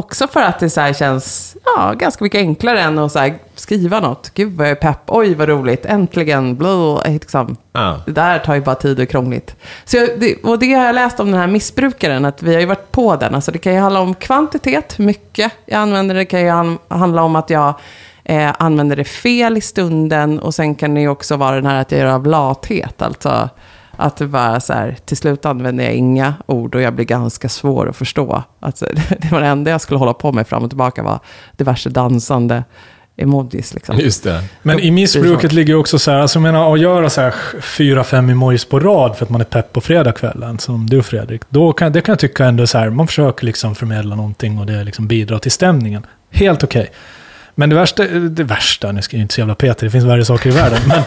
också 0.00 0.28
för 0.28 0.40
att 0.42 0.58
det 0.58 0.70
så 0.70 0.80
här 0.80 0.92
känns 0.92 1.56
ja, 1.64 1.92
ganska 1.92 2.24
mycket 2.24 2.38
enklare 2.38 2.80
än 2.80 2.98
att 2.98 3.12
så 3.12 3.30
skriva 3.54 4.00
något. 4.00 4.30
Gud 4.34 4.52
vad 4.52 4.66
jag 4.66 4.70
är 4.70 4.74
pepp, 4.74 4.98
oj 5.06 5.34
vad 5.34 5.48
roligt, 5.48 5.84
äntligen, 5.86 6.56
blå, 6.56 7.02
liksom. 7.06 7.56
Ja. 7.72 8.00
Det 8.06 8.12
där 8.12 8.38
tar 8.38 8.54
ju 8.54 8.60
bara 8.60 8.74
tid 8.74 9.00
och 9.00 9.08
krångligt. 9.08 9.56
Så 9.84 9.96
jag, 9.96 10.08
det, 10.16 10.36
och 10.44 10.58
det 10.58 10.72
har 10.72 10.84
jag 10.84 10.94
läst 10.94 11.20
om 11.20 11.30
den 11.30 11.40
här 11.40 11.46
missbrukaren, 11.46 12.24
att 12.24 12.42
vi 12.42 12.54
har 12.54 12.60
ju 12.60 12.66
varit 12.66 12.92
på 12.92 13.16
den. 13.16 13.34
Alltså 13.34 13.52
det 13.52 13.58
kan 13.58 13.74
ju 13.74 13.80
handla 13.80 14.00
om 14.00 14.14
kvantitet, 14.14 14.98
hur 14.98 15.04
mycket 15.04 15.52
jag 15.66 15.80
använder. 15.80 16.14
Det 16.14 16.24
kan 16.24 16.40
ju 16.40 16.50
han- 16.50 16.78
handla 16.88 17.22
om 17.22 17.36
att 17.36 17.50
jag 17.50 17.74
eh, 18.24 18.52
använder 18.58 18.96
det 18.96 19.04
fel 19.04 19.56
i 19.56 19.60
stunden. 19.60 20.38
Och 20.38 20.54
sen 20.54 20.74
kan 20.74 20.94
det 20.94 21.00
ju 21.00 21.08
också 21.08 21.36
vara 21.36 21.56
den 21.56 21.66
här 21.66 21.80
att 21.80 21.92
jag 21.92 22.00
gör 22.00 22.06
av 22.06 22.26
lathet. 22.26 23.02
Alltså 23.02 23.48
att 23.96 24.16
det 24.16 24.26
bara 24.26 24.60
så 24.60 24.72
här, 24.72 24.96
till 25.04 25.16
slut 25.16 25.46
använder 25.46 25.84
jag 25.84 25.94
inga 25.94 26.34
ord 26.46 26.74
och 26.74 26.80
jag 26.80 26.94
blir 26.94 27.04
ganska 27.04 27.48
svår 27.48 27.88
att 27.88 27.96
förstå. 27.96 28.42
Alltså, 28.60 28.86
det 29.18 29.32
var 29.32 29.40
det 29.40 29.46
enda 29.46 29.70
jag 29.70 29.80
skulle 29.80 29.98
hålla 29.98 30.14
på 30.14 30.32
med 30.32 30.46
fram 30.46 30.62
och 30.62 30.70
tillbaka 30.70 31.02
var 31.02 31.20
diverse 31.56 31.90
dansande 31.90 32.64
emojis. 33.16 33.74
Liksom. 33.74 33.98
Just 33.98 34.24
det. 34.24 34.44
Men 34.62 34.80
i 34.80 34.90
missbruket 34.90 35.52
ligger 35.52 35.74
också 35.74 35.98
så 35.98 36.10
här, 36.10 36.18
alltså 36.18 36.36
jag 36.36 36.42
menar 36.42 36.74
att 36.74 36.80
göra 36.80 37.10
så 37.10 37.20
här 37.20 37.34
fyra, 37.60 38.04
fem 38.04 38.30
emojis 38.30 38.64
på 38.64 38.80
rad 38.80 39.16
för 39.16 39.24
att 39.24 39.30
man 39.30 39.40
är 39.40 39.44
pepp 39.44 39.72
på 39.72 39.80
fredagskvällen, 39.80 40.58
som 40.58 40.86
du 40.86 41.02
Fredrik. 41.02 41.42
Då 41.48 41.72
kan, 41.72 41.92
det 41.92 42.00
kan 42.00 42.12
jag 42.12 42.18
tycka 42.18 42.44
ändå 42.44 42.66
så 42.66 42.78
här, 42.78 42.90
man 42.90 43.06
försöker 43.06 43.46
liksom 43.46 43.74
förmedla 43.74 44.16
någonting 44.16 44.58
och 44.58 44.66
det 44.66 44.84
liksom 44.84 45.06
bidrar 45.06 45.38
till 45.38 45.52
stämningen. 45.52 46.06
Helt 46.30 46.64
okej. 46.64 46.90
Men 47.58 47.68
det 47.68 47.74
värsta, 47.76 48.02
det 48.06 48.44
värsta, 48.44 48.92
nu 48.92 49.02
ska 49.02 49.16
jag 49.16 49.22
inte 49.22 49.34
så 49.34 49.40
jävla 49.40 49.54
Peter, 49.54 49.84
det 49.86 49.90
finns 49.90 50.04
värre 50.04 50.24
saker 50.24 50.50
i 50.50 50.52
världen. 50.52 50.78
Men 50.86 51.02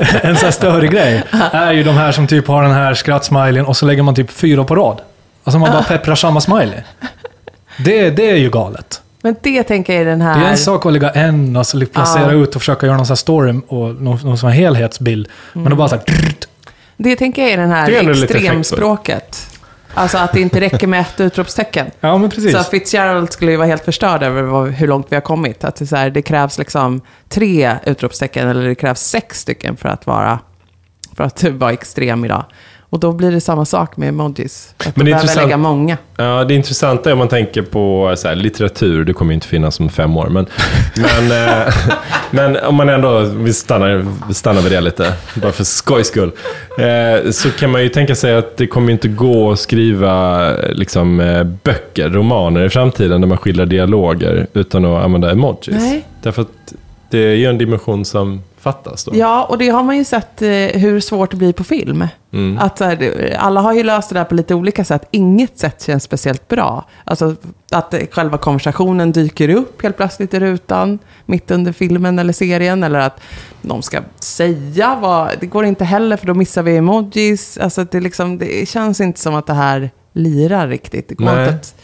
en 0.22 0.36
sån 0.36 0.44
här 0.44 0.50
större 0.50 0.86
grej 0.88 1.22
är 1.52 1.72
ju 1.72 1.82
de 1.84 1.94
här 1.96 2.12
som 2.12 2.26
typ 2.26 2.46
har 2.48 2.62
den 2.62 2.72
här 2.72 2.94
skrattsmileyn 2.94 3.64
och 3.64 3.76
så 3.76 3.86
lägger 3.86 4.02
man 4.02 4.14
typ 4.14 4.30
fyra 4.30 4.64
på 4.64 4.74
rad. 4.76 5.00
Alltså 5.44 5.58
man 5.58 5.72
bara 5.72 5.82
pepprar 5.82 6.14
samma 6.14 6.40
smiley. 6.40 6.80
Det, 7.84 8.10
det 8.10 8.30
är 8.30 8.36
ju 8.36 8.50
galet. 8.50 9.00
Men 9.22 9.36
det 9.42 9.62
tänker 9.62 9.92
jag 9.92 10.02
är 10.02 10.06
den 10.06 10.20
här... 10.20 10.40
Det 10.40 10.46
är 10.46 10.50
en 10.50 10.58
sak 10.58 10.86
att 10.86 10.92
lägga 10.92 11.10
en 11.10 11.56
och 11.56 11.66
så 11.66 11.76
liksom 11.76 11.94
placera 11.94 12.32
Ja. 12.32 12.42
ut 12.42 12.56
och 12.56 12.62
försöka 12.62 12.86
göra 12.86 12.96
någon 12.96 13.06
sån 13.06 13.12
här 13.12 13.16
story 13.16 13.60
och 13.68 13.94
någon, 14.02 14.18
någon 14.22 14.38
sån 14.38 14.50
här 14.50 14.56
helhetsbild. 14.56 15.28
Men 15.52 15.70
då 15.70 15.76
bara 15.76 15.88
så 15.88 15.96
här... 15.96 16.02
drrt. 16.06 16.48
Det 16.96 17.16
tänker 17.16 17.42
jag 17.42 17.50
är 17.50 17.56
den 17.56 17.70
här 17.70 18.10
extremspråket. 18.10 19.46
Alltså 19.94 20.18
att 20.18 20.32
det 20.32 20.40
inte 20.40 20.60
räcker 20.60 20.86
med 20.86 21.00
ett 21.00 21.20
utropstecken. 21.20 21.86
Ja, 22.00 22.18
men 22.18 22.30
precis. 22.30 22.52
Så 22.52 22.64
Fitzgerald 22.64 23.32
skulle 23.32 23.50
ju 23.50 23.56
vara 23.56 23.66
helt 23.66 23.84
förstörd 23.84 24.22
över 24.22 24.42
vad, 24.42 24.68
hur 24.70 24.88
långt 24.88 25.06
vi 25.10 25.16
har 25.16 25.20
kommit. 25.20 25.64
Att 25.64 25.76
det, 25.76 25.86
så 25.86 25.96
här, 25.96 26.10
det 26.10 26.22
krävs 26.22 26.58
liksom 26.58 27.00
tre 27.28 27.76
utropstecken 27.86 28.48
eller 28.48 28.68
det 28.68 28.74
krävs 28.74 29.00
sex 29.00 29.40
stycken 29.40 29.76
för 29.76 29.88
att 29.88 30.06
vara, 30.06 30.38
för 31.16 31.24
att 31.24 31.44
vara 31.44 31.72
extrem 31.72 32.24
idag. 32.24 32.44
Och 32.94 33.00
då 33.00 33.12
blir 33.12 33.30
det 33.30 33.40
samma 33.40 33.64
sak 33.64 33.96
med 33.96 34.08
emojis. 34.08 34.74
Att 34.78 34.96
Men 34.96 35.06
det 35.06 35.12
är 35.12 35.14
behöver 35.14 35.42
lägga 35.42 35.56
många. 35.56 35.96
Ja, 36.16 36.44
det 36.44 36.54
intressanta 36.54 37.10
är 37.10 37.12
om 37.12 37.18
man 37.18 37.28
tänker 37.28 37.62
på 37.62 38.14
så 38.16 38.28
här, 38.28 38.34
litteratur, 38.34 39.04
det 39.04 39.12
kommer 39.12 39.32
ju 39.32 39.34
inte 39.34 39.46
finnas 39.46 39.80
om 39.80 39.88
fem 39.88 40.16
år, 40.16 40.28
men, 40.28 40.46
men, 40.96 41.48
eh, 41.48 41.74
men 42.30 42.56
om 42.56 42.74
man 42.74 42.88
ändå, 42.88 43.20
vi 43.20 43.52
stannar, 43.52 44.06
vi 44.28 44.34
stannar 44.34 44.62
vid 44.62 44.72
det 44.72 44.80
lite, 44.80 45.12
bara 45.34 45.52
för 45.52 45.64
skojs 45.64 46.08
skull, 46.08 46.32
eh, 46.78 47.30
så 47.30 47.50
kan 47.50 47.70
man 47.70 47.82
ju 47.82 47.88
tänka 47.88 48.14
sig 48.14 48.34
att 48.34 48.56
det 48.56 48.66
kommer 48.66 48.92
inte 48.92 49.08
gå 49.08 49.52
att 49.52 49.58
skriva 49.58 50.50
liksom, 50.56 51.20
eh, 51.20 51.44
böcker, 51.44 52.08
romaner 52.08 52.64
i 52.64 52.70
framtiden 52.70 53.20
där 53.20 53.28
man 53.28 53.38
skildrar 53.38 53.66
dialoger 53.66 54.46
utan 54.52 54.84
att 54.84 55.04
använda 55.04 55.30
emojis. 55.30 55.76
Nej. 55.78 56.04
Därför 56.22 56.42
att 56.42 56.74
det 57.10 57.18
är 57.18 57.34
ju 57.34 57.46
en 57.46 57.58
dimension 57.58 58.04
som 58.04 58.42
fattas 58.64 59.04
då. 59.04 59.12
Ja, 59.14 59.44
och 59.44 59.58
det 59.58 59.68
har 59.68 59.82
man 59.82 59.96
ju 59.96 60.04
sett 60.04 60.42
eh, 60.42 60.48
hur 60.80 61.00
svårt 61.00 61.30
det 61.30 61.36
blir 61.36 61.52
på 61.52 61.64
film. 61.64 62.06
Mm. 62.32 62.58
Att, 62.58 62.80
här, 62.80 62.96
det- 62.96 63.36
alla 63.38 63.60
har 63.60 63.72
ju 63.74 63.82
löst 63.82 64.08
det 64.08 64.14
där 64.14 64.24
på 64.24 64.34
lite 64.34 64.54
olika 64.54 64.84
sätt. 64.84 65.08
Inget 65.10 65.58
sätt 65.58 65.82
känns 65.82 66.02
speciellt 66.02 66.48
bra. 66.48 66.84
Alltså 67.04 67.36
att 67.70 67.94
eh, 67.94 68.00
själva 68.10 68.38
konversationen 68.38 69.12
dyker 69.12 69.48
upp 69.48 69.82
helt 69.82 69.96
plötsligt 69.96 70.34
i 70.34 70.40
rutan 70.40 70.98
mitt 71.26 71.50
under 71.50 71.72
filmen 71.72 72.18
eller 72.18 72.32
serien. 72.32 72.82
Eller 72.82 72.98
att 72.98 73.20
de 73.62 73.82
ska 73.82 74.00
säga 74.20 74.98
vad... 75.00 75.30
Det 75.40 75.46
går 75.46 75.64
inte 75.64 75.84
heller 75.84 76.16
för 76.16 76.26
då 76.26 76.34
missar 76.34 76.62
vi 76.62 76.76
emojis. 76.76 77.58
Alltså 77.58 77.84
det, 77.84 78.00
liksom, 78.00 78.38
det 78.38 78.68
känns 78.68 79.00
inte 79.00 79.20
som 79.20 79.34
att 79.34 79.46
det 79.46 79.54
här 79.54 79.90
lirar 80.12 80.68
riktigt. 80.68 81.08
Det 81.08 81.14
går 81.14 81.24
Nej. 81.24 81.42
inte 81.42 81.54
att 81.54 81.74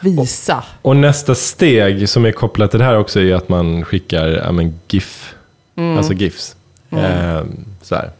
visa. 0.00 0.64
Och 0.82 0.96
nästa 0.96 1.34
steg 1.34 2.08
som 2.08 2.24
är 2.24 2.32
kopplat 2.32 2.70
till 2.70 2.80
det 2.80 2.86
här 2.86 2.98
också 2.98 3.20
är 3.20 3.34
att 3.34 3.48
man 3.48 3.84
skickar 3.84 4.28
ja, 4.28 4.70
GIF, 4.88 5.34
Mm. 5.80 5.96
alltså 5.98 6.12
GIFs, 6.12 6.56
eh, 6.90 7.42
så 7.82 7.94
här, 7.94 8.10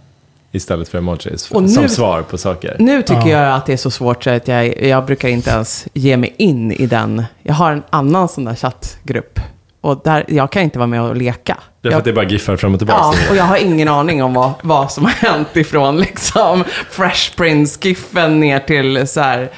istället 0.52 0.88
för 0.88 0.98
emojis, 0.98 1.50
Och 1.50 1.62
nu- 1.62 1.68
som 1.68 1.88
svar 1.88 2.22
på 2.22 2.38
saker. 2.38 2.76
Nu 2.78 3.02
tycker 3.02 3.28
Ja. 3.28 3.44
jag 3.46 3.54
att 3.56 3.66
det 3.66 3.72
är 3.72 3.76
så 3.76 3.90
svårt 3.90 4.24
så 4.24 4.30
att 4.30 4.48
jag, 4.48 4.82
jag 4.86 5.04
brukar 5.06 5.28
inte 5.28 5.50
ens 5.50 5.86
ge 5.94 6.16
mig 6.16 6.34
in 6.38 6.72
i 6.72 6.86
den. 6.86 7.24
Jag 7.42 7.54
har 7.54 7.72
en 7.72 7.82
annan 7.90 8.28
sån 8.28 8.44
där 8.44 8.54
chattgrupp. 8.54 9.40
Och 9.80 10.00
där, 10.04 10.24
jag 10.28 10.52
kan 10.52 10.62
inte 10.62 10.78
vara 10.78 10.86
med 10.86 11.02
och 11.02 11.16
leka. 11.16 11.58
Därför 11.82 11.98
att 11.98 12.04
det 12.04 12.12
bara 12.12 12.24
giffar 12.24 12.56
fram 12.56 12.74
och 12.74 12.80
tillbaka. 12.80 13.00
Ja, 13.24 13.30
och 13.30 13.36
jag 13.36 13.44
har 13.44 13.56
ingen 13.56 13.88
aning 13.88 14.22
om 14.22 14.34
vad, 14.34 14.52
vad 14.62 14.92
som 14.92 15.04
har 15.04 15.12
hänt 15.12 15.56
ifrån 15.56 15.98
liksom 16.00 16.64
Fresh 16.90 17.36
Prince-giffen 17.36 18.40
ner 18.40 18.58
till 18.58 19.08
så 19.08 19.20
här, 19.20 19.50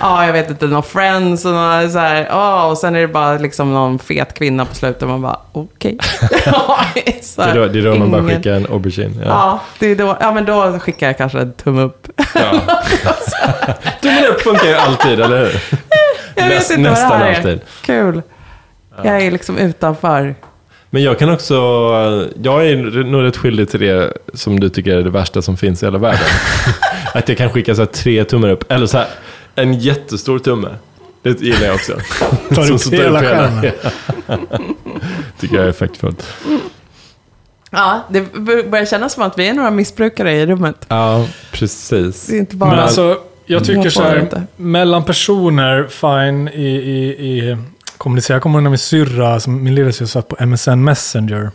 ja 0.00 0.26
jag 0.26 0.32
vet 0.32 0.50
inte, 0.50 0.66
någon 0.66 0.82
Friends 0.82 1.44
och 1.44 1.52
några 1.52 1.88
så 1.88 1.98
här, 1.98 2.26
ja 2.30 2.66
och 2.66 2.78
sen 2.78 2.96
är 2.96 3.00
det 3.00 3.08
bara 3.08 3.38
liksom 3.38 3.72
någon 3.72 3.98
fet 3.98 4.34
kvinna 4.34 4.64
på 4.64 4.74
slutet 4.74 5.02
och 5.02 5.08
man 5.08 5.22
bara 5.22 5.38
okej. 5.52 5.98
Så 7.22 7.42
det, 7.42 7.50
är 7.50 7.54
då, 7.54 7.66
det 7.66 7.78
är 7.78 7.82
då 7.84 7.94
man 7.94 8.10
bara 8.10 8.28
skickar 8.28 8.52
en 8.52 8.66
aubergine. 8.72 9.20
Ja. 9.24 9.28
Ja, 9.28 9.60
det 9.78 9.86
är 9.86 9.96
då, 9.96 10.16
ja, 10.20 10.32
men 10.32 10.44
då 10.44 10.78
skickar 10.78 11.06
jag 11.06 11.18
kanske 11.18 11.38
en 11.40 11.52
tumme 11.52 11.82
upp. 11.82 12.08
Ja. 12.34 12.50
Tummen 14.02 14.24
upp 14.30 14.40
funkar 14.40 14.66
ju 14.68 14.74
alltid, 14.74 15.20
eller 15.20 15.38
hur? 15.38 15.60
Jag 16.34 16.48
vet 16.48 16.58
Näst- 16.58 16.70
inte 16.78 16.90
vad 16.90 16.98
det 16.98 17.04
här 17.04 17.26
är. 17.26 17.36
alltid. 17.36 17.60
Kul. 17.82 18.22
Jag 19.02 19.22
är 19.22 19.30
liksom 19.30 19.58
utanför. 19.58 20.34
Men 20.94 21.02
jag 21.02 21.18
kan 21.18 21.30
också, 21.30 21.54
jag 22.42 22.66
är 22.66 23.04
nog 23.04 23.22
rätt 23.22 23.36
skyldig 23.36 23.68
till 23.68 23.80
det 23.80 24.12
som 24.34 24.60
du 24.60 24.68
tycker 24.68 24.96
är 24.96 25.02
det 25.02 25.10
värsta 25.10 25.42
som 25.42 25.56
finns 25.56 25.82
i 25.82 25.86
hela 25.86 25.98
världen. 25.98 26.26
att 27.14 27.28
jag 27.28 27.38
kan 27.38 27.50
skicka 27.50 27.74
så 27.74 27.80
här 27.80 27.86
tre 27.86 28.24
tummar 28.24 28.48
upp, 28.48 28.72
eller 28.72 28.86
så 28.86 28.98
här, 28.98 29.06
en 29.54 29.74
jättestor 29.74 30.38
tumme. 30.38 30.68
Det 31.22 31.40
gillar 31.40 31.66
jag 31.66 31.74
också. 31.74 31.92
Tar 32.54 32.72
upp 32.72 32.92
hela 32.92 33.20
skärmen. 33.20 33.72
tycker 35.40 35.56
jag 35.56 35.64
är 35.64 35.68
effektfullt. 35.68 36.26
Ja, 37.70 38.00
det 38.10 38.20
börjar 38.64 38.84
kännas 38.84 39.12
som 39.12 39.22
att 39.22 39.38
vi 39.38 39.48
är 39.48 39.54
några 39.54 39.70
missbrukare 39.70 40.32
i 40.32 40.46
rummet. 40.46 40.86
Ja, 40.88 41.26
precis. 41.52 42.26
Det 42.26 42.36
är 42.36 42.38
inte 42.38 42.56
bara... 42.56 42.70
Men 42.70 42.78
alltså, 42.78 43.18
jag 43.46 43.64
tycker 43.64 43.84
Jag 43.84 43.92
så 43.92 44.02
här, 44.02 44.46
mellan 44.56 45.04
personer, 45.04 45.86
fine, 45.90 46.48
i, 46.48 46.66
i, 46.66 47.28
i 47.28 47.56
kommunicera. 48.04 48.34
Jag 48.34 48.42
kommer 48.42 48.58
ihåg 48.58 48.62
när 48.62 48.70
min 48.70 48.78
syrra, 48.78 49.40
som 49.40 49.64
min 49.64 49.74
lillasyster 49.74 50.06
satt 50.06 50.28
på 50.28 50.46
MSN 50.46 50.84
Messenger. 50.84 51.50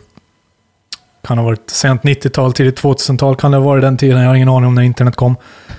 Kan 1.26 1.38
ha 1.38 1.44
varit 1.44 1.70
sent 1.70 2.02
90-tal, 2.02 2.52
tidigt 2.52 2.82
2000-tal, 2.82 3.36
kan 3.36 3.50
det 3.50 3.56
ha 3.56 3.64
varit 3.64 3.82
den 3.82 3.96
tiden, 3.96 4.20
jag 4.20 4.28
har 4.28 4.34
ingen 4.34 4.48
aning 4.48 4.66
om 4.66 4.74
när 4.74 4.82
internet 4.82 5.16
kom. 5.16 5.36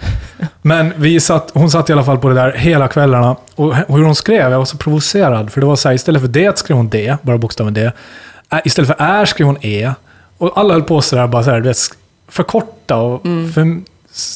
Men 0.62 0.94
vi 0.96 1.20
satt, 1.20 1.52
hon 1.54 1.72
satt 1.72 1.90
i 1.90 1.94
alla 1.94 2.04
fall 2.04 2.18
på 2.18 2.30
det 2.30 2.36
där 2.36 2.52
hela 2.52 2.88
kvällarna. 2.88 3.36
Och 3.56 3.76
hur 3.76 4.04
hon 4.04 4.16
skrev, 4.16 4.52
jag 4.52 4.58
var 4.58 4.66
så 4.66 4.78
provocerad. 4.78 5.52
För 5.52 5.62
det 5.62 5.68
var 5.68 5.76
så 5.76 5.90
här, 5.90 5.96
istället 5.96 6.22
för 6.22 6.30
det 6.30 6.58
skrev 6.58 6.78
hon 6.78 6.90
D, 6.90 7.18
bara 7.22 7.38
bokstaven 7.38 7.74
D. 7.74 7.92
Istället 8.66 8.88
för 8.88 8.96
R 9.00 9.26
skrev 9.26 9.48
hon 9.48 9.58
E. 9.62 9.92
Och 10.38 10.58
alla 10.58 10.74
höll 10.74 10.84
på 10.84 11.02
sådär, 11.02 11.28
bara 11.28 11.44
så 11.44 11.52
här, 11.52 11.74
förkorta 12.28 12.96
och 12.96 13.22
för, 13.24 13.82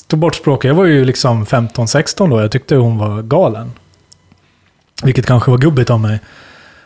tog 0.07 0.19
bort 0.19 0.35
språket. 0.35 0.67
Jag 0.67 0.75
var 0.75 0.85
ju 0.85 1.05
liksom 1.05 1.45
15-16 1.45 2.29
då, 2.29 2.41
jag 2.41 2.51
tyckte 2.51 2.75
hon 2.75 2.97
var 2.97 3.21
galen. 3.21 3.71
Vilket 5.03 5.25
kanske 5.25 5.51
var 5.51 5.57
gubbigt 5.57 5.89
av 5.89 5.99
mig. 5.99 6.19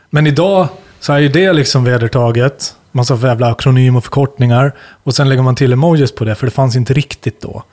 Men 0.10 0.28
idag 0.28 0.68
så 1.00 1.14
är 1.14 1.20
ju 1.20 1.30
det 1.30 1.54
liksom 1.54 1.84
vedertaget. 1.84 2.76
Massa 2.92 3.16
jävla 3.16 3.52
akronym 3.52 3.96
och 3.96 4.04
förkortningar. 4.04 4.76
Och 5.04 5.16
sen 5.16 5.30
lägger 5.30 5.44
man 5.44 5.56
till 5.56 5.74
emojis 5.74 6.16
på 6.16 6.26
det, 6.26 6.36
för 6.36 6.46
det 6.46 6.52
fanns 6.52 6.76
inte 6.76 6.94
riktigt 6.94 7.42
då. 7.42 7.64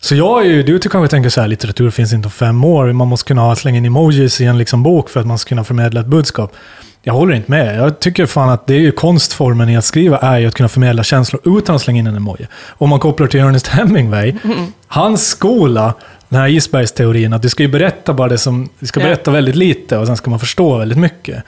Så 0.00 0.14
jag 0.14 0.46
är 0.46 0.50
ju, 0.50 0.62
du 0.62 0.78
kanske 0.78 1.08
tänker 1.08 1.30
så 1.30 1.40
här, 1.40 1.48
litteratur 1.48 1.90
finns 1.90 2.12
inte 2.12 2.26
om 2.26 2.30
fem 2.30 2.64
år. 2.64 2.92
Man 2.92 3.08
måste 3.08 3.28
kunna 3.28 3.40
ha, 3.40 3.56
slänga 3.56 3.78
in 3.78 3.84
emojis 3.84 4.40
i 4.40 4.44
en 4.44 4.58
liksom 4.58 4.82
bok 4.82 5.10
för 5.10 5.20
att 5.20 5.26
man 5.26 5.38
ska 5.38 5.48
kunna 5.48 5.64
förmedla 5.64 6.00
ett 6.00 6.06
budskap. 6.06 6.52
Jag 7.02 7.14
håller 7.14 7.34
inte 7.34 7.50
med. 7.50 7.78
Jag 7.78 8.00
tycker 8.00 8.26
fan 8.26 8.50
att 8.50 8.66
det 8.66 8.74
är 8.74 8.80
ju 8.80 8.92
konstformen 8.92 9.68
i 9.68 9.76
att 9.76 9.84
skriva 9.84 10.18
är 10.18 10.38
ju 10.38 10.46
att 10.46 10.54
kunna 10.54 10.68
förmedla 10.68 11.02
känslor 11.04 11.58
utan 11.58 11.76
att 11.76 11.82
slänga 11.82 11.98
in 11.98 12.06
en 12.06 12.16
emoji. 12.16 12.46
Om 12.68 12.90
man 12.90 13.00
kopplar 13.00 13.26
till 13.26 13.40
Ernest 13.40 13.66
Hemingway, 13.66 14.34
hans 14.86 15.26
skola, 15.26 15.94
den 16.34 16.40
här 16.42 16.48
isbergsteorin, 16.48 17.32
att 17.32 17.42
du 17.42 17.48
ska 17.48 17.62
ju 17.62 17.68
berätta 17.68 18.12
bara 18.12 18.28
det 18.28 18.38
som, 18.38 18.68
du 18.78 18.86
ska 18.86 19.00
Ja. 19.00 19.06
berätta 19.06 19.30
väldigt 19.30 19.54
lite 19.56 19.98
och 19.98 20.06
sen 20.06 20.16
ska 20.16 20.30
man 20.30 20.38
förstå 20.40 20.78
väldigt 20.78 20.98
mycket. 20.98 21.44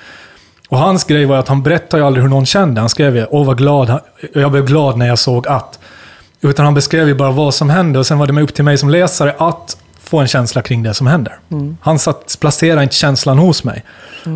Och 0.69 0.79
hans 0.79 1.05
grej 1.05 1.25
var 1.25 1.37
att 1.37 1.49
han 1.49 1.63
berättade 1.63 2.01
ju 2.03 2.07
aldrig 2.07 2.23
hur 2.23 2.31
någon 2.31 2.47
kände. 2.47 2.81
Han 2.81 2.89
skrev 2.89 3.17
ju, 3.17 3.27
åh 3.31 3.47
vad 3.47 3.59
glad, 3.59 4.01
jag 4.35 4.51
blev 4.51 4.67
glad 4.67 4.99
när 4.99 5.07
jag 5.07 5.19
såg 5.19 5.49
att. 5.49 5.79
Utan 6.41 6.65
han 6.65 6.75
beskrev 6.75 7.09
ju 7.09 7.15
bara 7.15 7.31
vad 7.31 7.55
som 7.55 7.71
hände 7.71 7.99
och 7.99 8.07
sen 8.07 8.19
var 8.19 8.27
det 8.27 8.43
upp 8.43 8.55
till 8.55 8.65
mig 8.65 8.79
som 8.79 8.91
läsare 8.91 9.35
att 9.39 9.77
få 10.03 10.19
en 10.19 10.27
känsla 10.29 10.63
kring 10.63 10.83
det 10.83 10.95
som 10.95 11.07
händer. 11.07 11.39
Han 11.81 11.99
satt, 11.99 12.37
placerade 12.41 12.83
inte 12.83 12.95
känslan 12.95 13.39
hos 13.39 13.65
mig. 13.65 13.85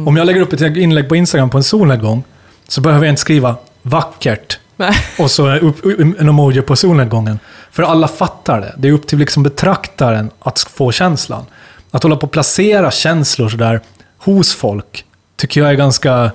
Om 0.07 0.17
jag 0.17 0.27
lägger 0.27 0.41
upp 0.41 0.53
ett 0.53 0.61
inlägg 0.61 1.09
på 1.09 1.17
Instagram 1.17 1.51
på 1.51 1.57
en 1.59 1.65
solnedgång 1.65 2.23
så 2.69 2.81
behöver 2.81 3.07
jag 3.07 3.13
inte 3.13 3.21
skriva 3.21 3.57
vackert 3.83 4.59
Nej. 4.77 4.95
och 5.19 5.31
så 5.31 5.57
upp, 5.57 5.85
en 6.19 6.29
emoji 6.29 6.63
på 6.63 6.77
solnedgången. 6.77 7.39
För 7.73 7.83
alla 7.83 8.09
fattar 8.09 8.61
det. 8.61 8.75
Det 8.77 8.89
är 8.89 8.93
upp 8.93 9.07
till 9.07 9.19
liksom 9.19 9.43
betraktaren 9.43 10.31
att 10.41 10.59
få 10.61 10.93
känslan. 10.93 11.45
Att 11.91 12.03
hålla 12.03 12.17
på 12.17 12.27
och 12.27 12.33
placera 12.33 12.91
känslor 12.91 13.49
sådär 13.49 13.81
hos 14.19 14.55
folk 14.55 15.05
tycker 15.37 15.61
jag 15.61 15.71
är 15.71 15.75
ganska 15.75 16.31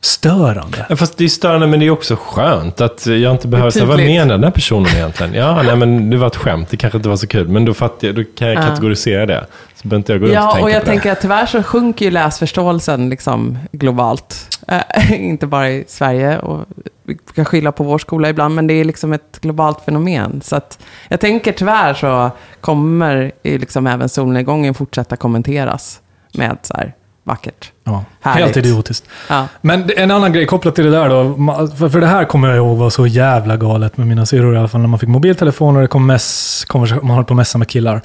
störande. 0.00 0.86
Ja, 0.88 0.96
fast 0.96 1.16
det 1.16 1.24
är 1.24 1.28
störande, 1.28 1.66
men 1.66 1.80
det 1.80 1.86
är 1.86 1.90
också 1.90 2.16
skönt 2.20 2.80
att 2.80 3.06
jag 3.06 3.32
inte 3.32 3.48
behöver 3.48 3.70
säga, 3.70 3.84
vad 3.84 3.98
menar 3.98 4.34
den 4.34 4.44
här 4.44 4.50
personen 4.50 4.86
egentligen? 4.94 5.34
Ja, 5.34 5.62
nej, 5.62 5.76
men 5.76 6.10
det 6.10 6.16
var 6.16 6.26
ett 6.26 6.36
skämt, 6.36 6.68
det 6.70 6.76
kanske 6.76 6.96
inte 6.96 7.08
var 7.08 7.16
så 7.16 7.26
kul, 7.26 7.48
men 7.48 7.64
då, 7.64 7.74
fattar 7.74 8.06
jag, 8.08 8.14
då 8.16 8.22
kan 8.38 8.48
jag 8.48 8.56
Ja. 8.56 8.62
kategorisera 8.62 9.26
det. 9.26 9.46
Så 9.82 9.88
behöver 9.88 9.96
inte 10.00 10.12
jag 10.12 10.20
gå 10.20 10.26
runt 10.26 10.36
och 10.38 10.42
Ja, 10.42 10.50
tänka 10.52 10.64
och 10.64 10.70
jag 10.70 10.80
på 10.80 10.86
det. 10.86 10.90
tänker 10.92 11.12
att 11.12 11.20
tyvärr 11.20 11.46
så 11.46 11.62
sjunker 11.62 12.04
ju 12.04 12.10
läsförståelsen 12.10 13.08
liksom 13.08 13.58
globalt. 13.72 14.58
Eh, 14.68 15.12
inte 15.30 15.46
bara 15.46 15.70
i 15.70 15.84
Sverige, 15.88 16.38
och 16.38 16.64
vi 17.02 17.18
kan 17.34 17.44
skylla 17.44 17.72
på 17.72 17.84
vår 17.84 17.98
skola 17.98 18.28
ibland, 18.28 18.54
men 18.54 18.66
det 18.66 18.74
är 18.74 18.84
liksom 18.84 19.12
ett 19.12 19.38
globalt 19.40 19.80
fenomen. 19.84 20.40
Så 20.44 20.56
att 20.56 20.78
jag 21.08 21.20
tänker 21.20 21.52
tyvärr 21.52 21.94
så 21.94 22.30
kommer 22.60 23.32
liksom 23.42 23.86
även 23.86 24.08
solnedgången 24.08 24.74
fortsätta 24.74 25.16
kommenteras 25.16 26.00
med 26.34 26.58
så 26.62 26.74
här 26.76 26.94
vackert. 27.24 27.72
Ja, 27.84 28.04
Härligt. 28.20 28.44
helt 28.44 28.56
idiotiskt. 28.56 29.04
Ja. 29.28 29.46
Men 29.60 29.90
en 29.96 30.10
annan 30.10 30.32
grej 30.32 30.46
kopplat 30.46 30.74
till 30.74 30.84
det 30.84 30.90
där 30.90 31.08
då. 31.08 31.34
För, 31.78 31.88
för 31.88 32.00
det 32.00 32.06
här 32.06 32.24
kommer 32.24 32.48
jag 32.48 32.56
ihåg 32.56 32.78
var 32.78 32.90
så 32.90 33.06
jävla 33.06 33.56
galet 33.56 33.96
med 33.96 34.06
mina 34.06 34.26
syrror 34.26 34.54
i 34.54 34.58
alla 34.58 34.68
fall. 34.68 34.80
När 34.80 34.88
man 34.88 34.98
fick 34.98 35.08
mobiltelefoner 35.08 35.78
och 35.78 35.82
det 35.82 35.88
kom 35.88 36.06
mess, 36.06 36.64
man 37.02 37.10
höll 37.10 37.24
på 37.24 37.32
att 37.32 37.36
messa 37.36 37.58
med 37.58 37.68
killar. 37.68 38.02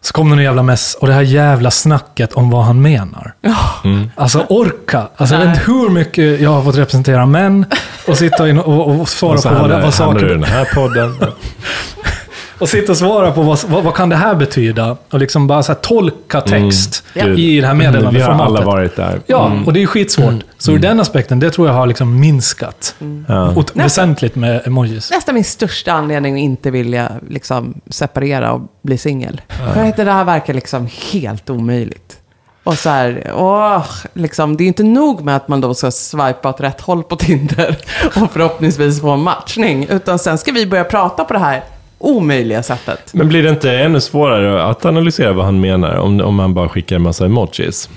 Så 0.00 0.12
kom 0.12 0.30
det 0.30 0.36
en 0.36 0.42
jävla 0.42 0.62
mess 0.62 0.94
och 1.00 1.06
det 1.06 1.12
här 1.12 1.22
jävla 1.22 1.70
snacket 1.70 2.32
om 2.32 2.50
vad 2.50 2.64
han 2.64 2.82
menar. 2.82 3.34
Mm. 3.84 4.10
Alltså 4.14 4.46
orka. 4.48 5.08
Alltså 5.16 5.34
jag 5.34 5.40
vet 5.40 5.48
inte 5.48 5.72
hur 5.72 5.90
mycket 5.90 6.40
jag 6.40 6.50
har 6.50 6.62
fått 6.62 6.76
representera 6.76 7.26
män 7.26 7.66
och 8.08 8.18
sitta 8.18 8.48
in 8.48 8.58
och, 8.58 8.88
och, 8.88 9.00
och 9.00 9.08
svara 9.08 9.42
på 9.42 9.48
vad, 9.48 9.58
vad 9.58 9.70
hamnar 9.70 9.80
du 9.80 9.88
i 9.88 9.92
saker... 9.92 10.26
den 10.26 10.44
här 10.44 10.64
podden. 10.74 11.16
Och 12.58 12.68
sitta 12.68 12.92
och 12.92 12.98
svara 12.98 13.32
på 13.32 13.42
vad, 13.42 13.58
vad, 13.68 13.84
vad 13.84 13.94
kan 13.94 14.08
det 14.08 14.16
här 14.16 14.34
betyda? 14.34 14.96
Och 15.10 15.18
liksom 15.18 15.46
bara 15.46 15.62
så 15.62 15.72
här 15.72 15.78
tolka 15.80 16.40
text 16.40 17.04
Gud. 17.14 17.38
i 17.38 17.60
det 17.60 17.66
här 17.66 17.74
Vi 17.74 17.84
har 17.84 17.92
meddelandeformatet. 17.92 18.46
alla 18.46 18.60
varit 18.60 18.96
där. 18.96 19.20
Ja, 19.26 19.46
Mm. 19.46 19.64
och 19.64 19.72
det 19.72 19.82
är 19.82 19.86
skitsvårt. 19.86 20.34
Så 20.58 20.72
ur 20.72 20.78
den 20.78 21.00
aspekten, 21.00 21.40
det 21.40 21.50
tror 21.50 21.66
jag 21.68 21.74
har 21.74 21.86
liksom 21.86 22.20
minskat. 22.20 22.94
Ja. 23.28 23.48
Och 23.56 23.70
väsentligt 23.74 24.34
med 24.36 24.66
emojis. 24.66 25.10
Nästan 25.10 25.34
min 25.34 25.44
största 25.44 25.92
anledning 25.92 26.34
att 26.34 26.40
inte 26.40 26.70
vilja 26.70 27.12
liksom, 27.28 27.74
separera 27.90 28.52
och 28.52 28.60
bli 28.82 28.98
singel. 28.98 29.40
För 29.74 29.84
att 29.84 29.96
det 29.96 30.04
där 30.04 30.24
verkar 30.24 30.54
liksom 30.54 30.88
helt 31.12 31.50
omöjligt. 31.50 32.16
Och 32.64 32.78
så 32.78 32.88
här, 32.90 33.30
åh, 33.36 33.84
liksom, 34.14 34.56
det 34.56 34.64
är 34.64 34.68
inte 34.68 34.82
nog 34.82 35.24
med 35.24 35.36
att 35.36 35.48
man 35.48 35.60
då 35.60 35.74
ska 35.74 35.90
swipa 35.90 36.48
åt 36.48 36.60
rätt 36.60 36.80
håll 36.80 37.02
på 37.02 37.16
Tinder 37.16 37.76
och 38.04 38.32
förhoppningsvis 38.32 39.00
få 39.00 39.10
en 39.10 39.20
matchning. 39.22 39.86
Utan 39.90 40.18
sen 40.18 40.38
ska 40.38 40.52
vi 40.52 40.66
börja 40.66 40.84
prata 40.84 41.24
på 41.24 41.32
det 41.32 41.38
här 41.38 41.62
omöjliga 41.98 42.62
sättet. 42.62 43.14
Men 43.14 43.28
blir 43.28 43.42
det 43.42 43.50
inte 43.50 43.72
ännu 43.72 44.00
svårare 44.00 44.64
att 44.64 44.84
analysera 44.84 45.32
vad 45.32 45.44
han 45.44 45.60
menar 45.60 45.96
om, 45.96 46.20
om 46.20 46.34
man 46.34 46.54
bara 46.54 46.68
skickar 46.68 46.96
en 46.96 47.02
massa 47.02 47.24
emojis? 47.26 47.90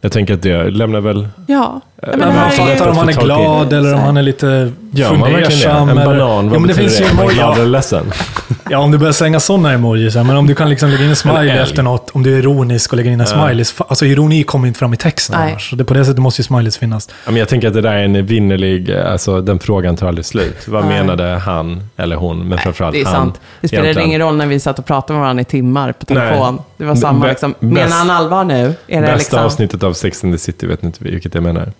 Jag 0.00 0.12
tänker 0.12 0.34
att 0.34 0.42
det 0.42 0.70
lämnar 0.70 1.00
väl... 1.00 1.28
Ja. 1.46 1.80
Men 2.02 2.18
man 2.34 2.50
fattar 2.50 2.88
om 2.88 2.96
han 2.96 3.08
är 3.08 3.12
glad 3.12 3.72
eller 3.72 3.94
om 3.94 4.00
han 4.00 4.16
är 4.16 4.22
lite 4.22 4.46
verkligen 4.46 5.20
fundersam. 5.24 5.86
det? 5.86 5.92
En 5.92 5.98
eller- 5.98 6.04
banan, 6.18 6.18
ja, 6.44 6.50
vad 6.50 6.60
men 6.60 6.68
det 6.68 6.74
finns 6.74 6.98
det? 6.98 7.04
ju 7.04 7.10
emoji. 7.10 7.34
glad 7.34 7.52
eller 7.54 7.62
Ja, 7.64 7.68
ledsen? 7.68 8.12
ja, 8.70 8.78
om 8.78 8.90
du 8.90 8.98
börjar 8.98 9.12
slänga 9.12 9.40
sådana 9.40 9.72
emojis. 9.72 10.14
ja, 10.14 10.22
Men 10.24 10.36
om 10.36 10.46
du 10.46 10.54
kan 10.54 10.70
liksom 10.70 10.88
lägga 10.90 11.04
in 11.04 11.10
en 11.10 11.16
smiley 11.16 11.48
efter 11.58 11.82
något. 11.82 12.10
Om 12.10 12.22
du 12.22 12.34
är 12.34 12.38
ironisk 12.38 12.92
och 12.92 12.96
lägger 12.96 13.10
in 13.10 13.20
en 13.20 13.26
smileys. 13.26 13.74
Alltså 13.78 14.06
ironi 14.06 14.42
kommer 14.42 14.68
inte 14.68 14.78
fram 14.78 14.94
i 14.94 14.96
texten 14.96 15.36
Nej. 15.40 15.50
annars. 15.50 15.70
Så 15.70 15.76
det, 15.76 15.84
på 15.84 15.94
det 15.94 16.04
sättet 16.04 16.18
måste 16.22 16.40
ju 16.40 16.44
smileys 16.44 16.78
finnas. 16.78 17.08
Ja, 17.24 17.30
men 17.30 17.36
jag 17.36 17.48
tänker 17.48 17.68
att 17.68 17.74
det 17.74 17.80
där 17.80 17.92
är 17.92 18.04
en 18.04 18.26
vinnerlig, 18.26 18.92
alltså 18.92 19.40
den 19.40 19.58
frågan 19.58 19.96
tar 19.96 20.08
aldrig 20.08 20.24
slut. 20.26 20.68
Vad 20.68 20.84
Nej. 20.86 20.98
menade 21.02 21.24
han 21.38 21.88
eller 21.96 22.16
hon, 22.16 22.48
men 22.48 22.58
framförallt 22.58 22.94
Det 22.94 23.00
är 23.00 23.04
han? 23.04 23.14
sant. 23.14 23.40
Det 23.60 23.68
spelar 23.68 23.84
egentligen? 23.84 24.08
ingen 24.08 24.20
roll 24.20 24.36
när 24.36 24.46
vi 24.46 24.60
satt 24.60 24.78
och 24.78 24.86
pratade 24.86 25.12
med 25.12 25.20
varandra 25.22 25.40
i 25.40 25.44
timmar 25.44 25.92
på 25.92 26.04
telefon. 26.06 26.54
Nej. 26.54 26.64
Det 26.76 26.84
var 26.84 26.94
samma 26.94 27.26
liksom. 27.26 27.54
Menar 27.58 27.96
han 27.96 28.10
allvar 28.10 28.44
nu? 28.44 28.74
Är 28.86 29.00
det 29.00 29.06
Bästa 29.06 29.16
liksom... 29.16 29.38
avsnittet 29.38 29.82
av 29.82 29.92
Sex 29.92 30.24
and 30.24 30.34
the 30.34 30.38
City, 30.38 30.66
vet 30.66 30.82
inte 30.82 31.04
vilket 31.04 31.34
jag 31.34 31.42
menar. 31.42 31.72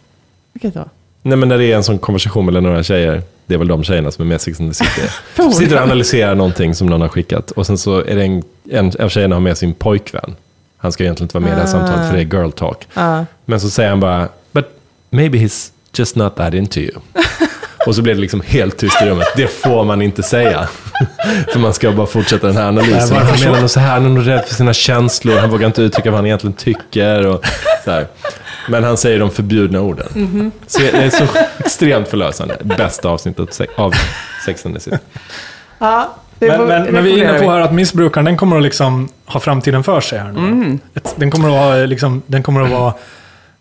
Vilket 0.54 0.74
då? 0.74 0.84
Nej 1.22 1.38
men 1.38 1.48
när 1.48 1.58
det 1.58 1.72
är 1.72 1.76
en 1.76 1.84
sån 1.84 1.98
konversation 1.98 2.46
mellan 2.46 2.62
några 2.62 2.82
tjejer, 2.82 3.22
det 3.46 3.54
är 3.54 3.58
väl 3.58 3.68
de 3.68 3.84
tjejerna 3.84 4.10
som 4.10 4.22
är 4.22 4.26
med 4.28 4.40
Sex 4.40 4.60
and 4.60 4.70
the 4.74 4.84
City. 4.84 5.08
Sitter 5.54 5.76
och 5.76 5.82
analyserar 5.82 6.34
någonting 6.34 6.74
som 6.74 6.86
någon 6.86 7.00
har 7.00 7.08
skickat 7.08 7.50
och 7.50 7.66
sen 7.66 7.78
så 7.78 7.98
är 7.98 8.14
det 8.16 8.22
en, 8.24 8.42
en 8.70 8.92
av 9.00 9.08
tjejerna 9.08 9.34
har 9.36 9.40
med 9.40 9.58
sin 9.58 9.74
pojkvän. 9.74 10.34
Han 10.76 10.92
ska 10.92 11.02
egentligen 11.04 11.24
inte 11.24 11.34
vara 11.38 11.44
med 11.44 11.52
i 11.52 11.54
det 11.54 11.60
här 11.60 11.68
Ah. 11.68 11.86
samtalet 11.86 12.08
för 12.10 12.16
det 12.16 12.22
är 12.22 12.40
girl 12.42 12.50
talk. 12.50 12.88
Ja. 12.94 13.24
Men 13.44 13.60
så 13.60 13.70
säger 13.70 13.90
han 13.90 14.00
bara, 14.00 14.28
but 14.52 14.64
maybe 15.10 15.38
he's 15.38 15.70
just 15.96 16.16
not 16.16 16.36
that 16.36 16.54
into 16.54 16.80
you. 16.80 16.92
Och 17.86 17.94
så 17.94 18.02
blir 18.02 18.14
det 18.14 18.20
liksom 18.20 18.40
helt 18.46 18.76
tyst 18.76 19.02
i 19.02 19.04
rummet. 19.06 19.26
Det 19.36 19.46
får 19.46 19.84
man 19.84 20.02
inte 20.02 20.22
säga. 20.22 20.68
För 21.52 21.58
man 21.58 21.74
ska 21.74 21.92
bara 21.92 22.06
fortsätta 22.06 22.46
den 22.46 22.56
här 22.56 22.68
analysen. 22.68 23.14
varför 23.14 23.24
Han 23.26 23.40
menar 23.40 23.60
nog 23.60 23.70
så 23.70 23.80
här, 23.80 23.92
han 23.92 24.04
är 24.04 24.08
nog 24.08 24.26
rädd 24.28 24.44
för 24.44 24.54
sina 24.54 24.72
känslor, 24.72 25.36
han 25.38 25.50
vågar 25.50 25.66
inte 25.66 25.82
uttrycka 25.82 26.10
vad 26.10 26.18
han 26.18 26.26
egentligen 26.26 26.54
tycker. 26.54 27.26
Och 27.26 27.44
så 27.84 27.90
här. 27.90 28.06
Men 28.68 28.84
han 28.84 28.96
säger 28.96 29.18
de 29.20 29.30
förbjudna 29.30 29.80
orden. 29.80 30.06
Mhm. 30.14 30.50
Så 30.66 30.78
det 30.78 30.90
är 30.90 31.10
så 31.10 31.24
extremt 31.58 32.08
förlösande. 32.08 32.56
Bästa 32.62 33.08
avsnittet 33.08 33.60
av 33.76 33.94
Sex 34.46 34.66
and 34.66 34.74
the 34.74 34.80
City. 34.80 34.96
Ja, 35.78 36.14
det 36.38 36.48
Men, 36.48 36.58
får- 36.58 36.66
men, 36.66 36.82
men 36.92 37.04
vi 37.04 37.20
är 37.20 37.28
inne 37.30 37.38
på 37.40 37.50
här 37.50 37.60
att 37.60 37.72
missbrukaren, 37.72 38.24
den 38.24 38.36
kommer 38.36 38.56
att 38.56 38.62
liksom 38.62 39.08
ha 39.26 39.40
framtiden 39.40 39.84
för 39.84 40.00
sig 40.00 40.18
här 40.18 40.32
nu. 40.32 40.38
Mm. 40.38 40.78
Den 41.16 41.30
kommer 41.30 41.48
att, 41.48 41.54
ha, 41.54 41.86
liksom, 41.86 42.22
den 42.26 42.42
kommer 42.42 42.60
att 42.62 42.70
vara, 42.70 42.94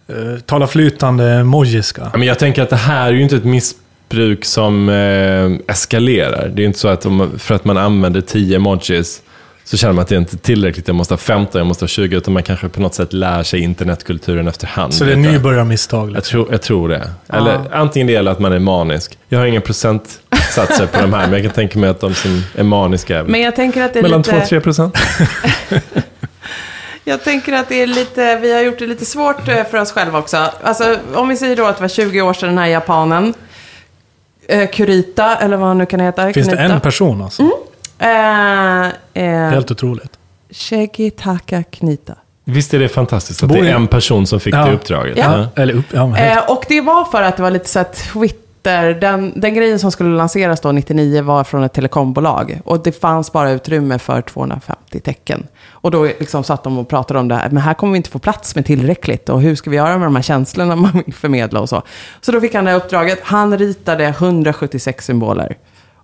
uh, 0.09 0.39
tala 0.39 0.67
flytande 0.67 1.29
emojiska. 1.31 2.01
Ja, 2.13 2.17
men 2.17 2.27
jag 2.27 2.39
tänker 2.39 2.61
att 2.61 2.69
det 2.69 2.75
här 2.75 3.07
är 3.07 3.11
ju 3.13 3.21
inte 3.23 3.35
ett 3.35 3.43
missbruk 3.45 4.45
som 4.45 4.89
eh, 4.89 5.71
eskalerar. 5.73 6.51
Det 6.53 6.61
är 6.61 6.65
inte 6.65 6.79
så 6.79 6.87
att 6.87 7.05
om, 7.05 7.31
för 7.37 7.55
att 7.55 7.65
man 7.65 7.77
använder 7.77 8.21
10 8.21 8.55
emojis 8.55 9.21
så 9.65 9.77
känner 9.77 9.93
man 9.93 10.01
att 10.01 10.07
det 10.07 10.15
inte 10.15 10.35
är 10.35 10.37
tillräckligt. 10.37 10.87
Jag 10.87 10.95
måste 10.95 11.13
ha 11.13 11.17
15, 11.17 11.59
jag 11.59 11.67
måste 11.67 11.83
ha 11.83 11.87
20. 11.87 12.17
Utan 12.17 12.33
man 12.33 12.43
kanske 12.43 12.69
på 12.69 12.81
något 12.81 12.95
sätt 12.95 13.13
lär 13.13 13.43
sig 13.43 13.59
internetkulturen 13.59 14.47
efterhand. 14.47 14.93
Så 14.93 15.03
det 15.03 15.11
är 15.11 15.15
nybörjarmisstag. 15.15 16.09
Jag 16.09 16.15
Liksom. 16.15 16.31
tror, 16.31 16.47
jag 16.51 16.61
tror 16.61 16.89
det. 16.89 17.09
Eller 17.33 17.59
antingen 17.75 18.07
det 18.07 18.15
eller 18.15 18.31
att 18.31 18.39
man 18.39 18.53
är 18.53 18.59
manisk. 18.59 19.17
Jag 19.29 19.39
har 19.39 19.45
inga 19.45 19.61
procentsatser 19.61 20.87
på 20.87 21.01
de 21.01 21.13
här, 21.13 21.21
men 21.27 21.33
jag 21.33 21.41
kan 21.43 21.51
tänka 21.51 21.79
mig 21.79 21.89
att 21.89 21.99
de 22.01 22.13
som 22.13 22.43
är 22.55 22.63
maniska 22.63 23.19
är 23.19 23.23
Men 23.23 23.41
jag 23.41 23.55
tänker 23.55 23.83
att 23.83 23.93
det 23.93 23.99
är 23.99 24.03
mellan 24.03 24.19
lite... 24.19 24.31
2 24.31 24.37
och 24.37 24.47
3 24.47 24.59
procent. 24.61 24.97
Jag 27.05 27.23
tänker 27.23 27.53
att 27.53 27.69
det 27.69 27.81
är 27.81 27.87
lite, 27.87 28.35
vi 28.35 28.53
har 28.53 28.61
gjort 28.61 28.79
det 28.79 28.87
lite 28.87 29.05
svårt 29.05 29.47
eh, 29.47 29.63
för 29.71 29.81
oss 29.81 29.91
själva 29.91 30.19
också. 30.19 30.37
Alltså, 30.63 30.97
om 31.13 31.27
vi 31.27 31.35
säger 31.37 31.55
då 31.55 31.65
att 31.65 31.77
det 31.77 31.81
var 31.81 31.87
20 31.89 32.21
år 32.21 32.33
sedan 32.33 32.49
den 32.49 32.57
här 32.57 32.67
japanen, 32.67 33.33
eh, 34.47 34.69
Kurita, 34.69 35.35
eller 35.35 35.57
vad 35.57 35.67
han 35.67 35.77
nu 35.77 35.85
kan 35.85 35.99
heta. 35.99 36.33
Finns 36.33 36.47
det 36.47 36.55
Kunita. 36.55 36.73
en 36.75 36.81
person 36.81 37.21
alltså? 37.21 37.43
Eh, 37.99 38.85
eh, 39.13 39.49
Helt 39.49 39.71
otroligt. 39.71 40.17
Shigitaka 40.49 41.63
Knita. 41.63 42.13
Visst 42.45 42.73
är 42.73 42.79
det 42.79 42.89
fantastiskt 42.89 43.43
att 43.43 43.49
Bor 43.49 43.57
det 43.57 43.69
är 43.69 43.75
en 43.75 43.87
person 43.87 44.27
som 44.27 44.39
fick 44.39 44.53
Ja. 44.53 44.65
det 44.65 44.73
uppdraget? 44.73 45.17
Ja. 45.17 45.47
Eller 45.55 45.73
upp, 45.73 45.85
ja, 45.93 46.17
Eh, 46.17 46.51
och 46.51 46.65
det 46.67 46.81
var 46.81 47.05
för 47.05 47.21
att 47.21 47.37
det 47.37 47.43
var 47.43 47.51
lite 47.51 47.69
så 47.69 47.79
att 47.79 47.93
Twitter, 47.95 48.93
den, 48.93 49.33
den 49.35 49.53
grejen 49.53 49.79
som 49.79 49.91
skulle 49.91 50.09
lanseras 50.17 50.59
då 50.61 50.71
99 50.71 51.21
var 51.21 51.43
från 51.43 51.63
ett 51.63 51.73
telekombolag. 51.73 52.61
Och 52.65 52.83
det 52.83 52.91
fanns 53.01 53.31
bara 53.31 53.51
utrymme 53.51 53.99
för 53.99 54.21
250 54.21 54.99
tecken. 54.99 55.47
Och 55.69 55.91
då 55.91 56.03
liksom 56.03 56.43
satt 56.43 56.63
de 56.63 56.77
och 56.77 56.87
pratade 56.89 57.19
om 57.19 57.27
det 57.27 57.35
här, 57.35 57.49
men 57.49 57.57
här 57.63 57.73
kommer 57.73 57.93
vi 57.93 57.97
inte 57.97 58.09
få 58.09 58.19
plats 58.19 58.55
med 58.55 58.65
tillräckligt. 58.65 59.29
Och 59.29 59.41
hur 59.41 59.55
ska 59.55 59.69
vi 59.69 59.75
göra 59.77 59.97
med 59.97 60.07
de 60.07 60.15
här 60.15 60.23
känslorna 60.23 60.75
man 60.75 61.03
vill 61.05 61.13
förmedla 61.13 61.59
och 61.59 61.69
så. 61.69 61.81
Så 62.21 62.31
då 62.31 62.41
fick 62.41 62.55
han 62.55 62.65
det 62.65 62.71
här 62.71 62.77
uppdraget. 62.77 63.19
Han 63.23 63.57
ritade 63.57 64.05
176 64.05 65.05
symboler. 65.05 65.57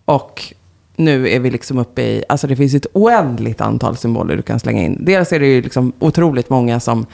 Och 0.05 0.53
nu 1.00 1.30
är 1.30 1.39
vi 1.39 1.52
liksom 1.52 1.78
uppe 1.78 2.02
i, 2.02 2.24
alltså 2.30 2.47
det 2.47 2.56
finns 2.56 2.74
ett 2.74 2.88
oändligt 2.93 3.62
antal 3.62 3.97
symboler 3.97 4.36
du 4.36 4.41
kan 4.41 4.60
slänga 4.60 4.82
in. 4.82 4.97
Dels 5.06 5.34
är 5.34 5.39
det 5.39 5.47
ju 5.47 5.62
liksom 5.62 5.93
otroligt 6.00 6.50
många 6.50 6.80
som 6.80 7.06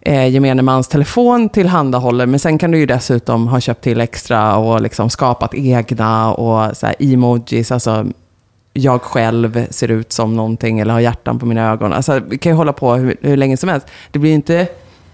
eh, 0.00 0.28
gemene 0.28 0.62
mans 0.62 0.88
telefon 0.88 1.48
tillhandahåller. 1.48 2.26
Men 2.26 2.40
sen 2.40 2.58
kan 2.58 2.70
du 2.70 2.78
ju 2.78 2.86
dessutom 2.86 3.48
ha 3.48 3.60
köpt 3.60 3.84
till 3.84 4.00
extra 4.00 4.56
och 4.56 4.80
liksom 4.80 5.10
skapat 5.10 5.54
egna 5.54 6.34
och 6.34 6.76
så 6.76 6.86
här 6.86 6.96
emojis. 6.98 7.72
Alltså, 7.72 8.06
jag 8.72 9.02
själv 9.02 9.66
ser 9.70 9.90
ut 9.90 10.12
som 10.12 10.36
någonting 10.36 10.80
eller 10.80 10.92
har 10.92 11.00
hjärtan 11.00 11.38
på 11.38 11.46
mina 11.46 11.70
ögon. 11.70 11.92
Alltså, 11.92 12.20
vi 12.28 12.38
kan 12.38 12.52
ju 12.52 12.56
hålla 12.56 12.72
på 12.72 12.94
hur, 12.94 13.16
hur 13.20 13.36
länge 13.36 13.56
som 13.56 13.68
helst. 13.68 13.86
Det 14.10 14.18
blir 14.18 14.30
ju 14.30 14.36
inte... 14.36 14.66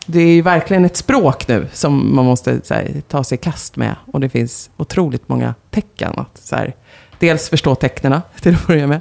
Det 0.09 0.21
är 0.21 0.35
ju 0.35 0.43
verkligen 0.43 0.85
ett 0.85 0.97
språk 0.97 1.49
nu 1.49 1.67
som 1.73 2.17
man 2.17 2.25
måste 2.25 2.61
så 2.65 2.75
här, 2.75 3.03
ta 3.09 3.25
sig 3.25 3.39
i 3.39 3.39
kast 3.39 3.77
med. 3.77 3.97
Och 4.13 4.21
det 4.21 4.29
finns 4.29 4.71
otroligt 4.77 5.29
många 5.29 5.55
tecken. 5.71 6.13
Att, 6.17 6.39
så 6.39 6.57
här, 6.57 6.75
dels 7.19 7.51
förstå 7.51 7.75
tecknena 7.75 8.23
till 8.41 8.55
att 8.55 8.67
börja 8.67 8.87
med. 8.87 9.01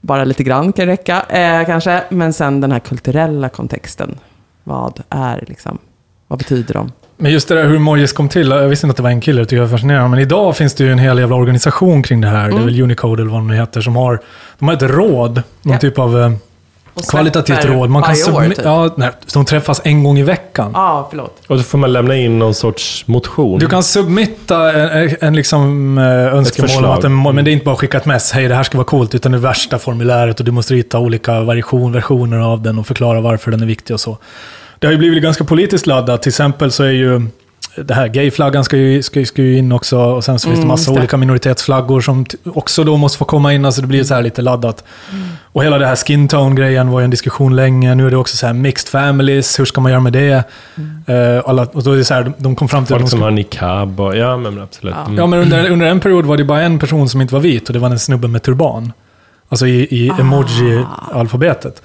Bara 0.00 0.24
lite 0.24 0.42
grann 0.42 0.72
kan 0.72 0.86
räcka 0.86 1.22
eh, 1.28 1.66
kanske. 1.66 2.02
Men 2.08 2.32
sen 2.32 2.60
den 2.60 2.72
här 2.72 2.78
kulturella 2.80 3.48
kontexten. 3.48 4.18
Vad 4.64 5.02
är 5.10 5.44
liksom, 5.48 5.78
vad 6.28 6.38
betyder 6.38 6.74
de? 6.74 6.92
Men 7.16 7.32
just 7.32 7.48
det 7.48 7.54
där 7.54 7.64
hur 7.68 7.76
emojis 7.76 8.12
kom 8.12 8.28
till, 8.28 8.48
jag 8.50 8.68
visste 8.68 8.86
inte 8.86 8.90
att 8.92 8.96
det 8.96 9.02
var 9.02 9.10
en 9.10 9.20
kille, 9.20 9.40
det 9.40 9.44
tycker 9.46 9.56
jag 9.56 9.64
är 9.64 9.70
fascinerande. 9.70 10.08
Men 10.08 10.18
idag 10.18 10.56
finns 10.56 10.74
det 10.74 10.84
ju 10.84 10.92
en 10.92 10.98
hel 10.98 11.18
jävla 11.18 11.36
organisation 11.36 12.02
kring 12.02 12.20
det 12.20 12.28
här. 12.28 12.50
Det 12.50 12.56
är 12.56 12.60
väl 12.64 12.80
Unicode 12.82 13.22
eller 13.22 13.30
vad 13.32 13.40
de 13.40 13.50
heter, 13.50 13.80
som 13.80 13.96
har, 13.96 14.20
de 14.58 14.68
har 14.68 14.74
ett 14.74 14.82
råd, 14.82 15.42
någon 15.62 15.72
Ja. 15.74 15.78
typ 15.78 15.98
av 15.98 16.20
eh, 16.20 16.32
Och 16.94 17.04
kvalitativt 17.04 17.64
råd. 17.64 17.90
Man 17.90 18.02
kan 18.02 18.34
år, 18.34 18.48
typ. 18.48 18.64
ja, 18.64 18.94
nej, 18.96 19.10
de 19.32 19.44
träffas 19.44 19.80
en 19.84 20.04
gång 20.04 20.18
i 20.18 20.22
veckan. 20.22 20.70
Ja, 20.74 21.06
förlåt. 21.10 21.42
Och 21.46 21.58
så 21.58 21.64
får 21.64 21.78
man 21.78 21.92
lämna 21.92 22.16
in 22.16 22.38
någon 22.38 22.54
sorts 22.54 23.06
motion. 23.06 23.58
Du 23.58 23.66
kan 23.66 23.82
submitta 23.82 24.72
en, 24.72 25.16
en 25.20 25.36
liksom, 25.36 25.98
eh, 25.98 26.04
önskemål 26.34 26.84
om 26.84 26.90
att 26.90 27.04
en, 27.04 27.22
men 27.22 27.44
det 27.44 27.50
är 27.50 27.52
inte 27.52 27.64
bara 27.64 27.72
att 27.72 27.80
skicka 27.80 27.96
ett 27.96 28.06
mess, 28.06 28.32
hej 28.32 28.48
det 28.48 28.54
här 28.54 28.62
ska 28.62 28.78
vara 28.78 28.86
coolt, 28.86 29.14
utan 29.14 29.32
det 29.32 29.38
värsta 29.38 29.78
formuläret 29.78 30.40
och 30.40 30.46
du 30.46 30.52
måste 30.52 30.74
rita 30.74 30.98
olika 30.98 31.40
variation, 31.40 31.92
versioner 31.92 32.38
av 32.38 32.62
den 32.62 32.78
och 32.78 32.86
förklara 32.86 33.20
varför 33.20 33.50
den 33.50 33.62
är 33.62 33.66
viktig 33.66 33.94
och 33.94 34.00
så. 34.00 34.18
det 34.78 34.86
har 34.86 34.92
ju 34.92 34.98
blivit 34.98 35.22
ganska 35.22 35.44
politiskt 35.44 35.86
laddat. 35.86 36.22
Till 36.22 36.30
exempel 36.30 36.70
så 36.70 36.84
är 36.84 36.90
ju 36.90 37.28
det 37.76 37.94
här 37.94 38.08
gayflaggan 38.08 38.64
ska 38.64 38.76
ju, 38.76 39.02
ska, 39.02 39.24
ska 39.24 39.42
ju 39.42 39.58
in 39.58 39.72
också. 39.72 39.98
Och 39.98 40.24
sen 40.24 40.38
så 40.38 40.48
finns 40.48 40.58
det 40.58 40.62
Mm, 40.62 40.68
massa 40.68 40.90
det. 40.92 40.98
olika 40.98 41.16
minoritetsflaggor 41.16 42.00
som 42.00 42.26
också 42.44 42.84
då 42.84 42.96
måste 42.96 43.18
få 43.18 43.24
komma 43.24 43.52
in. 43.52 43.64
Alltså 43.64 43.80
det 43.80 43.86
blir 43.86 44.04
så 44.04 44.14
här 44.14 44.22
lite 44.22 44.42
laddat. 44.42 44.84
Mm. 45.12 45.24
Och 45.52 45.64
hela 45.64 45.78
det 45.78 45.86
här 45.86 45.96
skin 45.96 46.28
tone-grejen 46.28 46.90
var 46.90 47.00
ju 47.00 47.04
en 47.04 47.10
diskussion 47.10 47.56
länge. 47.56 47.94
Nu 47.94 48.06
är 48.06 48.10
det 48.10 48.16
också 48.16 48.36
så 48.36 48.46
här 48.46 48.52
mixed 48.52 48.88
families. 48.88 49.58
Hur 49.60 49.64
ska 49.64 49.80
man 49.80 49.90
göra 49.92 50.00
med 50.00 50.12
det? 50.12 50.44
Mm. 50.76 51.36
Eh, 51.36 51.42
alla, 51.46 51.62
och 51.72 51.82
då 51.82 51.92
är 51.92 51.96
det 51.96 52.04
så 52.04 52.14
här, 52.14 52.22
de, 52.22 52.34
de 52.38 52.56
kom 52.56 52.68
fram 52.68 52.84
till 52.86 52.94
att 52.94 53.00
Folk 53.00 53.10
som 53.10 53.18
ska, 53.18 53.24
har 53.26 53.30
niqab 53.30 54.00
och, 54.00 54.16
ja 54.16 54.36
men 54.36 54.60
absolut. 54.62 54.94
Ja. 54.98 55.04
Mm. 55.04 55.18
Ja, 55.18 55.26
men 55.26 55.38
under, 55.40 55.70
under 55.70 55.86
en 55.86 56.00
period 56.00 56.26
var 56.26 56.36
det 56.36 56.44
bara 56.44 56.62
en 56.62 56.78
person 56.78 57.08
som 57.08 57.20
inte 57.20 57.34
var 57.34 57.40
vit 57.40 57.68
och 57.68 57.72
det 57.72 57.78
var 57.78 57.90
en 57.90 57.98
snubbe 57.98 58.28
med 58.28 58.42
turban. 58.42 58.92
Alltså 59.48 59.66
i, 59.66 59.88
i 59.90 60.10
Ah. 60.10 60.20
emoji-alfabetet. 60.20 61.64
Eh, 61.66 61.82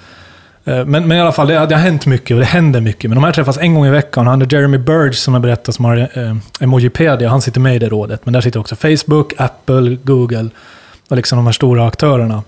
Men, 0.64 0.86
men 0.86 1.12
i 1.12 1.20
alla 1.20 1.32
fall, 1.32 1.46
det, 1.46 1.54
det 1.54 1.74
har 1.74 1.82
hänt 1.82 2.06
mycket 2.06 2.34
och 2.34 2.40
det 2.40 2.46
händer 2.46 2.80
mycket. 2.80 3.10
Men 3.10 3.14
de 3.14 3.24
här 3.24 3.32
träffas 3.32 3.58
en 3.58 3.74
gång 3.74 3.86
i 3.86 3.90
veckan. 3.90 4.26
Han 4.26 4.42
är 4.42 4.54
Jeremy 4.54 4.78
Burge 4.78 5.12
som 5.12 5.34
jag 5.34 5.42
berättat 5.42 5.74
som 5.74 5.84
har 5.84 5.96
eh, 5.96 6.36
Emojipedia. 6.60 7.28
Han 7.28 7.42
sitter 7.42 7.60
med 7.60 7.76
i 7.76 7.78
det 7.78 7.88
rådet. 7.88 8.20
Men 8.24 8.32
där 8.32 8.40
sitter 8.40 8.60
också 8.60 8.76
Facebook, 8.76 9.32
Apple, 9.36 9.96
Google 10.02 10.48
och 11.08 11.16
liksom 11.16 11.36
de 11.36 11.46
här 11.46 11.52
stora 11.52 11.86
aktörerna. 11.86 12.42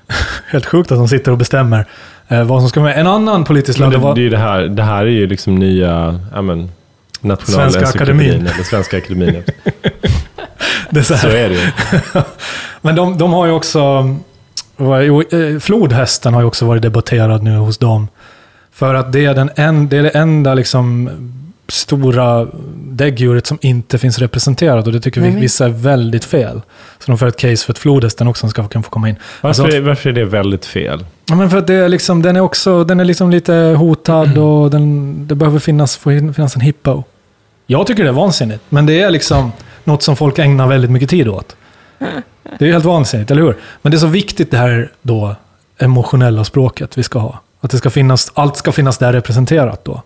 Helt 0.46 0.66
sjukt 0.66 0.92
att 0.92 0.98
de 0.98 1.08
sitter 1.08 1.32
och 1.32 1.38
bestämmer 1.38 1.86
eh, 2.28 2.44
vad 2.44 2.62
som 2.62 2.68
ska 2.68 2.80
med. 2.80 2.98
En 2.98 3.06
annan 3.06 3.44
politisk 3.44 3.78
det, 3.78 3.96
var... 3.96 4.14
det, 4.14 4.26
är 4.26 4.30
det, 4.30 4.38
här, 4.38 4.62
det 4.62 4.82
här 4.82 5.06
är 5.06 5.10
ju 5.10 5.26
liksom 5.26 5.54
nya, 5.54 6.20
ja 6.34 6.42
men, 6.42 6.70
Svenska 7.44 7.86
akademin. 7.86 8.30
eller 8.30 8.64
Svenska 8.64 8.96
akademin. 8.96 9.42
det 10.90 11.00
är 11.00 11.04
så 11.04 11.16
Så 11.16 11.28
är 11.28 11.48
det 11.48 11.54
ju. 11.54 11.70
Men 12.80 12.94
de, 12.94 13.18
de 13.18 13.32
har 13.32 13.46
ju 13.46 13.52
också... 13.52 14.16
eh, 14.78 15.58
Flodhästen 15.58 16.34
har 16.34 16.40
ju 16.40 16.46
också 16.46 16.66
varit 16.66 16.82
debatterad 16.82 17.42
nu 17.42 17.56
hos 17.56 17.78
dem. 17.78 18.08
För 18.72 18.94
att 18.94 19.12
det 19.12 19.24
är, 19.24 19.34
den 19.34 19.50
en, 19.56 19.88
det, 19.88 19.96
är 19.96 20.02
det 20.02 20.10
enda 20.10 20.54
liksom 20.54 21.10
stora 21.68 22.46
däggdjuret 22.74 23.46
som 23.46 23.58
inte 23.60 23.98
finns 23.98 24.18
representerat. 24.18 24.86
Och 24.86 24.92
det 24.92 25.00
tycker 25.00 25.20
vi, 25.20 25.30
Nej, 25.30 25.40
vissa 25.40 25.64
är 25.64 25.68
väldigt 25.68 26.24
fel. 26.24 26.60
Så 26.98 27.06
de 27.06 27.18
får 27.18 27.26
ett 27.26 27.36
case 27.36 27.66
för 27.66 27.72
att 27.72 27.78
flodhästen 27.78 28.28
också 28.28 28.48
ska, 28.48 28.68
kan 28.68 28.82
få 28.82 28.90
komma 28.90 29.08
in. 29.08 29.16
Varför, 29.40 29.64
Alltså, 29.64 29.80
varför 29.80 30.10
är 30.10 30.14
det 30.14 30.24
väldigt 30.24 30.64
fel? 30.66 31.04
ja, 31.26 31.34
men 31.34 31.50
för 31.50 31.58
att 31.58 31.66
det 31.66 31.74
är 31.74 31.88
liksom, 31.88 32.22
den 32.22 32.36
är 32.36 32.40
också 32.40 32.84
den 32.84 33.00
är 33.00 33.04
liksom 33.04 33.30
lite 33.30 33.54
hotad 33.78 34.38
och 34.38 34.70
den, 34.70 35.14
det 35.26 35.34
behöver 35.34 35.58
finnas, 35.58 35.96
finnas 35.96 36.54
en 36.54 36.60
hippo. 36.60 37.02
Jag 37.66 37.86
tycker 37.86 38.02
det 38.02 38.08
är 38.08 38.12
vansinnigt, 38.12 38.62
men 38.68 38.86
det 38.86 39.00
är 39.00 39.10
liksom 39.10 39.52
något 39.84 40.02
som 40.02 40.16
folk 40.16 40.38
ägnar 40.38 40.66
väldigt 40.66 40.90
mycket 40.90 41.10
tid 41.10 41.28
åt. 41.28 41.56
Det 42.58 42.64
är 42.64 42.66
ju 42.66 42.72
helt 42.72 42.84
vansinnigt, 42.84 43.30
eller 43.30 43.42
hur? 43.42 43.56
Men 43.82 43.90
det 43.90 43.96
är 43.96 43.98
så 43.98 44.06
viktigt 44.06 44.50
det 44.50 44.58
här 44.58 44.92
då 45.02 45.36
emotionella 45.78 46.44
språket 46.44 46.98
vi 46.98 47.02
ska 47.02 47.18
ha. 47.18 47.40
Att 47.60 47.70
det 47.70 47.78
ska 47.78 47.90
finnas, 47.90 48.32
allt 48.34 48.56
ska 48.56 48.72
finnas 48.72 48.98
där 48.98 49.12
representerat 49.12 49.84
då. 49.84 50.02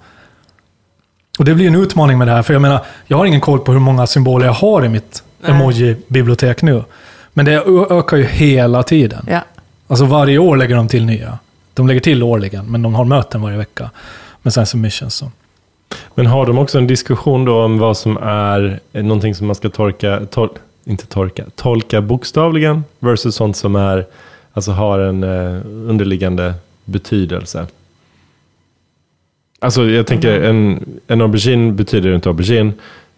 Och 1.38 1.44
det 1.44 1.54
blir 1.54 1.66
en 1.66 1.74
utmaning 1.74 2.18
med 2.18 2.28
det 2.28 2.32
här, 2.32 2.42
för 2.42 2.52
jag 2.52 2.62
menar, 2.62 2.80
jag 3.06 3.16
har 3.16 3.24
ingen 3.24 3.40
koll 3.40 3.58
på 3.58 3.72
hur 3.72 3.78
många 3.78 4.06
symboler 4.06 4.46
jag 4.46 4.52
har 4.52 4.84
i 4.84 4.88
mitt 4.88 5.22
emoji-bibliotek 5.44 6.62
nu. 6.62 6.84
Men 7.32 7.44
det 7.44 7.52
ökar 7.90 8.16
ju 8.16 8.24
hela 8.24 8.82
tiden. 8.82 9.26
Ja. 9.28 9.40
Alltså 9.86 10.04
varje 10.04 10.38
år 10.38 10.56
lägger 10.56 10.76
de 10.76 10.88
till 10.88 11.06
nya. 11.06 11.38
De 11.74 11.88
lägger 11.88 12.00
till 12.00 12.22
årligen, 12.22 12.66
men 12.66 12.82
de 12.82 12.94
har 12.94 13.04
möten 13.04 13.42
varje 13.42 13.56
vecka. 13.56 13.90
Med 14.42 14.52
sen 14.52 14.66
submissions. 14.66 15.14
Så. 15.14 15.30
Men 16.14 16.26
har 16.26 16.46
de 16.46 16.58
också 16.58 16.78
en 16.78 16.86
diskussion 16.86 17.44
då 17.44 17.64
om 17.64 17.78
vad 17.78 17.96
som 17.96 18.16
är 18.16 18.80
någonting 18.92 19.34
som 19.34 19.46
man 19.46 19.56
ska 19.56 19.68
torka, 19.68 20.20
tol, 20.30 20.48
inte 20.84 21.06
torka, 21.06 21.44
tolka 21.54 22.00
bokstavligen 22.00 22.84
versus 22.98 23.34
sånt 23.34 23.56
som 23.56 23.76
är, 23.76 24.06
alltså 24.52 24.72
har 24.72 24.98
en 24.98 25.24
eh, 25.24 25.60
underliggande 25.64 26.54
betydelse? 26.84 27.66
Alltså 29.58 29.84
jag 29.90 30.06
tänker, 30.06 30.40
en, 30.40 30.84
en 31.06 31.20
aubergine 31.20 31.72
betyder 31.72 32.14
inte 32.14 32.28
aubergine, 32.28 32.72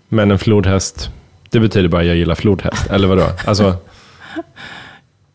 men 0.08 0.30
en 0.30 0.38
flodhäst, 0.38 1.10
det 1.50 1.60
betyder 1.60 1.88
bara 1.88 2.04
jag 2.04 2.16
gillar 2.16 2.34
flodhäst. 2.34 2.90
Eller 2.90 3.08
vadå? 3.08 3.26
Alltså, 3.46 3.76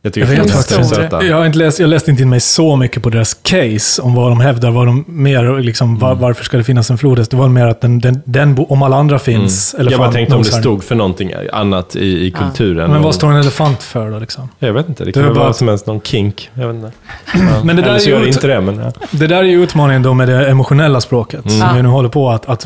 jag 0.07 0.13
tycker 0.13 0.33
Jag 0.33 0.43
vet 0.43 0.51
faktiskt. 0.51 0.97
Jag 1.11 1.37
har 1.37 1.45
inte 1.45 1.57
läst, 1.57 1.79
jag 1.79 1.89
läste 1.89 2.11
inte 2.11 2.23
in 2.23 2.29
mig 2.29 2.39
så 2.39 2.75
mycket 2.75 3.03
på 3.03 3.09
deras 3.09 3.33
case 3.33 4.01
om 4.01 4.15
vad 4.15 4.31
de 4.31 4.39
hävdar, 4.39 4.71
vad 4.71 4.85
de 4.85 5.05
mer, 5.07 5.59
liksom, 5.61 5.99
var, 5.99 6.15
varför 6.15 6.43
ska 6.43 6.57
det 6.57 6.63
finnas 6.63 6.91
en 6.91 6.97
flodhäst? 6.97 7.31
Det 7.31 7.37
var 7.37 7.47
mer 7.47 7.65
att 7.67 7.81
den, 7.81 7.99
den, 7.99 8.21
den 8.25 8.65
om 8.69 8.83
alla 8.83 8.95
andra 8.97 9.19
finns, 9.19 9.75
Mm. 9.77 9.91
Jag 9.91 9.99
bara 9.99 10.11
tänkte 10.11 10.35
om 10.35 10.43
det 10.43 10.51
stod 10.51 10.83
för 10.83 10.95
någonting 10.95 11.33
annat 11.53 11.95
i, 11.95 12.25
i 12.25 12.31
kulturen. 12.31 12.91
Men 12.91 13.01
vad 13.01 13.15
står 13.15 13.31
en 13.31 13.37
elefant 13.37 13.83
för 13.83 14.11
då? 14.11 14.19
Liksom? 14.19 14.49
Jag 14.59 14.73
vet 14.73 14.89
inte, 14.89 15.03
det 15.03 15.07
Det 15.09 15.13
kan 15.13 15.23
vara 15.23 15.33
bara 15.33 15.53
som 15.53 15.67
helst, 15.67 15.87
någon 15.87 16.01
kink. 16.01 16.49
Jag 16.53 16.67
vet 16.67 16.75
inte. 16.75 16.91
Ja. 17.33 17.39
Men 17.63 17.75
det 17.75 17.81
där 17.81 17.89
Eller 17.89 17.99
så 17.99 18.05
är 18.05 18.07
ju 18.07 18.15
gör 18.15 18.21
det 18.21 18.27
inte 18.27 18.47
det, 18.47 18.61
men 18.61 18.77
ja. 18.77 18.91
Det 19.11 19.27
där 19.27 19.37
är 19.37 19.43
ju 19.43 19.63
utmaningen 19.63 20.03
då 20.03 20.13
med 20.13 20.27
det 20.27 20.49
emotionella 20.49 21.01
språket. 21.01 21.45
Mm. 21.45 21.59
Som 21.59 21.75
vi 21.75 21.81
nu 21.81 21.89
håller 21.89 22.09
på 22.09 22.29
att, 22.29 22.49
att 22.49 22.65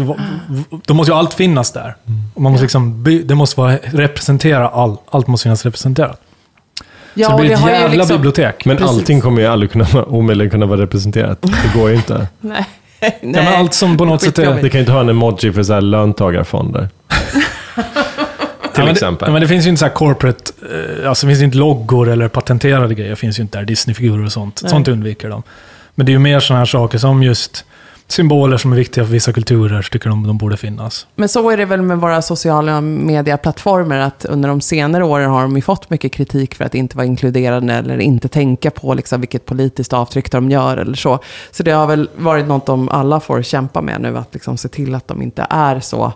då 0.85 0.93
måste 0.93 1.11
ju 1.11 1.17
allt 1.17 1.33
finnas 1.33 1.71
där. 1.71 1.95
Och 2.33 2.41
man 2.41 2.51
måste 2.51 2.63
liksom, 2.63 3.03
det 3.23 3.35
måste 3.35 3.59
vara 3.59 3.77
representera 3.83 4.69
all, 4.69 4.97
allt 5.09 5.27
måste 5.27 5.43
finnas 5.43 5.65
representerat. 5.65 6.21
Ja, 7.13 7.29
så 7.29 7.37
det 7.37 7.41
blir 7.41 7.51
ett 7.51 7.59
har 7.59 7.69
ju 7.69 7.75
jävla 7.75 7.95
liksom- 7.97 8.17
bibliotek. 8.17 8.65
Men 8.65 8.77
Precis. 8.77 8.97
allting 8.97 9.21
kommer 9.21 9.41
ju 9.41 9.47
aldrig 9.47 9.71
kunna 9.71 9.85
omöjligen 10.07 10.51
kunna 10.51 10.65
vara 10.65 10.81
representerat. 10.81 11.41
Det 11.41 11.79
går 11.79 11.89
ju 11.89 11.95
inte. 11.95 12.27
Nej. 12.39 12.65
Ja, 13.01 13.11
men 13.21 13.47
allt 13.47 13.73
som 13.73 13.97
på 13.97 14.05
något 14.05 14.21
sätt 14.21 14.39
är... 14.39 14.53
Det 14.61 14.69
kan 14.69 14.71
ju 14.71 14.79
inte 14.79 14.91
ha 14.91 15.01
en 15.01 15.09
emoji 15.09 15.51
för 15.51 15.63
så 15.63 15.73
här 15.73 15.81
löntagarfonder. 15.81 16.89
Ja, 18.63 18.75
Till 18.75 18.83
men 18.83 18.93
exempel. 18.93 19.25
Det, 19.25 19.31
men 19.31 19.41
det 19.41 19.47
finns 19.47 19.65
ju 19.65 19.69
inte 19.69 19.79
så 19.79 19.85
här 19.85 19.93
corporate, 19.93 20.51
eh, 21.01 21.09
alltså 21.09 21.27
det 21.27 21.31
finns 21.31 21.41
ju 21.41 21.45
inte 21.45 21.57
loggor 21.57 22.09
eller 22.09 22.27
patenterade 22.27 22.95
grejer. 22.95 23.09
Det 23.09 23.15
finns 23.15 23.39
ju 23.39 23.41
inte 23.41 23.57
där, 23.57 23.65
Disney-figurer 23.65 24.25
och 24.25 24.31
sånt. 24.31 24.59
Nej. 24.63 24.69
Sånt 24.69 24.87
undviker 24.87 25.29
de. 25.29 25.43
Men 25.95 26.05
det 26.05 26.09
är 26.09 26.13
ju 26.13 26.19
mer 26.19 26.39
sådana 26.39 26.59
här 26.59 26.65
saker 26.65 26.97
som 26.97 27.23
just 27.23 27.65
symboler 28.11 28.57
som 28.57 28.71
är 28.71 28.75
viktiga 28.77 29.05
för 29.05 29.11
vissa 29.11 29.33
kulturer, 29.33 29.81
så 29.81 29.89
tycker 29.89 30.09
de 30.09 30.27
de 30.27 30.37
borde 30.37 30.57
finnas. 30.57 31.07
Men 31.15 31.29
så 31.29 31.49
är 31.49 31.57
det 31.57 31.65
väl 31.65 31.81
med 31.81 31.97
våra 31.97 32.21
sociala 32.21 32.81
medieplattformar, 32.81 33.97
att 33.97 34.25
under 34.25 34.49
de 34.49 34.61
senare 34.61 35.03
åren 35.03 35.29
har 35.29 35.41
de 35.41 35.55
ju 35.55 35.61
fått 35.61 35.89
mycket 35.89 36.11
kritik 36.11 36.55
för 36.55 36.65
att 36.65 36.75
inte 36.75 36.97
vara 36.97 37.05
inkluderande 37.05 37.73
eller 37.73 37.97
inte 37.97 38.27
tänka 38.27 38.71
på 38.71 38.93
liksom 38.93 39.21
vilket 39.21 39.45
politiskt 39.45 39.93
avtryck 39.93 40.31
de 40.31 40.51
gör 40.51 40.77
eller 40.77 40.95
så. 40.95 41.19
Så 41.51 41.63
det 41.63 41.71
har 41.71 41.87
väl 41.87 42.09
varit 42.15 42.47
något 42.47 42.65
de 42.65 42.89
alla 42.89 43.19
får 43.19 43.41
kämpa 43.41 43.81
med 43.81 44.01
nu, 44.01 44.17
att 44.17 44.33
liksom 44.33 44.57
se 44.57 44.67
till 44.67 44.95
att 44.95 45.07
de 45.07 45.21
inte 45.21 45.47
är 45.49 45.79
så 45.79 46.13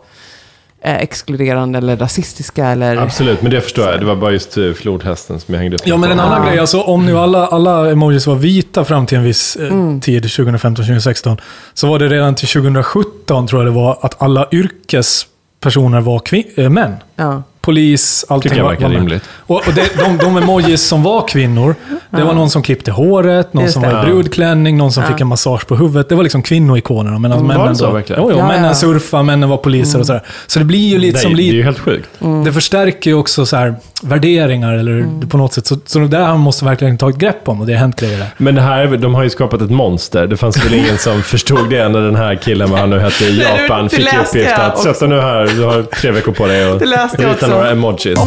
eh, 0.85 0.95
exkluderande 0.95 1.77
eller 1.77 1.97
rasistiska 1.97 2.65
eller... 2.67 2.97
Absolut, 2.97 3.41
men 3.41 3.51
det 3.51 3.61
förstår 3.61 3.85
jag. 3.91 3.99
Det 3.99 4.05
var 4.05 4.15
bara 4.15 4.31
just 4.31 4.57
eh, 4.57 4.73
flodhästen 4.73 5.39
som 5.39 5.53
jag 5.53 5.61
hängde 5.61 5.75
upp 5.75 5.81
Ja, 5.85 5.97
men 5.97 6.11
en 6.11 6.19
annan 6.19 6.41
Ja. 6.43 6.49
grej, 6.49 6.59
alltså 6.59 6.81
om 6.81 7.05
nu 7.05 7.17
alla, 7.17 7.47
alla 7.47 7.91
emojis 7.91 8.27
var 8.27 8.35
vita 8.35 8.85
fram 8.85 9.05
till 9.05 9.17
en 9.17 9.23
viss 9.23 9.55
eh, 9.55 9.67
Mm. 9.67 10.01
tid, 10.01 10.23
2015-2016, 10.25 11.37
så 11.73 11.87
var 11.87 11.99
det 11.99 12.07
redan 12.07 12.35
till 12.35 12.47
2017, 12.47 13.47
tror 13.47 13.61
jag 13.63 13.71
det 13.73 13.75
var, 13.75 13.97
att 14.01 14.21
alla 14.21 14.47
yrkespersoner 14.51 16.01
var 16.01 16.19
kvin- 16.19 16.47
äh, 16.57 16.69
män. 16.69 16.93
Ja. 17.15 17.43
Polis, 17.65 18.25
allting 18.29 18.49
Tycker 18.49 18.63
jag 18.63 18.69
verkar 18.69 18.89
rimligt. 18.89 19.23
Och, 19.47 19.55
och 19.67 19.73
det, 19.75 19.89
de, 19.99 20.17
de 20.17 20.37
emojis 20.37 20.81
som 20.87 21.03
var 21.03 21.27
kvinnor, 21.27 21.75
det 22.09 22.23
var 22.23 22.33
någon 22.33 22.49
som 22.49 22.63
klippte 22.63 22.91
håret, 22.91 23.53
någon 23.53 23.63
Just 23.63 23.73
som 23.73 23.83
det. 23.83 23.89
var 23.93 24.03
i 24.03 24.05
brudklänning, 24.05 24.77
någon 24.77 24.91
som 24.91 25.03
Ja. 25.03 25.09
fick 25.09 25.21
en 25.21 25.27
massage 25.27 25.67
på 25.67 25.75
huvudet. 25.75 26.09
Det 26.09 26.15
var 26.15 26.23
liksom 26.23 26.41
kvinnoikonerna. 26.41 27.19
Medan 27.19 27.37
Mm, 27.37 27.47
männen 27.47 27.67
det 27.67 27.75
så 27.75 27.85
då, 27.85 27.91
verkligen? 27.91 28.21
Jo, 28.23 28.31
jo, 28.31 28.37
Ja, 28.37 28.47
männen 28.47 28.63
ja. 28.65 28.73
surfade, 28.73 29.23
männen 29.23 29.49
var 29.49 29.57
poliser 29.57 29.99
och 29.99 30.05
sådär. 30.05 30.21
Så 30.47 30.59
det 30.59 30.65
blir 30.65 30.87
ju 30.87 30.97
lite 30.97 31.13
Nej, 31.13 31.21
som 31.23 31.31
det 31.35 31.41
är 31.41 31.43
lite... 31.43 31.55
ju 31.55 31.63
helt 31.63 31.79
sjukt. 31.79 32.09
Det 32.45 32.53
förstärker 32.53 33.09
ju 33.09 33.15
också 33.15 33.45
så 33.45 33.55
här 33.55 33.75
värderingar 34.01 34.73
eller 34.73 34.91
Mm. 34.95 35.29
på 35.29 35.37
något 35.37 35.53
sätt. 35.53 35.65
Så, 35.67 35.77
så 35.85 35.99
det 35.99 36.07
där 36.07 36.21
har 36.25 36.37
måste 36.37 36.65
verkligen 36.65 36.97
ta 36.97 37.09
ett 37.09 37.15
grepp 37.17 37.49
om 37.49 37.61
och 37.61 37.67
det 37.67 37.73
har 37.73 37.79
hänt 37.79 37.99
grejer 37.99 38.17
där. 38.17 38.27
Men 38.37 38.55
det 38.55 38.61
här, 38.61 38.87
de 38.97 39.15
har 39.15 39.23
ju 39.23 39.29
skapat 39.29 39.61
ett 39.61 39.71
monster. 39.71 40.27
Det 40.27 40.37
fanns 40.37 40.65
väl 40.65 40.73
ingen 40.73 40.97
som 40.97 41.21
förstod 41.23 41.69
det 41.69 41.89
när 41.89 42.01
den 42.01 42.15
här 42.15 42.35
killen, 42.35 42.71
vad 42.71 42.79
han 42.79 42.89
nu 42.89 42.99
hette, 42.99 43.25
i 43.25 43.31
det- 43.37 43.43
Japan 43.61 43.83
det 43.83 43.89
fick 43.89 44.13
i 44.13 44.17
uppgift 44.17 44.53
att 44.59 44.79
sätta 44.79 45.05
nu 45.07 45.19
här, 45.21 45.47
du 45.55 45.63
har 45.63 45.83
tre 45.83 46.11
veckor 46.11 46.31
på 46.31 46.47
dig 46.47 46.67
och 46.71 46.79
Det 46.79 46.85
läste 46.85 47.21
jag 47.21 47.31
också. 47.31 47.45
Några 47.55 47.71
emojis. 47.71 48.19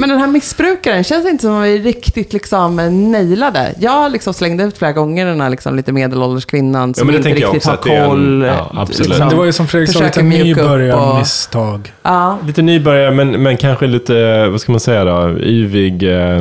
Men 0.00 0.08
den 0.08 0.18
här 0.18 0.26
missbrukaren 0.26 1.04
känns 1.04 1.26
inte 1.28 1.42
som 1.42 1.52
att 1.54 1.64
vi 1.66 1.78
riktigt 1.78 2.32
liksom 2.32 2.76
nailade. 3.12 3.74
Jag 3.80 4.12
liksom 4.12 4.34
slängde 4.34 4.64
ut 4.64 4.78
flera 4.78 4.92
gånger 4.92 5.26
den 5.26 5.40
här 5.40 5.50
liksom 5.50 5.76
lite 5.76 5.92
medelålders 5.92 6.44
kvinnan 6.44 6.94
som 6.94 7.06
det 7.08 7.16
inte 7.16 7.28
riktigt 7.28 7.64
har 7.64 7.88
är 7.88 7.96
en- 8.02 8.08
koll. 8.08 8.42
ja, 8.46 8.70
absolut. 8.74 9.08
liksom. 9.08 9.28
Det 9.28 9.34
var 9.36 9.44
ju 9.44 9.52
som 9.52 9.66
Fredrik 9.68 9.90
sa, 9.92 9.98
lite 10.04 10.20
upp 10.20 10.24
och- 10.24 10.24
nybörjarmisstag. 10.24 11.92
Ja, 12.02 12.38
Lite 12.46 12.62
nybörjare, 12.62 13.10
men, 13.14 13.42
men 13.42 13.56
kanske 13.56 13.86
lite, 13.86 14.46
vad 14.48 14.60
ska 14.60 14.72
man 14.72 14.80
säga 14.80 15.04
då, 15.04 15.38
yvig, 15.38 16.02
eh, 16.02 16.40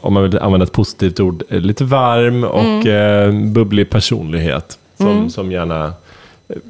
om 0.00 0.14
man 0.14 0.22
vill 0.22 0.38
använda 0.38 0.64
ett 0.64 0.72
positivt 0.72 1.20
ord, 1.20 1.42
eh, 1.48 1.60
lite 1.60 1.84
varm 1.84 2.44
och 2.44 2.86
eh, 2.86 3.32
bubblig 3.32 3.90
personlighet. 3.90 4.76
Som, 4.98 5.30
som 5.30 5.52
gärna 5.52 5.92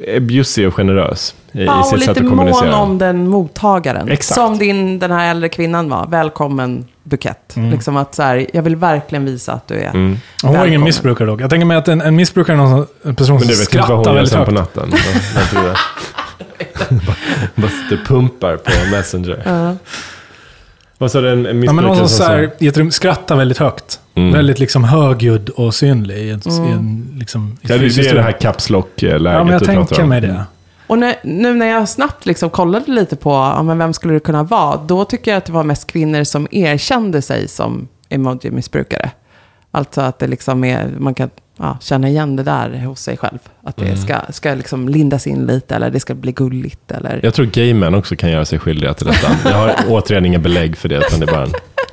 är 0.07 0.21
bjussig 0.21 0.67
och 0.69 0.75
generös 0.75 1.35
i, 1.53 1.65
ja 1.65 1.79
i 1.79 1.83
och 1.83 1.87
sitt 1.87 1.99
lite 1.99 2.15
sätt 2.15 2.17
att 2.17 2.23
mån 2.29 2.39
kommunicera. 2.39 2.77
om 2.77 2.99
den 2.99 3.29
mottagaren. 3.29 4.09
Exakt. 4.11 4.35
Som 4.35 4.59
din, 4.59 4.99
den 4.99 5.11
här 5.11 5.31
äldre 5.31 5.49
kvinnan 5.49 5.89
var. 5.91 6.07
Välkommen 6.07 6.85
bukett. 7.03 7.55
Liksom 7.73 7.97
att 7.97 8.15
så 8.15 8.23
här, 8.23 8.47
jag 8.53 8.63
vill 8.63 8.77
verkligen 8.77 9.25
visa 9.25 9.53
att 9.53 9.69
du 9.69 9.75
är 9.75 9.91
Mm. 9.91 10.17
Hon 10.43 10.57
var 10.59 10.67
ingen 10.67 10.85
missbrukare 10.85 11.29
dock. 11.29 11.41
Jag 11.41 11.51
tänker 11.51 11.67
mig 11.67 11.77
att 11.77 11.89
en, 11.89 12.01
en 12.01 12.17
missbrukare 12.17 12.55
är 12.55 12.59
någon, 12.59 12.71
som- 12.71 12.87
en 13.11 13.15
person 13.15 13.35
Men 13.37 13.41
som 13.41 13.49
du 13.49 13.59
vet 13.59 13.61
inte 13.75 13.79
vad 13.79 13.85
skrattar 13.87 13.95
hon 13.95 14.05
gör 14.05 14.15
väldigt 14.15 14.33
sen 14.33 14.45
på 14.45 14.51
högt. 14.53 14.77
natten? 14.77 14.93
Bara, 17.57 17.69
sitter 17.71 18.01
och 18.03 18.07
pumpar 18.09 18.57
på 18.57 18.71
Messenger. 18.91 19.43
Ja. 19.45 19.75
Vad 21.01 21.11
sa 21.11 21.21
du, 21.21 21.33
en, 21.33 21.47
en 21.47 21.63
Ja, 21.63 21.73
men 21.73 21.85
någon 21.85 21.97
som 21.97 22.09
så 22.09 22.23
här, 22.23 22.51
i 22.59 22.67
ett 22.67 22.77
rum 22.77 22.91
skrattar 22.91 23.37
väldigt 23.37 23.59
högt. 23.59 24.01
Mm. 24.15 24.33
Väldigt 24.33 24.59
liksom 24.59 24.85
högljudd 24.85 25.49
och 25.49 25.75
synlig. 25.75 26.17
I 26.17 26.31
en, 26.31 26.41
i 26.47 26.71
en, 26.71 27.17
liksom, 27.19 27.59
i 27.63 27.67
Ja, 27.69 27.79
det, 27.79 27.87
är 27.87 28.15
det 28.15 28.23
här 28.23 28.41
caps 28.41 28.71
lock-läget 28.71 29.33
Ja, 29.33 29.45
men 29.45 29.53
jag 29.53 29.65
tänker 29.65 30.05
mig 30.05 30.21
det. 30.21 30.45
Och 30.87 30.99
när, 30.99 31.15
nu 31.23 31.55
när 31.55 31.67
jag 31.67 31.89
snabbt 31.89 32.27
liksom 32.27 32.51
kollade 32.51 32.91
lite 32.91 33.17
på 33.17 33.31
ja, 33.31 33.63
men 33.63 33.79
vem 33.79 33.93
skulle 33.93 34.15
det 34.15 34.21
kunna 34.21 34.43
vara, 34.43 34.77
då 34.87 35.05
tycker 35.05 35.31
jag 35.31 35.39
att 35.39 35.45
det 35.45 35.53
var 35.53 35.65
mest 35.65 35.87
kvinnor 35.87 36.25
som 36.25 36.49
erkände 36.51 37.23
sig 37.23 37.49
som 37.49 37.89
emoji-missbrukare. 38.09 39.11
Alltså 39.71 40.01
att 40.01 40.19
det 40.19 40.27
liksom 40.27 40.65
är, 40.65 40.89
man 40.99 41.15
kan 41.15 41.31
ja, 41.59 41.79
känna 41.81 42.09
igen 42.09 42.37
det 42.37 42.43
där 42.43 42.79
hos 42.85 43.01
sig 43.01 43.17
själv. 43.17 43.39
Att 43.65 43.77
det 43.77 43.97
ska, 43.97 44.21
ska 44.31 44.55
liksom 44.55 44.89
lindas 44.89 45.27
in 45.27 45.47
lite 45.47 45.75
eller 45.77 45.91
det 45.91 46.01
ska 46.01 46.15
bli 46.15 46.33
gulligt. 46.33 46.91
Eller 46.91 47.21
Jag 47.23 47.35
tror 47.35 47.47
gay 47.47 47.75
män 47.75 47.95
också 47.95 48.17
kan 48.17 48.31
göra 48.31 48.45
sig 48.45 48.59
skyldiga 48.59 48.95
till 48.95 49.07
detta. 49.07 49.37
Jag 49.45 49.57
har 49.57 49.75
återigen 49.89 50.27
inga 50.27 50.39
belägg 50.39 50.77
för 50.77 50.89
det, 50.89 50.97
utan 50.97 51.21
det 51.21 51.27
är 51.27 51.33
bara 51.33 51.43
en, 51.45 51.53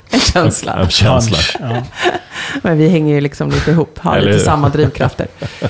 en 0.09 0.19
känsla. 0.19 0.73
en 0.73 0.89
känsla. 0.89 1.37
Punch, 1.37 1.57
Ja. 1.59 1.83
Men 2.61 2.77
vi 2.77 2.89
hänger 2.89 3.15
ju 3.15 3.21
liksom 3.21 3.49
lite 3.49 3.71
ihop, 3.71 3.99
har 3.99 4.15
Eller 4.17 4.25
lite 4.25 4.37
hur? 4.37 4.45
samma 4.45 4.69
drivkrafter. 4.69 5.27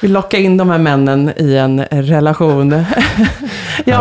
Vi 0.00 0.08
lockar 0.08 0.38
in 0.38 0.56
de 0.56 0.70
här 0.70 0.78
männen 0.78 1.32
i 1.36 1.56
en 1.56 1.84
relation. 1.90 2.70
ja, 3.84 3.98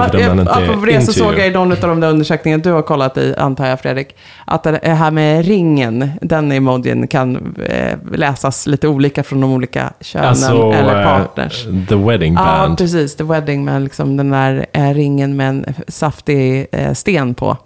apropå 0.48 0.86
det 0.86 1.02
så 1.02 1.14
såg 1.14 1.40
jag 1.40 1.48
i 1.48 1.50
någon 1.50 1.72
av 1.72 1.78
de 1.78 2.00
där 2.00 2.10
undersökningarna 2.10 2.64
du 2.64 2.72
har 2.72 2.82
kollat 2.82 3.18
i, 3.18 3.36
antar 3.38 3.68
jag 3.68 3.80
Fredrik, 3.80 4.16
att 4.46 4.64
det 4.64 4.80
här 4.84 5.12
med 5.12 5.46
ringen, 5.46 6.12
den 6.22 6.52
emojin 6.52 7.08
kan 7.08 7.56
eh, 7.70 7.98
läsas 8.14 8.68
lite 8.68 8.88
olika 8.88 9.24
från 9.24 9.42
de 9.42 9.54
olika 9.54 9.94
könen 10.02 10.28
Alltså, 10.30 10.72
eller 10.72 11.00
eh, 11.00 11.04
partners. 11.04 11.66
The 11.90 11.96
Wedding 11.96 12.34
Ja, 12.34 12.44
Band. 12.44 12.78
precis. 12.78 13.16
The 13.16 13.24
Wedding 13.24 13.66
med 13.66 13.82
liksom 13.82 14.18
den 14.18 14.30
där 14.30 14.66
eh, 14.74 14.94
ringen 14.94 15.36
med 15.36 15.50
en 15.50 15.66
saftig 15.88 16.68
sten 16.94 17.34
på. 17.34 17.58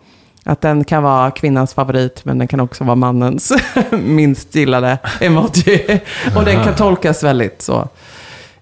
Att 0.45 0.61
den 0.61 0.83
kan 0.83 1.03
vara 1.03 1.31
kvinnans 1.31 1.73
favorit, 1.73 2.25
men 2.25 2.37
den 2.37 2.47
kan 2.47 2.59
också 2.59 2.83
vara 2.83 2.95
mannens 2.95 3.53
minst 3.91 4.55
gillade 4.55 4.97
emoji. 5.21 6.01
Och 6.35 6.45
den 6.45 6.63
kan 6.63 6.75
tolkas 6.75 7.23
väldigt 7.23 7.61
så. 7.61 7.87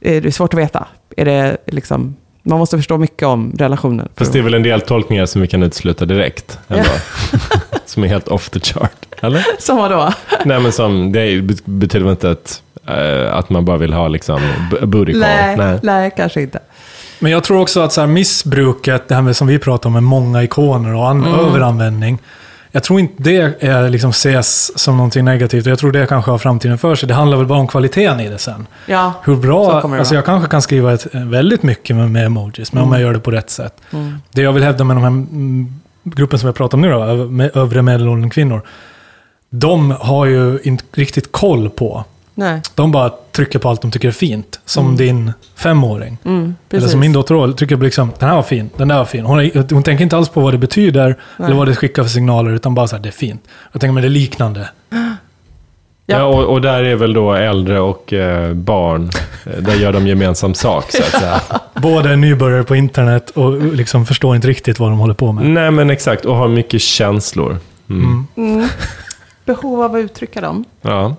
Det 0.01 0.25
är 0.25 0.31
svårt 0.31 0.53
att 0.53 0.59
veta. 0.59 0.87
Är 1.17 1.25
det 1.25 1.57
liksom, 1.67 2.15
man 2.43 2.59
måste 2.59 2.77
förstå 2.77 2.97
mycket 2.97 3.27
om 3.27 3.53
relationen. 3.57 4.09
Fast 4.15 4.33
det 4.33 4.39
är 4.39 4.43
väl 4.43 4.53
en 4.53 4.63
del 4.63 4.81
tolkningar 4.81 5.25
som 5.25 5.41
vi 5.41 5.47
kan 5.47 5.63
utesluta 5.63 6.05
direkt. 6.05 6.59
Ändå. 6.67 6.89
som 7.85 8.03
är 8.03 8.07
helt 8.07 8.27
off 8.27 8.49
the 8.49 8.59
chart. 8.59 8.91
Eller? 9.21 9.45
Som 9.59 9.77
vadå? 9.77 10.13
Nej, 10.45 10.59
men 10.59 10.71
som, 10.71 11.11
det 11.11 11.41
betyder 11.65 12.05
väl 12.05 12.11
inte 12.11 12.31
att, 12.31 12.61
eh, 12.87 13.35
att 13.35 13.49
man 13.49 13.65
bara 13.65 13.77
vill 13.77 13.93
ha 13.93 14.07
liksom 14.07 14.39
booty 14.81 15.11
call. 15.11 15.21
Nej, 15.21 15.57
Nej. 15.57 15.79
nej, 15.83 16.11
kanske 16.17 16.41
inte. 16.41 16.59
Men 17.19 17.31
jag 17.31 17.43
tror 17.43 17.59
också 17.61 17.79
att 17.79 17.93
så 17.93 18.01
här, 18.01 18.07
missbruket, 18.07 19.07
det 19.07 19.15
här 19.15 19.21
med 19.21 19.35
som 19.35 19.47
vi 19.47 19.59
pratar 19.59 19.89
om 19.89 19.93
med 19.93 20.03
många 20.03 20.43
ikoner 20.43 20.95
och 20.95 21.11
Mm. 21.11 21.23
an- 21.23 21.39
överanvändning. 21.39 22.17
Jag 22.71 22.83
tror 22.83 22.99
inte 22.99 23.23
det 23.23 23.63
är, 23.63 23.89
liksom, 23.89 24.09
ses 24.09 24.79
som 24.79 24.97
någonting 24.97 25.25
negativt. 25.25 25.65
Jag 25.65 25.79
tror 25.79 25.91
det 25.91 26.05
kanske 26.05 26.31
har 26.31 26.37
framtiden 26.37 26.77
för 26.77 26.95
sig. 26.95 27.07
Det 27.07 27.13
handlar 27.13 27.37
väl 27.37 27.47
bara 27.47 27.59
om 27.59 27.67
kvaliteten 27.67 28.19
i 28.19 28.29
det 28.29 28.37
sen. 28.37 28.67
Ja, 28.85 29.13
Hur 29.23 29.35
bra, 29.35 29.81
alltså 29.81 30.15
jag 30.15 30.25
kanske 30.25 30.49
kan 30.49 30.61
skriva 30.61 30.93
ett, 30.93 31.07
väldigt 31.15 31.63
mycket 31.63 31.95
med, 31.95 32.11
med 32.11 32.25
emojis, 32.25 32.73
men 32.73 32.83
om 32.83 32.91
jag 32.91 33.01
gör 33.01 33.13
det 33.13 33.19
på 33.19 33.31
rätt 33.31 33.49
sätt. 33.49 33.73
Mm. 33.91 34.17
Det 34.31 34.41
jag 34.41 34.53
vill 34.53 34.63
hävda 34.63 34.83
med 34.83 34.95
de 34.95 35.01
här 35.01 35.09
mm, 35.09 35.81
gruppen 36.03 36.39
som 36.39 36.47
jag 36.47 36.55
pratar 36.55 36.77
om 36.77 36.81
nu 36.81 36.89
då, 36.91 37.15
med 37.15 37.57
övre 37.57 37.81
medelåldern 37.81 38.29
kvinnor. 38.29 38.61
De 39.49 39.91
har 39.91 40.25
ju 40.25 40.59
inte 40.63 40.83
riktigt 40.93 41.31
koll 41.31 41.69
på. 41.69 42.05
Nej. 42.35 42.61
De 42.75 42.91
bara 42.91 43.11
trycker 43.31 43.59
på 43.59 43.69
allt 43.69 43.81
de 43.81 43.91
tycker 43.91 44.07
är 44.07 44.11
fint. 44.11 44.59
Som 44.65 44.97
din 44.97 45.33
femåring. 45.55 46.17
Mm, 46.25 46.55
Eller 46.69 46.87
som 46.87 46.99
min 46.99 47.13
dotter 47.13 47.53
tycker 47.53 47.75
jag 47.75 47.83
liksom, 47.83 48.11
den 48.19 48.29
här 48.29 48.35
var 48.35 48.43
fin, 48.43 48.69
den 48.77 48.87
där 48.87 48.97
var 48.97 49.05
fin. 49.05 49.25
Hon, 49.25 49.39
är, 49.39 49.73
hon 49.73 49.83
tänker 49.83 50.03
inte 50.03 50.17
alls 50.17 50.29
på 50.29 50.41
vad 50.41 50.53
det 50.53 50.57
betyder, 50.57 51.15
eller 51.37 51.55
vad 51.55 51.67
det 51.67 51.75
skickar 51.75 52.03
för 52.03 52.09
signaler, 52.09 52.51
utan 52.51 52.75
bara 52.75 52.87
så 52.87 52.95
här, 52.95 53.03
det 53.03 53.09
är 53.09 53.13
fint. 53.13 53.43
Jag 53.71 53.81
tänker, 53.81 53.93
men 53.93 54.03
det 54.03 54.07
är 54.07 54.09
liknande. 54.09 54.69
Ja. 54.89 54.97
Ja, 56.05 56.23
och, 56.23 56.43
och 56.43 56.61
där 56.61 56.83
är 56.83 56.95
väl 56.95 57.13
då 57.13 57.33
äldre 57.33 57.79
och 57.79 58.13
eh, 58.13 58.53
barn, 58.53 59.09
eh, 59.45 59.63
där 59.63 59.75
gör 59.75 59.93
de 59.93 60.07
gemensam 60.07 60.53
sak 60.53 60.91
så 60.91 61.03
att 61.03 61.21
säga. 61.21 61.41
Båda 61.81 62.11
är 62.11 62.15
nybörjare 62.15 62.63
på 62.63 62.75
internet 62.75 63.29
och 63.29 63.61
liksom 63.75 64.05
förstår 64.05 64.35
inte 64.35 64.47
riktigt 64.47 64.79
vad 64.79 64.89
de 64.89 64.99
håller 64.99 65.13
på 65.13 65.31
med. 65.31 65.45
Nej 65.45 65.71
men 65.71 65.89
exakt, 65.89 66.25
och 66.25 66.35
har 66.35 66.47
mycket 66.47 66.81
känslor. 66.81 67.57
Mm. 67.89 68.27
Mm. 68.35 68.67
Behov 69.45 69.81
av 69.81 69.95
att 69.95 69.99
uttrycka 69.99 70.41
dem. 70.41 70.65
Ja. 70.81 71.15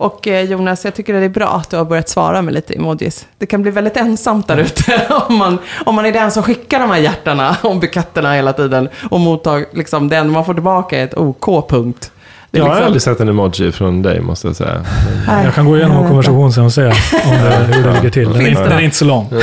Och 0.00 0.28
eh, 0.28 0.40
Jonas, 0.44 0.84
jag 0.84 0.94
tycker 0.94 1.14
att 1.14 1.20
det 1.20 1.24
är 1.24 1.28
bra 1.28 1.48
att 1.48 1.70
du 1.70 1.76
har 1.76 1.84
börjat 1.84 2.08
svara 2.08 2.42
med 2.42 2.54
lite 2.54 2.74
emojis. 2.74 3.26
Det 3.38 3.46
kan 3.46 3.62
bli 3.62 3.70
väldigt 3.70 3.96
ensamt 3.96 4.48
där 4.48 4.56
ute 4.58 5.02
om 5.28 5.36
man, 5.36 5.58
om 5.86 5.94
man 5.94 6.06
är 6.06 6.12
den 6.12 6.30
som 6.32 6.42
skickar 6.42 6.80
de 6.80 6.90
här 6.90 6.98
hjärtarna 6.98 7.56
och 7.62 7.76
buketterna 7.76 8.34
hela 8.34 8.52
tiden. 8.52 8.88
Och 9.10 9.20
mottar, 9.20 9.64
liksom, 9.72 10.08
det 10.08 10.16
enda 10.16 10.32
man 10.32 10.44
får 10.44 10.54
tillbaka 10.54 10.98
är 11.00 11.04
ett 11.04 11.14
OK-punkt. 11.18 12.10
Är 12.52 12.58
Jag 12.58 12.64
har 12.64 12.70
liksom- 12.70 12.86
aldrig 12.86 13.02
sett 13.02 13.20
en 13.20 13.28
emoji 13.28 13.72
från 13.72 14.02
dig 14.02 14.20
måste 14.20 14.46
jag 14.46 14.56
säga. 14.56 14.84
Nej, 15.26 15.44
Jag 15.44 15.54
kan 15.54 15.66
gå 15.66 15.76
igenom 15.76 15.96
vår 15.96 16.06
konversation 16.08 16.52
sen 16.52 16.64
och 16.64 16.72
se 16.72 16.84
om 16.86 16.90
det, 17.24 17.74
hur 17.74 17.82
det 17.84 17.92
ligger 17.92 18.10
till. 18.10 18.32
Den 18.32 18.54
den 18.54 18.72
är 18.72 18.80
inte 18.80 18.96
så 18.96 19.04
lång. 19.04 19.28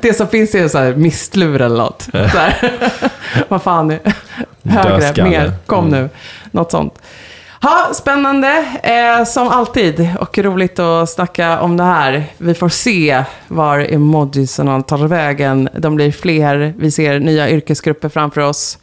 Det 0.00 0.14
som 0.14 0.28
finns 0.28 0.54
är 0.54 0.68
så 0.68 0.78
här 0.78 0.94
mistlur 0.94 1.60
eller 1.60 1.76
något. 1.76 2.08
Vad 3.48 3.62
fan, 3.62 3.98
högre, 4.64 5.24
mer, 5.24 5.52
kom 5.66 5.86
Mm. 5.86 6.00
nu. 6.02 6.08
Något 6.50 6.70
sånt. 6.70 6.94
Ha, 7.66 7.94
spännande, 7.94 8.64
eh, 8.82 9.24
som 9.24 9.48
alltid. 9.48 10.08
Och 10.20 10.38
roligt 10.38 10.78
att 10.78 11.10
snacka 11.10 11.60
om 11.60 11.76
det 11.76 11.82
här. 11.84 12.24
Vi 12.38 12.54
får 12.54 12.68
se 12.68 13.24
var 13.48 13.78
emojisarna 13.78 14.82
tar 14.82 14.98
vägen. 15.08 15.68
De 15.78 15.94
blir 15.94 16.12
fler, 16.12 16.74
vi 16.78 16.90
ser 16.90 17.20
nya 17.20 17.50
yrkesgrupper 17.50 18.08
framför 18.08 18.40
oss. 18.40 18.78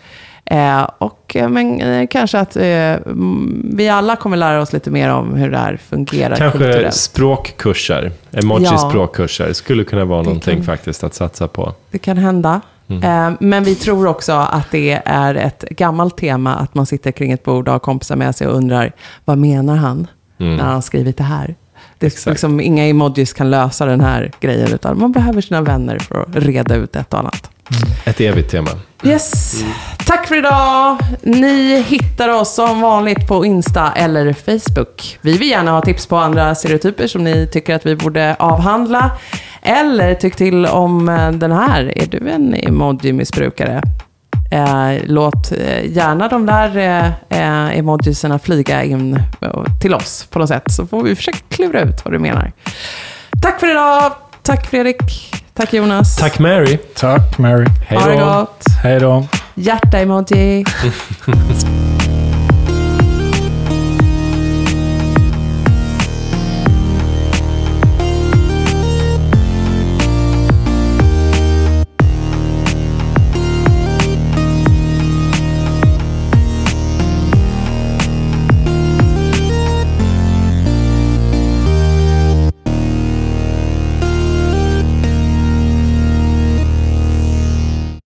Eh, 0.45 0.81
och, 0.97 1.35
eh, 1.35 1.49
men 1.49 1.81
eh, 1.81 2.07
kanske 2.07 2.39
att 2.39 2.55
eh, 2.55 2.63
mm, 2.65 3.71
vi 3.75 3.89
alla 3.89 4.15
kommer 4.15 4.37
lära 4.37 4.61
oss 4.61 4.73
lite 4.73 4.89
mer 4.91 5.09
om 5.09 5.33
hur 5.33 5.51
det 5.51 5.57
här 5.57 5.77
fungerar 5.89 6.35
Kanske 6.35 6.57
kulturellt. 6.59 6.93
språkkurser, 6.95 8.11
Ja. 8.31 8.39
emoji-språkkurser, 8.39 9.53
skulle 9.53 9.83
kunna 9.83 10.05
vara 10.05 10.19
Det 10.19 10.25
någonting 10.25 10.55
kan- 10.55 10.65
faktiskt 10.65 11.03
att 11.03 11.13
satsa 11.13 11.47
på. 11.47 11.73
Det 11.91 11.97
kan 11.97 12.17
hända. 12.17 12.61
Mm. 13.03 13.33
Eh, 13.33 13.37
Men 13.39 13.63
vi 13.63 13.75
tror 13.75 14.07
också 14.07 14.31
att 14.33 14.71
det 14.71 15.01
är 15.05 15.35
ett 15.35 15.63
gammalt 15.69 16.17
tema 16.17 16.55
att 16.55 16.75
man 16.75 16.85
sitter 16.85 17.11
kring 17.11 17.31
ett 17.31 17.43
bord 17.43 17.67
och 17.67 17.71
har 17.71 17.79
kompisar 17.79 18.15
med 18.15 18.35
sig 18.35 18.47
och 18.47 18.55
undrar 18.55 18.91
vad 19.25 19.37
menar 19.37 19.75
han 19.75 20.07
Mm. 20.39 20.55
när 20.55 20.63
han 20.63 20.81
skrivit 20.81 21.17
det 21.17 21.23
här? 21.23 21.55
Det 21.97 22.05
är 22.25 22.29
liksom, 22.29 22.61
inga 22.61 22.85
emojis 22.87 23.33
kan 23.33 23.49
lösa 23.49 23.85
den 23.85 24.01
här 24.01 24.31
grejen 24.39 24.73
utan 24.73 24.99
man 24.99 25.11
behöver 25.11 25.41
sina 25.41 25.61
vänner 25.61 25.99
för 25.99 26.21
att 26.21 26.35
reda 26.35 26.75
ut 26.75 26.95
ett 26.95 27.13
och 27.13 27.19
annat. 27.19 27.49
Ett 28.05 28.21
evigt 28.21 28.51
tema. 28.51 28.69
Yes. 29.03 29.55
Tack 30.05 30.27
för 30.27 30.37
idag. 30.37 30.97
Ni 31.21 31.81
hittar 31.81 32.29
oss 32.29 32.53
som 32.53 32.81
vanligt 32.81 33.27
på 33.27 33.45
Insta 33.45 33.91
eller 33.95 34.33
Facebook. 34.33 35.19
Vi 35.21 35.37
vill 35.37 35.49
gärna 35.49 35.71
ha 35.71 35.81
tips 35.81 36.07
på 36.07 36.17
andra 36.17 36.55
stereotyper 36.55 37.07
som 37.07 37.23
ni 37.23 37.47
tycker 37.47 37.75
att 37.75 37.85
vi 37.85 37.95
borde 37.95 38.35
avhandla. 38.39 39.11
Eller 39.61 40.15
tyck 40.15 40.35
till 40.35 40.65
om 40.65 41.09
eh, 41.09 41.31
den 41.31 41.51
här. 41.51 41.97
Är 41.97 42.05
du 42.05 42.29
en 42.29 42.55
emoji-missbrukare? 42.55 43.81
Eh, 44.51 45.01
låt 45.03 45.51
eh, 45.51 45.85
gärna 45.85 46.27
de 46.27 46.45
där 46.45 46.77
eh, 46.77 47.05
eh 47.39 47.77
emojisarna 47.77 48.39
flyga 48.39 48.83
in 48.83 49.19
till 49.81 49.93
oss 49.93 50.27
på 50.29 50.39
något 50.39 50.49
sätt. 50.49 50.71
Så 50.71 50.87
får 50.87 51.03
vi 51.03 51.15
försöka 51.15 51.39
klura 51.49 51.81
ut 51.81 52.05
vad 52.05 52.13
du 52.13 52.19
menar. 52.19 52.51
Tack 53.41 53.59
för 53.59 53.71
idag. 53.71 54.13
Tack 54.41 54.69
Fredrik. 54.69 55.33
Tack 55.53 55.73
Jonas. 55.73 56.15
Tack 56.15 56.39
Mary. 56.39 56.77
Tack 56.95 57.37
Mary. 57.37 57.65
Hej 57.87 57.97
Ha 57.99 58.07
det 58.07 58.15
då. 58.19 58.25
gott. 58.25 58.63
Hej 58.83 58.99
då. 58.99 59.27
Hjärta-emoji. 59.55 60.65